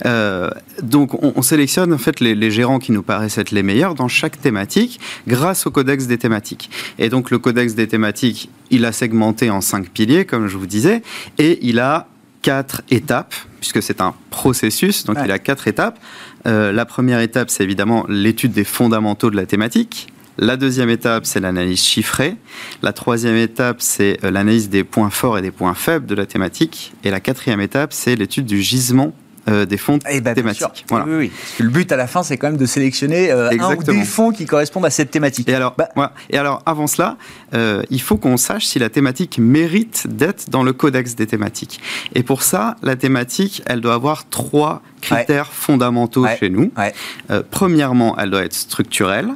Euh, 0.05 0.49
donc, 0.81 1.13
on, 1.23 1.33
on 1.35 1.41
sélectionne 1.41 1.93
en 1.93 1.97
fait 1.97 2.19
les, 2.19 2.35
les 2.35 2.51
gérants 2.51 2.79
qui 2.79 2.91
nous 2.91 3.03
paraissent 3.03 3.37
être 3.37 3.51
les 3.51 3.63
meilleurs 3.63 3.95
dans 3.95 4.07
chaque 4.07 4.39
thématique 4.41 4.99
grâce 5.27 5.65
au 5.67 5.71
codex 5.71 6.07
des 6.07 6.17
thématiques. 6.17 6.69
Et 6.99 7.09
donc, 7.09 7.31
le 7.31 7.39
codex 7.39 7.75
des 7.75 7.87
thématiques, 7.87 8.49
il 8.71 8.85
a 8.85 8.91
segmenté 8.91 9.49
en 9.49 9.61
cinq 9.61 9.89
piliers, 9.89 10.25
comme 10.25 10.47
je 10.47 10.57
vous 10.57 10.65
disais, 10.67 11.01
et 11.37 11.59
il 11.61 11.79
a 11.79 12.07
quatre 12.41 12.81
étapes, 12.89 13.33
puisque 13.59 13.81
c'est 13.81 14.01
un 14.01 14.13
processus, 14.29 15.03
donc 15.05 15.17
Ouais. 15.17 15.23
il 15.25 15.31
a 15.31 15.39
quatre 15.39 15.67
étapes. 15.67 15.99
Euh, 16.45 16.71
la 16.71 16.85
première 16.85 17.19
étape, 17.19 17.49
c'est 17.49 17.63
évidemment 17.63 18.05
l'étude 18.07 18.51
des 18.53 18.63
fondamentaux 18.63 19.29
de 19.29 19.35
la 19.35 19.45
thématique. 19.45 20.07
La 20.39 20.55
deuxième 20.55 20.89
étape, 20.91 21.25
c'est 21.25 21.39
l'analyse 21.39 21.81
chiffrée. 21.83 22.35
La 22.83 22.93
troisième 22.93 23.35
étape, 23.35 23.77
c'est 23.81 24.19
euh, 24.23 24.29
l'analyse 24.29 24.69
des 24.69 24.83
points 24.83 25.09
forts 25.09 25.37
et 25.39 25.41
des 25.41 25.49
points 25.51 25.73
faibles 25.73 26.05
de 26.05 26.13
la 26.13 26.27
thématique. 26.27 26.93
Et 27.03 27.09
la 27.09 27.19
quatrième 27.19 27.59
étape, 27.59 27.91
c'est 27.91 28.15
l'étude 28.15 28.45
du 28.45 28.61
gisement 28.61 29.13
euh, 29.47 29.65
des 29.65 29.77
fonds 29.77 29.99
Eh 30.09 30.21
ben, 30.21 30.33
thématiques. 30.33 30.85
Voilà. 30.89 31.05
Oui, 31.07 31.15
oui. 31.17 31.31
Parce 31.35 31.53
que 31.57 31.63
le 31.63 31.69
but 31.69 31.91
à 31.91 31.95
la 31.95 32.07
fin, 32.07 32.23
c'est 32.23 32.37
quand 32.37 32.47
même 32.47 32.57
de 32.57 32.65
sélectionner 32.65 33.31
euh, 33.31 33.49
un 33.59 33.75
ou 33.75 33.83
des 33.83 34.03
fonds 34.03 34.31
qui 34.31 34.45
correspondent 34.45 34.85
à 34.85 34.89
cette 34.89 35.11
thématique. 35.11 35.47
Et 35.49 35.55
alors, 35.55 35.75
Bah, 35.77 35.89
voilà. 35.95 36.13
et 36.29 36.37
alors 36.37 36.61
avant 36.65 36.87
cela, 36.87 37.17
euh, 37.53 37.81
il 37.89 38.01
faut 38.01 38.17
qu'on 38.17 38.37
sache 38.37 38.65
si 38.65 38.79
la 38.79 38.89
thématique 38.89 39.37
mérite 39.39 40.07
d'être 40.09 40.49
dans 40.49 40.63
le 40.63 40.73
codex 40.73 41.15
des 41.15 41.27
thématiques. 41.27 41.79
Et 42.15 42.23
pour 42.23 42.43
ça, 42.43 42.75
la 42.81 42.95
thématique, 42.95 43.61
elle 43.65 43.81
doit 43.81 43.93
avoir 43.93 44.27
trois 44.29 44.81
critères 45.01 45.51
fondamentaux 45.53 46.23
Ouais. 46.23 46.37
chez 46.39 46.49
nous. 46.49 46.71
Ouais. 46.77 46.93
Euh, 47.31 47.43
premièrement, 47.49 48.17
elle 48.17 48.31
doit 48.31 48.43
être 48.43 48.53
structurelle. 48.55 49.29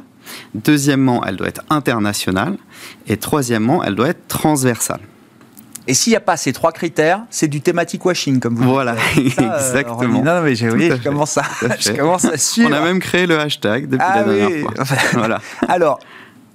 Deuxièmement, 0.54 1.24
elle 1.24 1.36
doit 1.36 1.48
être 1.48 1.62
internationale. 1.70 2.56
Et 3.06 3.16
troisièmement, 3.16 3.82
elle 3.84 3.94
doit 3.94 4.08
être 4.08 4.26
transversale. 4.28 5.00
Et 5.86 5.94
s'il 5.94 6.12
n'y 6.12 6.16
a 6.16 6.20
pas 6.20 6.36
ces 6.36 6.52
trois 6.52 6.70
critères, 6.72 7.22
c'est 7.30 7.48
du 7.48 7.60
thématique 7.60 8.04
washing, 8.04 8.38
comme 8.40 8.54
vous 8.54 8.64
Voilà, 8.70 8.94
dites. 9.16 9.32
Ça, 9.36 9.42
euh, 9.42 9.56
exactement. 9.56 10.22
Non, 10.22 10.36
non, 10.36 10.42
mais 10.42 10.54
j'ai, 10.54 10.70
oui, 10.70 10.90
je 10.90 11.02
commence 11.02 11.36
à, 11.38 11.42
je 11.80 11.92
commence 11.92 12.32
suivre. 12.36 12.70
On 12.70 12.72
a 12.74 12.80
même 12.80 13.00
créé 13.00 13.26
le 13.26 13.38
hashtag 13.38 13.88
depuis 13.88 14.06
Ah 14.08 14.18
la 14.18 14.24
dernière 14.24 14.48
oui. 14.48 14.60
fois. 14.62 14.72
voilà. 15.14 15.40
Alors, 15.68 15.98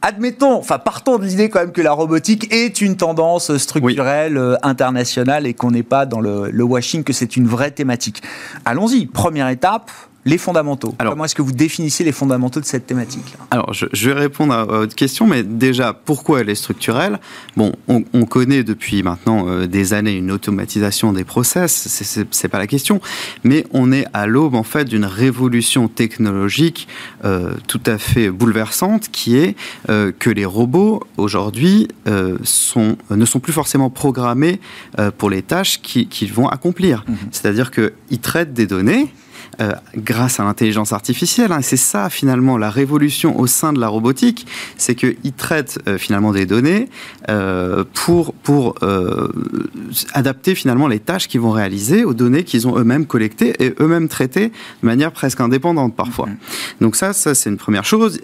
admettons, 0.02 0.54
enfin, 0.58 0.80
partons 0.80 1.18
de 1.18 1.26
l'idée 1.26 1.50
quand 1.50 1.60
même 1.60 1.72
que 1.72 1.82
la 1.82 1.92
robotique 1.92 2.54
est 2.54 2.80
une 2.82 2.96
tendance 2.96 3.56
structurelle 3.58 4.38
euh, 4.38 4.56
internationale 4.64 5.46
et 5.46 5.54
qu'on 5.54 5.72
n'est 5.72 5.84
pas 5.84 6.06
dans 6.06 6.22
le, 6.22 6.50
le 6.50 6.64
washing, 6.64 7.04
que 7.04 7.14
c'est 7.14 7.36
une 7.36 7.48
vraie 7.48 7.72
thématique. 7.72 8.22
Allons-y. 8.66 9.08
Première 9.08 9.50
étape, 9.50 9.92
les 10.28 10.38
fondamentaux. 10.38 10.94
Alors- 11.00 11.14
Comment 11.14 11.26
est-ce 11.26 11.36
que 11.36 11.42
vous 11.42 11.54
définissez 11.54 12.04
les 12.04 12.12
fondamentaux 12.12 12.60
de 12.60 12.66
cette 12.66 12.86
thématique 12.86 13.34
Alors, 13.50 13.74
je, 13.74 13.86
je 13.94 14.10
vais 14.10 14.20
répondre 14.20 14.54
à 14.54 14.66
votre 14.66 14.94
question, 14.94 15.26
mais 15.26 15.42
déjà, 15.42 15.94
pourquoi 15.94 16.42
elle 16.42 16.50
est 16.50 16.56
structurelle? 16.56 17.20
Bon, 17.56 17.72
on, 17.88 18.04
on 18.14 18.26
connaît 18.26 18.64
depuis 18.64 19.02
maintenant 19.04 19.48
euh, 19.48 19.68
des 19.68 19.94
années 19.94 20.14
une 20.16 20.32
automatisation 20.32 21.14
des 21.14 21.24
process, 21.24 21.72
c'est- 21.74 22.48
pas 22.50 22.60
la 22.60 22.68
question, 22.68 23.02
mais 23.44 23.66
on 23.72 23.92
est 23.92 24.06
à 24.14 24.26
l'aube 24.28 24.56
en 24.56 24.64
fait 24.64 24.86
d'une 24.86 25.04
révolution 25.06 25.88
technologique 25.88 26.88
euh, 27.26 27.54
tout 27.68 27.82
à 27.86 27.98
fait 27.98 28.30
bouleversante, 28.30 29.10
qui 29.12 29.38
est 29.38 29.56
euh, 29.90 30.12
que 30.18 30.30
les 30.30 30.46
robots 30.46 31.04
aujourd'hui 31.18 31.88
sont 32.44 32.98
ne 33.12 33.26
sont 33.26 33.40
plus 33.40 33.54
forcément 33.54 33.90
programmés 33.90 34.60
pour 35.18 35.30
les 35.30 35.42
tâches 35.42 35.82
qui- 35.82 36.08
qu'ils 36.08 36.34
vont 36.34 36.48
accomplir. 36.48 37.06
C'est-à-dire 37.32 37.72
qu'ils 37.72 38.20
traitent 38.20 38.54
des 38.54 38.66
données 38.68 39.08
euh, 39.62 39.72
grâce 39.96 40.40
à 40.40 40.44
l'intelligence 40.44 40.94
artificielle. 40.94 41.52
hein. 41.52 41.60
Et 41.60 41.64
c'est 41.64 41.78
ça 41.78 42.10
finalement 42.10 42.58
la 42.58 42.70
révolution 42.70 43.40
au 43.40 43.48
sein 43.48 43.74
de 43.74 43.80
la 43.80 43.88
robotique, 43.88 44.46
c'est 44.78 44.96
qu'ils 44.96 45.34
traitent 45.36 45.80
euh, 45.88 45.98
finalement 45.98 46.32
des 46.32 46.46
données 46.46 46.90
euh, 47.30 47.84
pour, 47.94 48.34
pour 48.34 48.76
adapter 50.14 50.56
finalement 50.56 50.88
les 50.88 51.00
tâches 51.00 51.28
qu'ils 51.28 51.42
vont 51.42 51.52
réaliser 51.52 52.06
aux 52.06 52.14
données 52.14 52.44
qu'ils 52.44 52.68
ont 52.68 52.78
eux-mêmes 52.78 53.06
collectées 53.06 53.56
et 53.60 53.74
eux-mêmes 53.80 54.08
traitées 54.08 54.48
de 54.48 54.86
manière 54.86 55.12
presque 55.12 55.42
indépendante 55.42 55.96
parfois. 55.96 56.28
Donc 56.82 56.96
ça, 56.96 57.14
ça 57.14 57.36
c'est 57.36 57.50
une 57.50 57.58
première 57.58 57.86
chose. 57.86 58.20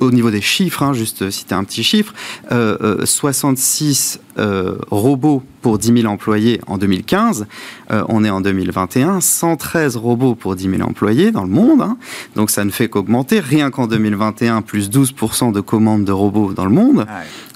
Au 0.00 0.10
niveau 0.10 0.30
des 0.30 0.40
chiffres, 0.40 0.82
hein, 0.82 0.92
juste 0.92 1.30
citer 1.30 1.54
un 1.54 1.64
petit 1.64 1.82
chiffre, 1.82 2.14
euh, 2.52 2.76
euh, 3.00 3.06
66 3.06 4.20
euh, 4.38 4.76
robots 4.90 5.42
pour 5.60 5.78
10 5.78 6.00
000 6.02 6.12
employés 6.12 6.60
en 6.66 6.78
2015. 6.78 7.46
Euh, 7.90 8.04
on 8.08 8.24
est 8.24 8.30
en 8.30 8.40
2021, 8.40 9.20
113 9.20 9.96
robots 9.96 10.34
pour 10.34 10.56
10 10.56 10.70
000 10.70 10.82
employés 10.82 11.30
dans 11.30 11.44
le 11.44 11.50
monde. 11.50 11.82
hein. 11.82 11.96
Donc 12.34 12.50
ça 12.50 12.64
ne 12.64 12.70
fait 12.70 12.88
qu'augmenter. 12.88 13.40
Rien 13.40 13.70
qu'en 13.70 13.86
2021, 13.86 14.62
plus 14.62 14.90
12% 14.90 15.52
de 15.52 15.60
commandes 15.60 16.04
de 16.04 16.12
robots 16.12 16.52
dans 16.52 16.64
le 16.64 16.72
monde. 16.72 17.06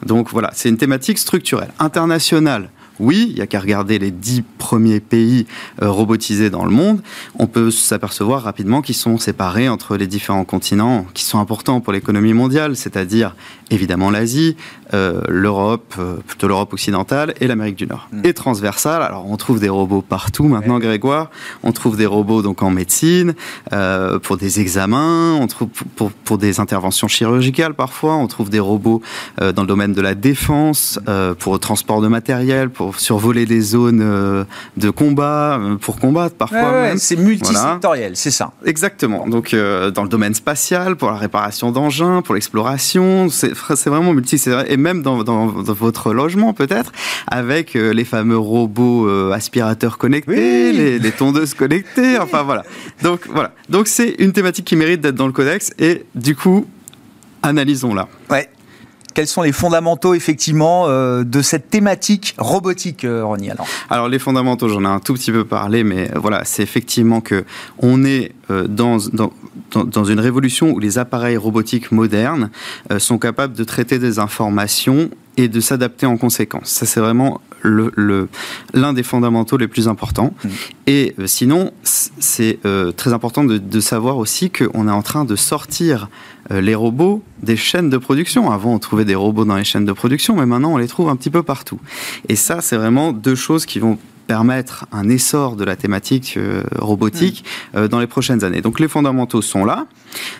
Donc 0.05 0.31
voilà, 0.31 0.51
c'est 0.55 0.68
une 0.68 0.77
thématique 0.77 1.18
structurelle. 1.18 1.70
Internationale, 1.79 2.70
oui, 2.99 3.26
il 3.30 3.34
n'y 3.36 3.40
a 3.40 3.47
qu'à 3.47 3.61
regarder 3.61 3.99
les 3.99 4.11
dix 4.11 4.42
premiers 4.59 5.01
pays 5.01 5.47
euh, 5.82 5.90
robotisés 5.90 6.51
dans 6.51 6.64
le 6.64 6.70
monde. 6.70 7.01
On 7.38 7.47
peut 7.47 7.70
s'apercevoir 7.70 8.42
rapidement 8.42 8.82
qu'ils 8.82 8.94
sont 8.94 9.18
séparés 9.18 9.68
entre 9.68 9.97
les 9.97 10.07
différents 10.07 10.44
continents 10.44 11.07
qui 11.14 11.24
sont 11.24 11.38
importants 11.38 11.80
pour 11.80 11.92
l'économie 11.92 12.32
mondiale, 12.32 12.76
c'est-à-dire 12.76 13.34
évidemment 13.70 14.11
l'Asie, 14.11 14.57
euh, 14.94 15.20
l'Europe, 15.28 15.94
euh, 15.99 16.16
plutôt 16.26 16.47
l'Europe 16.47 16.72
occidentale 16.72 17.34
et 17.40 17.47
l'Amérique 17.47 17.76
du 17.76 17.86
Nord. 17.86 18.09
Et 18.24 18.32
transversale, 18.34 19.03
alors 19.03 19.28
on 19.28 19.36
trouve 19.36 19.59
des 19.59 19.68
robots 19.68 20.03
partout 20.03 20.44
maintenant, 20.44 20.78
Grégoire. 20.78 21.30
On 21.62 21.72
trouve 21.72 21.97
des 21.97 22.07
robots 22.07 22.42
donc 22.42 22.62
en 22.62 22.70
médecine, 22.70 23.34
euh, 23.72 24.18
pour 24.18 24.36
des 24.36 24.61
examens, 24.61 25.34
on 25.34 25.47
trouve 25.47 25.68
pour, 25.68 25.86
pour, 25.88 26.11
pour 26.12 26.38
des 26.38 26.61
interventions 26.61 27.09
chirurgicales 27.09 27.74
parfois, 27.74 28.14
on 28.14 28.26
trouve 28.26 28.51
des 28.51 28.61
robots 28.61 29.03
dans 29.40 29.62
le 29.62 29.68
domaine 29.68 29.92
de 29.92 30.01
la 30.01 30.14
défense, 30.14 30.99
pour 31.38 31.53
le 31.55 31.59
transport 31.59 32.01
de 32.01 32.09
matériel, 32.09 32.70
pour 32.70 32.86
survoler 32.97 33.47
des 33.47 33.61
zones 33.61 34.01
euh, 34.03 34.45
de 34.76 34.91
combat, 34.91 35.59
euh, 35.59 35.76
pour 35.76 35.99
combattre 35.99 36.37
parfois 36.37 36.70
Ouais, 36.72 36.95
c'est 36.97 37.16
multisectoriel, 37.16 38.12
c'est 38.16 38.30
ça. 38.30 38.53
Exactement. 38.64 39.26
Donc, 39.26 39.53
euh, 39.55 39.91
dans 39.91 40.03
le 40.03 40.09
domaine 40.09 40.34
spatial, 40.34 40.97
pour 40.97 41.11
la 41.11 41.16
réparation 41.16 41.72
d'engins, 41.72 42.22
pour 42.22 42.34
l'exploration, 42.34 43.28
c'est 43.28 43.53
vraiment 43.89 44.12
multi. 44.12 44.39
c'est 44.39 44.51
vrai. 44.51 44.66
Et 44.72 44.76
même 44.76 45.03
dans, 45.03 45.22
dans- 45.24 45.47
dans 45.47 45.72
votre 45.72 46.12
logement, 46.12 46.53
peut-être, 46.53 46.93
avec 47.26 47.74
euh, 47.76 47.93
les 47.93 48.05
fameux 48.05 48.39
robots 48.39 49.09
euh, 49.09 49.32
aspirateurs 49.32 49.99
connectés, 49.99 50.70
Oui. 50.70 50.76
les, 50.76 50.99
les 50.99 51.12
tondeuses 51.12 51.55
connectées. 51.55 52.18
Enfin, 52.18 52.43
voilà. 52.43 52.64
Donc, 53.03 53.20
voilà. 53.32 53.53
Donc, 53.68 53.89
c'est 53.89 54.14
une 54.18 54.32
thématique 54.32 54.64
qui 54.66 54.76
mérite 54.76 55.01
d'être 55.01 55.14
dans 55.14 55.26
le 55.26 55.32
codex. 55.32 55.72
Et 55.78 56.05
du 56.14 56.34
coup, 56.37 56.66
analysons-la. 57.43 58.09
Ouais. 58.30 58.49
Quels 59.17 59.27
sont 59.27 59.41
les 59.41 59.53
fondamentaux, 59.53 60.12
effectivement, 60.12 60.89
euh, 60.89 61.25
de 61.25 61.41
cette 61.41 61.71
thématique 61.71 62.35
robotique, 62.37 63.03
euh, 63.07 63.25
Ronnie 63.25 63.51
alors 63.51 63.67
Alors 63.89 64.09
les 64.11 64.19
fondamentaux, 64.19 64.69
j'en 64.69 64.83
ai 64.83 64.87
un 64.89 65.01
tout 65.01 65.14
petit 65.14 65.33
peu 65.33 65.47
parlé, 65.47 65.85
mais 65.85 66.11
euh, 66.14 66.19
voilà, 66.19 66.43
c'est 66.45 66.62
effectivement 66.62 67.23
que 67.23 67.47
on 67.79 68.05
est 68.05 68.33
dans, 68.69 68.99
dans, 69.14 69.33
dans, 69.85 70.05
une 70.05 70.21
révolution 70.21 70.71
où 70.71 70.79
les 70.79 70.99
appareils 70.99 71.39
robotiques 71.39 71.91
modernes 71.91 72.51
sont 72.99 73.19
capables 73.19 73.55
de 73.55 73.64
traiter 73.64 73.99
des 73.99 74.19
informations 74.21 75.11
et 75.37 75.49
de 75.49 75.61
s'adapter 75.61 76.07
en 76.07 76.17
conséquence. 76.17 76.69
Ça, 76.69 76.87
c'est 76.87 77.01
vraiment 77.01 77.41
le- 77.62 77.93
le- 77.97 78.29
l'un 78.75 78.93
des 78.93 79.03
fondamentaux 79.03 79.57
les 79.57 79.67
plus 79.69 79.89
importants. 79.89 80.33
Et 80.87 81.14
euh, 81.19 81.27
sinon, 81.27 81.73
c'est 81.83 82.59
euh, 82.64 82.93
très 82.93 83.12
important 83.12 83.45
de, 83.45 83.59
de 83.59 83.81
savoir 83.81 84.17
aussi 84.19 84.51
qu'on 84.51 84.89
est 84.89 84.93
en 84.93 85.03
train 85.03 85.25
de 85.25 85.37
sortir 85.37 86.09
les 86.51 86.74
robots 86.74 87.22
des 87.42 87.57
chaînes 87.57 87.90
de 87.90 87.97
production. 87.97 88.51
Avant, 88.51 88.74
on 88.74 88.78
trouvait 88.78 89.05
des 89.05 89.14
robots 89.14 89.44
dans 89.44 89.57
les 89.57 89.64
chaînes 89.64 89.84
de 89.84 89.92
production, 89.92 90.36
mais 90.36 90.47
maintenant, 90.47 90.74
on 90.74 90.76
les 90.76 90.88
trouve 90.88 91.09
un 91.09 91.16
petit 91.16 91.30
peu 91.30 91.42
partout. 91.42 91.80
Et 92.28 92.36
ça, 92.36 92.61
c'est 92.61 92.76
vraiment 92.76 93.12
deux 93.12 93.34
choses 93.34 93.66
qui 93.66 93.78
vont 93.78 93.99
permettre 94.27 94.87
un 94.93 95.09
essor 95.09 95.57
de 95.57 95.64
la 95.64 95.77
thématique 95.77 96.35
euh, 96.37 96.62
robotique 96.79 97.45
euh, 97.74 97.89
dans 97.89 98.01
les 98.01 98.07
prochaines 98.07 98.45
années. 98.45 98.61
Donc 98.61 98.81
les 98.81 98.89
fondamentaux 98.89 99.43
sont 99.43 99.64
là. 99.64 99.87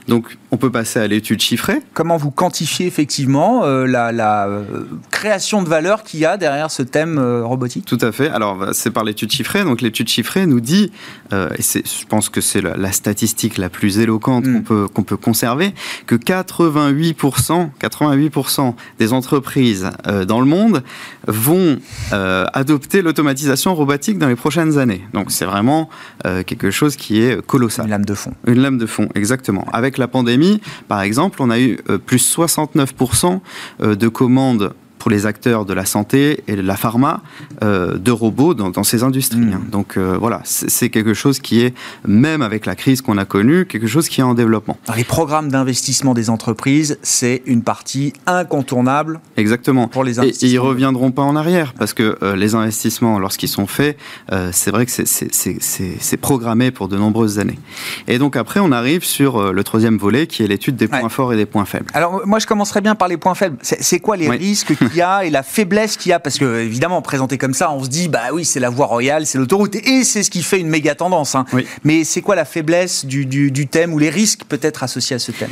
Donc 0.09 0.37
on 0.51 0.57
peut 0.57 0.71
passer 0.71 1.01
à 1.01 1.07
l'étude 1.07 1.41
chiffrée. 1.41 1.83
Comment 1.95 2.17
vous 2.17 2.31
quantifiez 2.31 2.87
effectivement 2.87 3.65
euh, 3.65 3.87
la, 3.87 4.13
la, 4.13 4.47
euh, 4.47 4.65
création 5.11 5.63
de 5.63 5.69
valeur 5.69 6.03
qu'il 6.03 6.21
y 6.21 6.25
a 6.25 6.37
derrière 6.37 6.71
ce 6.71 6.83
thème 6.83 7.19
euh, 7.19 7.45
robotique? 7.45 7.85
Tout 7.85 7.99
à 8.01 8.13
fait. 8.13 8.29
Alors, 8.29 8.57
bah, 8.57 8.71
c'est 8.73 8.91
par 8.91 9.05
l'étude 9.05 9.31
chiffrée. 9.31 9.65
Donc, 9.65 9.81
l'étude 9.81 10.09
chiffrée 10.09 10.47
nous 10.47 10.61
dit, 10.61 10.93
et 11.33 11.63
je 11.63 12.07
pense 12.09 12.29
que 12.29 12.41
c'est 12.41 12.61
la, 12.61 12.77
la 12.77 12.93
statistique 12.93 13.59
la 13.59 13.69
plus 13.69 13.99
éloquente 13.99 14.47
Mm. 14.47 14.55
qu'on 14.55 14.63
peut, 14.63 14.89
qu'on 14.89 15.03
peut 15.03 15.17
conserver, 15.17 15.75
que 16.07 16.15
88%, 16.15 17.71
88% 17.81 18.75
des 18.99 19.13
entreprises 19.13 19.91
dans 20.27 20.41
le 20.41 20.47
monde 20.47 20.83
vont 21.27 21.79
adopter 22.11 23.03
l'automatisation 23.03 23.75
robotique 23.77 24.19
dans 24.19 24.29
les 24.29 24.37
prochaines 24.37 24.79
années. 24.79 25.03
Donc 25.13 25.31
c'est 25.31 25.45
vraiment 25.45 25.89
euh, 26.27 26.43
quelque 26.43 26.71
chose 26.71 26.97
qui 26.97 27.21
est 27.21 27.45
colossal. 27.45 27.87
Une 27.87 27.91
lame 27.91 28.05
de 28.05 28.15
fond. 28.15 28.33
Une 28.47 28.61
lame 28.61 28.79
de 28.79 28.87
fond, 28.87 29.09
exactement. 29.15 29.67
Avec 29.73 29.99
la 29.99 30.09
pandémie, 30.09 30.61
par 30.89 31.03
exemple, 31.03 31.41
on 31.43 31.51
a 31.51 31.59
eu 31.59 31.79
euh, 31.89 31.99
plus 31.99 32.37
69% 32.37 33.41
euh, 33.83 33.95
de 33.95 34.09
commandes 34.09 34.75
pour 35.07 35.13
les 35.13 35.25
acteurs 35.25 35.65
de 35.65 35.73
la 35.73 35.87
santé 35.87 36.43
et 36.49 36.57
de 36.57 36.63
la 36.63 36.75
pharma 36.75 37.23
euh, 37.63 37.97
de 37.97 38.11
robots 38.11 38.55
dans, 38.55 38.71
dans 38.71 38.83
ces 38.83 39.05
industries. 39.05 39.39
Mm. 39.39 39.53
hein. 39.53 39.61
Donc 39.71 39.97
euh, 39.97 40.17
voilà, 40.19 40.41
c'est 40.43 40.89
quelque 40.91 41.15
chose 41.15 41.39
qui 41.39 41.61
est, 41.61 41.77
même 42.09 42.43
avec 42.43 42.67
la 42.67 42.75
crise 42.75 43.03
qu'on 43.03 43.17
a 43.17 43.25
connue, 43.25 43.67
quelque 43.67 43.87
chose 43.87 44.09
qui 44.09 44.21
est 44.21 44.25
en 44.25 44.35
développement. 44.35 44.77
Alors, 44.89 44.97
les 44.97 45.05
programmes 45.05 45.49
d'investissement 45.49 46.13
des 46.13 46.29
entreprises, 46.29 46.99
c'est 47.03 47.43
une 47.47 47.63
partie 47.63 48.15
incontournable 48.27 49.21
Exactement. 49.37 49.87
pour 49.87 50.03
les 50.03 50.11
Et, 50.11 50.15
et 50.15 50.17
ils 50.17 50.27
investissements. 50.27 50.65
reviendront 50.65 51.13
pas 51.13 51.23
en 51.23 51.37
arrière 51.37 51.73
parce 51.79 51.93
que 51.95 52.19
euh, 52.25 52.35
les 52.35 52.57
investissements, 52.57 53.21
lorsqu'ils 53.21 53.47
sont 53.49 53.69
faits, 53.69 53.97
euh, 54.33 54.51
c'est 54.53 54.73
vrai 54.73 54.87
que 54.87 54.91
c'est- 54.91 56.17
programmé 56.21 56.73
pour 56.73 56.89
de 56.89 56.97
nombreuses 56.97 57.39
années. 57.39 57.61
Et 58.09 58.19
donc 58.19 58.35
après, 58.35 58.59
on 58.59 58.73
arrive 58.73 59.05
sur 59.05 59.37
euh, 59.37 59.53
le 59.53 59.63
troisième 59.63 59.99
volet 59.99 60.27
qui 60.27 60.43
est 60.43 60.49
l'étude 60.49 60.75
des 60.75 60.87
Ouais. 60.89 60.99
points 60.99 61.09
forts 61.11 61.33
et 61.33 61.37
des 61.37 61.47
points 61.47 61.65
faibles. 61.65 61.87
Alors 61.95 62.27
moi 62.27 62.41
je 62.41 62.47
commencerai 62.49 62.81
bien 62.81 62.97
par 62.97 63.07
les 63.07 63.17
points 63.19 63.35
faibles. 63.37 63.57
C'est 63.63 64.01
quoi 64.01 64.17
les 64.17 64.29
Oui. 64.29 64.37
risques 64.37 64.75
qu'il 64.97 65.01
y 65.01 65.03
a 65.03 65.25
et 65.27 65.31
la 65.31 65.43
faiblesse 65.43 65.97
qu'il 65.99 66.11
y 66.11 66.13
a 66.15 66.19
Parce 66.21 66.39
que 66.39 66.61
évidemment 66.61 67.03
présenté 67.03 67.37
comme 67.37 67.53
ça, 67.55 67.71
on 67.71 67.85
se 67.85 67.89
dit 67.91 68.09
bah 68.09 68.29
oui 68.33 68.45
c'est 68.47 68.61
la 68.61 68.71
voie 68.71 68.87
royale, 68.87 69.27
c'est 69.27 69.37
l'autoroute 69.39 69.75
et 69.75 70.05
c'est 70.05 70.23
ce 70.23 70.31
qui 70.31 70.43
fait 70.43 70.59
une 70.59 70.69
méga 70.69 70.95
tendance. 70.95 71.35
hein. 71.35 71.45
Oui. 71.53 71.67
Mais 71.85 72.05
c'est 72.05 72.23
quoi 72.23 72.35
la 72.35 72.45
faiblesse 72.47 73.05
du, 73.05 73.27
du- 73.27 73.51
du 73.51 73.67
thème 73.67 73.93
ou 73.93 73.99
les 73.99 74.09
risques 74.11 74.45
peut-être 74.49 74.83
associés 74.83 75.17
à 75.17 75.19
ce 75.19 75.33
thème? 75.33 75.51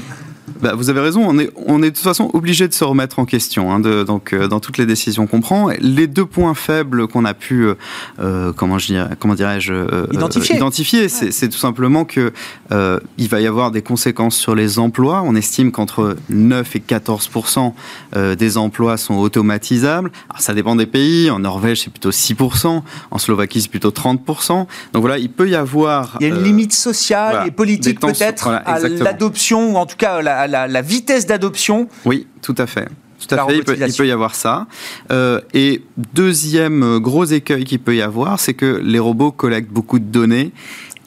Bah, 0.61 0.75
vous 0.75 0.91
avez 0.91 1.01
raison, 1.01 1.25
on 1.27 1.39
est, 1.39 1.51
on 1.57 1.83
est 1.83 1.91
de 1.91 1.95
toute 1.95 2.05
façon 2.05 2.31
obligé 2.33 2.69
de 2.69 2.75
se 2.75 2.85
remettre 2.85 3.19
en 3.19 3.25
question 3.25 3.73
hein, 3.73 3.81
de, 3.81 4.03
donc, 4.03 4.33
euh, 4.33 4.47
dans 4.49 4.61
toutes 4.61 4.79
les 4.79 4.87
décisions 4.87 5.27
qu'on 5.27 5.41
prend. 5.41 5.71
Les 5.81 6.07
deux 6.07 6.27
points 6.27 6.55
faibles 6.55 7.09
qu'on 7.09 7.25
a 7.25 7.35
pu, 7.35 7.65
euh, 7.65 7.75
euh, 8.21 8.53
comment, 8.55 8.79
je 8.79 8.87
dirais, 8.87 9.11
comment 9.19 9.35
dirais-je, 9.35 9.73
euh, 9.73 10.07
Identifier. 10.13 11.09
c'est 11.09 11.33
c'est 11.33 11.49
tout 11.49 11.59
simplement 11.59 12.05
euh, 12.73 13.01
il 13.19 13.29
va 13.29 13.41
y 13.41 13.47
avoir 13.47 13.71
des 13.71 13.83
conséquences 13.83 14.37
sur 14.37 14.55
les 14.55 14.79
emplois. 14.79 15.23
On 15.25 15.35
estime 15.35 15.73
qu'entre 15.73 16.17
9 16.31 16.77
et 16.77 16.79
14% 16.81 17.73
euh, 18.17 18.35
des 18.35 18.57
emplois 18.57 18.97
sont 18.97 19.15
automatisables. 19.15 20.11
Alors, 20.31 20.41
ça 20.41 20.55
dépend 20.55 20.77
des 20.77 20.87
pays. 20.87 21.31
En 21.31 21.41
Norvège, 21.41 21.83
c'est 21.83 21.91
plutôt 21.91 22.11
6% 22.11 22.83
En 23.11 23.19
Slovaquie, 23.19 23.63
c'est 23.63 23.69
plutôt 23.69 23.91
30% 23.91 24.67
Donc 24.93 25.01
voilà, 25.01 25.19
il 25.19 25.31
peut 25.31 25.49
y 25.49 25.55
avoir. 25.55 26.17
Il 26.21 26.29
y 26.29 26.31
a 26.31 26.35
une 26.35 26.43
limite 26.43 26.73
sociale 26.73 27.31
voilà, 27.31 27.47
et 27.47 27.51
politique 27.51 28.01
peut-être 28.01 28.45
voilà, 28.45 28.59
à 28.59 28.79
l'adoption 28.81 29.73
ou 29.73 29.77
en 29.77 29.87
tout 29.87 29.97
cas 29.97 30.23
la, 30.23 30.34
la- 30.47 30.67
la 30.69 30.83
vitesse 30.83 31.27
d'adoption. 31.27 31.89
Oui, 32.05 32.27
tout 32.43 32.55
à 32.59 32.67
fait. 32.67 32.89
Tout 33.27 33.35
à 33.37 33.47
fait, 33.47 33.57
il 33.57 33.65
peut, 33.65 33.73
il 33.73 33.77
robotisation. 33.77 34.03
peut 34.05 34.09
y 34.09 34.13
avoir 34.13 34.35
ça. 34.35 34.67
Euh, 35.11 35.41
et 35.55 35.83
deuxième 36.15 36.83
euh, 36.83 36.99
gros 37.01 37.25
écueil 37.25 37.65
qu'il 37.65 37.79
peut 37.79 37.97
y 37.97 38.03
avoir, 38.03 38.39
c'est 38.39 38.53
que 38.55 38.81
les 38.85 38.99
robots 38.99 39.33
collectent 39.33 39.71
beaucoup 39.71 39.99
de 39.99 40.05
données, 40.05 40.53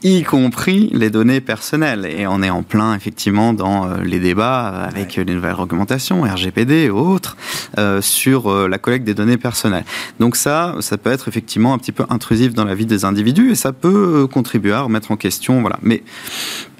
y 0.03 0.23
compris 0.23 0.89
les 0.93 1.09
données 1.09 1.41
personnelles. 1.41 2.05
Et 2.05 2.27
on 2.27 2.41
est 2.43 2.49
en 2.49 2.63
plein, 2.63 2.95
effectivement, 2.95 3.53
dans 3.53 3.85
euh, 3.85 3.97
les 4.03 4.19
débats 4.19 4.73
euh, 4.73 4.87
avec 4.87 5.15
les 5.15 5.25
nouvelles 5.25 5.53
réglementations, 5.53 6.21
RGPD 6.21 6.73
et 6.73 6.89
autres, 6.89 7.37
euh, 7.77 8.01
sur 8.01 8.51
euh, 8.51 8.67
la 8.67 8.77
collecte 8.77 9.05
des 9.05 9.13
données 9.13 9.37
personnelles. 9.37 9.85
Donc 10.19 10.35
ça, 10.35 10.75
ça 10.79 10.97
peut 10.97 11.11
être 11.11 11.27
effectivement 11.27 11.73
un 11.73 11.77
petit 11.77 11.91
peu 11.91 12.05
intrusif 12.09 12.53
dans 12.53 12.65
la 12.65 12.75
vie 12.75 12.85
des 12.85 13.05
individus 13.05 13.51
et 13.51 13.55
ça 13.55 13.73
peut 13.73 14.23
euh, 14.23 14.27
contribuer 14.27 14.73
à 14.73 14.81
remettre 14.81 15.11
en 15.11 15.17
question. 15.17 15.61
Voilà. 15.61 15.77
Mais 15.81 16.03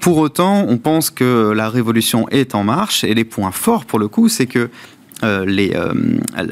pour 0.00 0.18
autant, 0.18 0.64
on 0.68 0.78
pense 0.78 1.10
que 1.10 1.52
la 1.54 1.68
révolution 1.68 2.28
est 2.30 2.54
en 2.54 2.64
marche 2.64 3.04
et 3.04 3.14
les 3.14 3.24
points 3.24 3.52
forts 3.52 3.84
pour 3.84 3.98
le 3.98 4.08
coup, 4.08 4.28
c'est 4.28 4.46
que 4.46 4.70
euh, 5.24 5.44
les, 5.44 5.72
euh, 5.74 5.92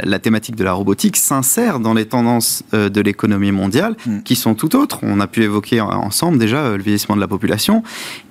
la 0.04 0.18
thématique 0.18 0.56
de 0.56 0.64
la 0.64 0.72
robotique 0.72 1.16
s'insère 1.16 1.78
dans 1.80 1.94
les 1.94 2.06
tendances 2.06 2.62
euh, 2.74 2.88
de 2.88 3.00
l'économie 3.00 3.52
mondiale 3.52 3.96
Mm. 4.06 4.22
qui 4.22 4.36
sont 4.36 4.54
tout 4.54 4.76
autres. 4.76 4.98
On 5.02 5.20
a 5.20 5.26
pu 5.26 5.42
évoquer 5.42 5.80
en- 5.80 5.88
ensemble 5.90 6.38
déjà 6.38 6.76
le 6.76 6.82
vieillissement 6.82 7.14
de 7.16 7.20
la 7.20 7.28
population. 7.28 7.82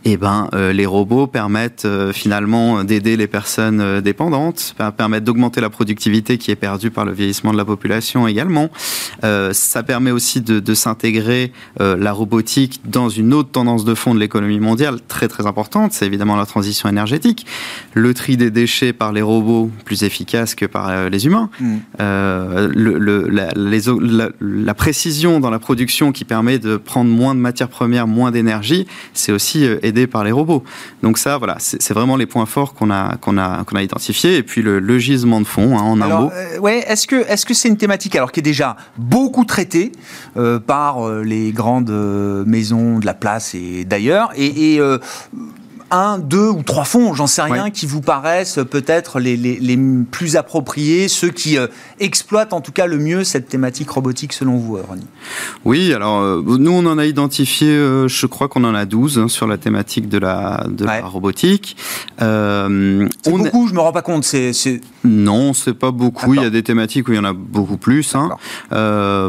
Et 0.04 0.18
ben, 0.18 0.50
euh, 0.54 0.72
les 0.74 0.86
robots 0.86 1.28
permettent 1.28 1.88
finalement 2.14 2.84
d'aider 2.84 3.18
les 3.18 3.28
personnes 3.28 4.02
dépendantes, 4.02 4.76
per- 4.78 4.90
permettent 4.96 5.24
d'augmenter 5.24 5.62
la 5.62 5.70
productivité 5.70 6.38
qui 6.38 6.52
est 6.52 6.56
perdue 6.56 6.92
par 6.92 7.06
le 7.06 7.12
vieillissement 7.12 7.52
de 7.52 7.58
la 7.58 7.66
population 7.66 8.28
également. 8.28 8.70
Ça 9.52 9.84
permet 9.84 10.12
aussi 10.12 10.42
de, 10.42 10.60
de 10.60 10.74
s'intégrer 10.74 11.52
la 11.80 12.12
robotique 12.12 12.82
dans 12.86 13.10
une 13.10 13.34
autre 13.34 13.50
tendance 13.52 13.86
de 13.86 13.94
fond 13.96 14.14
de 14.14 14.20
l'économie 14.20 14.60
mondiale 14.60 15.00
très 15.08 15.28
très 15.28 15.46
importante, 15.48 15.94
c'est 15.94 16.06
évidemment 16.06 16.36
la 16.36 16.46
transition 16.46 16.88
énergétique. 16.90 17.46
Le 17.94 18.14
tri 18.14 18.38
des 18.38 18.52
déchets 18.52 18.94
par 18.94 19.12
les 19.12 19.22
robots 19.22 19.72
plus 19.86 20.04
efficace 20.04 20.25
que 20.26 20.66
par 20.66 20.90
euh, 20.90 21.10
les 21.10 21.26
humains. 21.26 21.50
Mm. 21.60 21.76
Euh, 22.02 22.70
le- 22.74 22.98
le- 22.98 23.28
la, 23.30 23.50
les 23.56 23.90
o- 23.90 24.00
la- 24.00 24.30
la 24.42 24.74
précision 24.74 25.40
dans 25.40 25.50
la 25.50 25.60
production 25.60 26.12
qui 26.12 26.26
permet 26.26 26.60
de 26.60 26.78
prendre 26.78 27.10
moins 27.10 27.34
de 27.36 27.40
matières 27.40 27.70
premières, 27.70 28.08
moins 28.08 28.32
d'énergie, 28.32 28.88
c'est 29.14 29.32
aussi 29.32 29.66
euh, 29.66 29.78
aidé 29.84 30.08
par 30.08 30.24
les 30.24 30.32
robots. 30.32 30.64
Donc 31.04 31.18
ça, 31.18 31.38
voilà, 31.38 31.56
c'est 31.60 31.82
c'est 31.82 31.94
vraiment 31.94 32.18
les 32.18 32.26
points 32.26 32.46
forts 32.46 32.74
qu'on 32.74 32.90
a, 32.92 33.16
qu'on 33.18 33.38
a, 33.38 33.64
qu'on 33.64 33.76
a 33.78 33.84
identifiés. 33.84 34.38
Et 34.38 34.44
puis 34.44 34.62
le, 34.62 34.80
le 34.80 34.98
gisement 35.00 35.40
de 35.42 35.46
fond, 35.48 35.78
hein, 35.78 35.82
en 35.82 36.02
un 36.02 36.06
Alors, 36.06 36.22
mot. 36.24 36.32
euh, 36.34 36.60
ouais, 36.60 36.84
est-ce 36.88 37.08
que 37.08 37.16
est-ce 37.28 37.46
que 37.46 37.54
c'est 37.54 37.70
une 37.70 37.78
thématique 37.78 38.16
alors 38.16 38.32
qui 38.32 38.40
est 38.40 38.44
déjà 38.44 38.76
beaucoup 38.98 39.46
traitée 39.46 39.92
euh, 40.38 40.60
par 40.60 41.08
les 41.24 41.52
grandes 41.52 41.92
maisons 42.46 43.00
de 43.00 43.06
la 43.06 43.14
place 43.14 43.56
et 43.56 43.86
d'ailleurs 43.86 44.32
et, 44.36 44.76
et, 44.76 44.82
un, 45.92 46.18
deux 46.18 46.50
ou 46.50 46.64
trois 46.64 46.84
fonds, 46.84 47.14
j'en 47.14 47.28
sais 47.28 47.42
rien, 47.42 47.70
qui 47.70 47.86
vous 47.86 48.02
paraissent 48.02 48.60
peut-être 48.70 49.20
les, 49.20 49.38
les- 49.38 49.60
les 49.60 49.78
plus 50.10 50.36
appropriés, 50.36 51.08
ceux 51.08 51.30
qui 51.30 51.58
euh, 51.58 51.68
exploitent 52.00 52.54
en 52.54 52.62
tout 52.62 52.72
cas 52.72 52.88
le 52.88 52.98
mieux 52.98 53.24
cette 53.24 53.48
thématique 53.48 53.90
robotique 53.92 54.34
selon 54.34 54.58
vous, 54.58 54.78
euh, 54.78 54.84
Ronnie 54.88 55.06
Oui, 55.64 55.94
alors 55.94 56.20
euh, 56.22 56.42
nous 56.58 56.72
on 56.72 56.86
en 56.88 56.98
a 56.98 57.06
identifié, 57.06 57.70
euh, 57.70 58.08
je 58.08 58.26
crois 58.26 58.48
qu'on 58.48 58.64
en 58.64 58.74
a 58.74 58.86
12 58.86 59.20
hein, 59.20 59.28
sur 59.28 59.48
la 59.48 59.58
thématique 59.58 60.10
de 60.10 60.18
la, 60.18 60.66
de 60.68 60.86
Ouais. 60.86 61.02
la 61.02 61.06
robotique. 61.08 61.78
C'est 62.20 63.32
beaucoup, 63.32 63.68
je 63.68 63.74
me 63.74 63.80
rends 63.80 63.92
pas 63.92 64.02
compte. 64.02 64.24
C'est, 64.24 64.54
c'est- 64.54 64.82
Non, 65.04 65.54
c'est 65.54 65.74
pas 65.74 65.92
beaucoup. 65.92 66.34
Il 66.34 66.42
y 66.42 66.46
a 66.46 66.50
des 66.50 66.64
thématiques 66.64 67.08
où 67.08 67.12
il 67.12 67.16
y 67.18 67.20
en 67.20 67.24
a 67.26 67.34
beaucoup 67.34 67.78
plus. 67.78 68.16
Hein. 68.16 68.30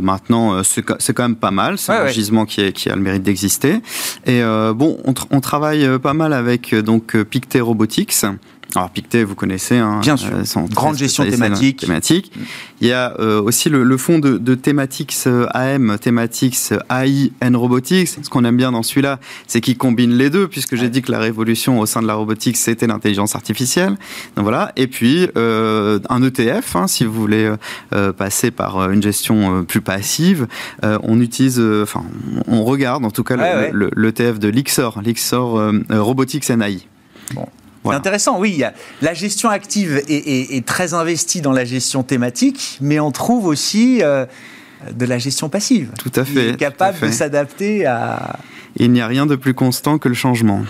Maintenant, 0.02 0.62
c'est 0.64 0.84
c'est 0.98 1.12
quand 1.14 1.24
même 1.24 1.36
pas 1.36 1.50
mal. 1.50 1.78
C'est 1.78 1.92
Ouais, 1.92 1.98
un 1.98 2.04
ouais. 2.04 2.12
gisement 2.12 2.44
qui, 2.46 2.60
est- 2.62 2.72
qui 2.72 2.88
a 2.90 2.96
le 2.96 3.02
mérite 3.02 3.22
d'exister. 3.22 3.80
Et 4.26 4.40
bon, 4.74 4.96
on, 5.04 5.14
on 5.30 5.40
travaille 5.40 5.98
pas 5.98 6.14
mal 6.14 6.32
avec 6.32 6.55
euh, 6.72 6.82
donc 6.82 7.14
euh, 7.16 7.24
Pictet 7.24 7.60
Robotics. 7.60 8.24
Alors 8.74 8.90
Pictet, 8.90 9.24
vous 9.24 9.34
connaissez, 9.34 9.78
hein, 9.78 10.00
Bien 10.02 10.16
sûr. 10.18 10.30
très 10.30 10.60
Grande 10.74 10.98
gestion 10.98 11.24
thématique. 11.24 11.78
thématique. 11.80 12.30
Il 12.82 12.88
y 12.88 12.92
a 12.92 13.14
euh, 13.20 13.40
aussi 13.40 13.70
le, 13.70 13.82
le 13.84 13.96
fonds 13.96 14.18
de, 14.18 14.36
de 14.36 14.54
Thematics 14.54 15.14
euh, 15.26 15.46
AM, 15.54 15.96
Thematics 15.98 16.58
euh, 16.72 16.78
AI 16.90 17.32
and 17.42 17.58
Robotics. 17.58 18.08
Ce 18.22 18.28
qu'on 18.28 18.44
aime 18.44 18.56
bien 18.58 18.72
dans 18.72 18.82
celui-là, 18.82 19.18
c'est 19.46 19.62
qu'il 19.62 19.78
combine 19.78 20.12
les 20.18 20.28
deux, 20.28 20.46
puisque 20.48 20.76
j'ai 20.76 20.90
dit 20.90 21.00
que 21.00 21.10
la 21.10 21.20
révolution 21.20 21.80
au 21.80 21.86
sein 21.86 22.02
de 22.02 22.06
la 22.06 22.14
robotique, 22.14 22.58
c'était 22.58 22.86
l'intelligence 22.86 23.34
artificielle. 23.34 23.96
Donc 24.36 24.42
voilà. 24.42 24.72
Et 24.76 24.88
puis 24.88 25.28
euh, 25.38 25.98
un 26.10 26.22
ETF, 26.22 26.76
hein, 26.76 26.86
si 26.86 27.04
vous 27.06 27.12
voulez 27.14 27.44
euh, 27.44 27.56
euh, 27.94 28.12
passer 28.12 28.50
par 28.50 28.76
euh, 28.78 28.90
une 28.90 29.02
gestion 29.02 29.60
euh, 29.60 29.62
plus 29.62 29.80
passive, 29.80 30.48
euh, 30.84 30.98
on 31.02 31.20
utilise, 31.22 31.58
euh, 31.60 31.84
enfin, 31.84 32.04
on 32.46 32.62
regarde 32.64 33.06
en 33.06 33.10
tout 33.10 33.24
cas 33.24 33.36
le- 33.36 33.42
Ouais, 33.42 33.70
le- 33.72 33.90
l'ETF 33.96 34.38
de 34.38 34.48
l'IXOR, 34.48 35.00
l'IXOR 35.02 35.56
euh, 35.58 35.72
euh, 35.92 36.02
Robotics 36.02 36.50
and 36.50 36.60
AI. 36.60 36.80
Bon. 37.34 37.46
Voilà. 37.86 37.96
C'est 37.98 38.00
intéressant, 38.00 38.38
oui. 38.38 38.62
La 39.02 39.14
gestion 39.14 39.48
active 39.48 40.02
est, 40.08 40.10
est- 40.10 40.56
est 40.56 40.66
très 40.66 40.92
investie 40.94 41.40
dans 41.40 41.52
la 41.52 41.64
gestion 41.64 42.02
thématique, 42.02 42.78
mais 42.80 43.00
on 43.00 43.10
trouve 43.10 43.46
aussi 43.46 44.02
euh, 44.02 44.26
de 44.92 45.06
la 45.06 45.18
gestion 45.18 45.48
passive. 45.48 45.90
Tout 45.98 46.12
à 46.14 46.24
fait, 46.24 46.48
est 46.48 46.52
tout 46.52 46.58
capable 46.58 46.98
fait. 46.98 47.08
de 47.08 47.12
s'adapter 47.12 47.86
à. 47.86 48.36
Il 48.78 48.92
n'y 48.92 49.00
a 49.00 49.06
rien 49.06 49.24
de 49.24 49.36
plus 49.36 49.54
constant 49.54 49.98
que 49.98 50.08
le 50.08 50.14
changement. 50.14 50.60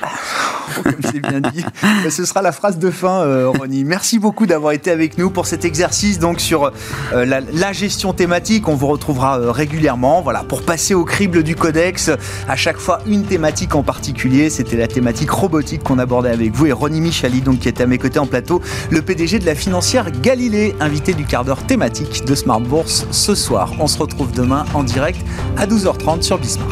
Oh, 0.78 0.80
comme 0.84 0.94
c'est 1.02 1.20
bien 1.20 1.40
dit. 1.40 1.64
Ce 2.08 2.24
sera 2.24 2.40
la 2.40 2.52
phrase 2.52 2.78
de 2.78 2.90
fin, 2.90 3.22
euh, 3.22 3.48
Ronnie. 3.48 3.84
Merci 3.84 4.18
beaucoup 4.18 4.46
d'avoir 4.46 4.72
été 4.72 4.90
avec 4.90 5.18
nous 5.18 5.30
pour 5.30 5.46
cet 5.46 5.64
exercice 5.64 6.18
donc 6.18 6.40
sur 6.40 6.72
euh, 7.12 7.24
la, 7.24 7.40
la 7.40 7.72
gestion 7.72 8.12
thématique. 8.12 8.68
On 8.68 8.74
vous 8.74 8.86
retrouvera 8.86 9.40
euh, 9.40 9.50
régulièrement. 9.50 10.22
Voilà, 10.22 10.44
pour 10.44 10.62
passer 10.62 10.94
au 10.94 11.04
crible 11.04 11.42
du 11.42 11.56
codex, 11.56 12.10
à 12.48 12.56
chaque 12.56 12.78
fois 12.78 13.00
une 13.06 13.24
thématique 13.24 13.74
en 13.74 13.82
particulier. 13.82 14.50
C'était 14.50 14.76
la 14.76 14.86
thématique 14.86 15.30
robotique 15.30 15.82
qu'on 15.82 15.98
abordait 15.98 16.30
avec 16.30 16.52
vous 16.52 16.66
et 16.66 16.72
Ronnie 16.72 17.00
Michali, 17.00 17.40
donc 17.40 17.60
qui 17.60 17.68
est 17.68 17.80
à 17.80 17.86
mes 17.86 17.98
côtés 17.98 18.20
en 18.20 18.26
plateau, 18.26 18.62
le 18.90 19.02
PDG 19.02 19.40
de 19.40 19.46
la 19.46 19.56
financière 19.56 20.10
Galilée, 20.10 20.76
invité 20.78 21.12
du 21.12 21.24
quart 21.24 21.44
d'heure 21.44 21.64
thématique 21.64 22.24
de 22.24 22.34
Smart 22.36 22.60
Bourse 22.60 23.06
ce 23.10 23.34
soir. 23.34 23.72
On 23.80 23.88
se 23.96 24.02
retrouve 24.02 24.32
demain 24.32 24.66
en 24.74 24.84
direct 24.84 25.18
à 25.56 25.66
12h30 25.66 26.20
sur 26.20 26.38
Bismart. 26.38 26.68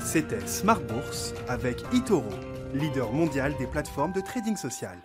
C'était 0.00 0.46
Smart 0.46 0.80
Bourse 0.80 1.32
avec 1.48 1.82
Itoro, 1.94 2.24
leader 2.74 3.10
mondial 3.12 3.54
des 3.58 3.66
plateformes 3.66 4.12
de 4.12 4.20
trading 4.20 4.56
social. 4.56 4.98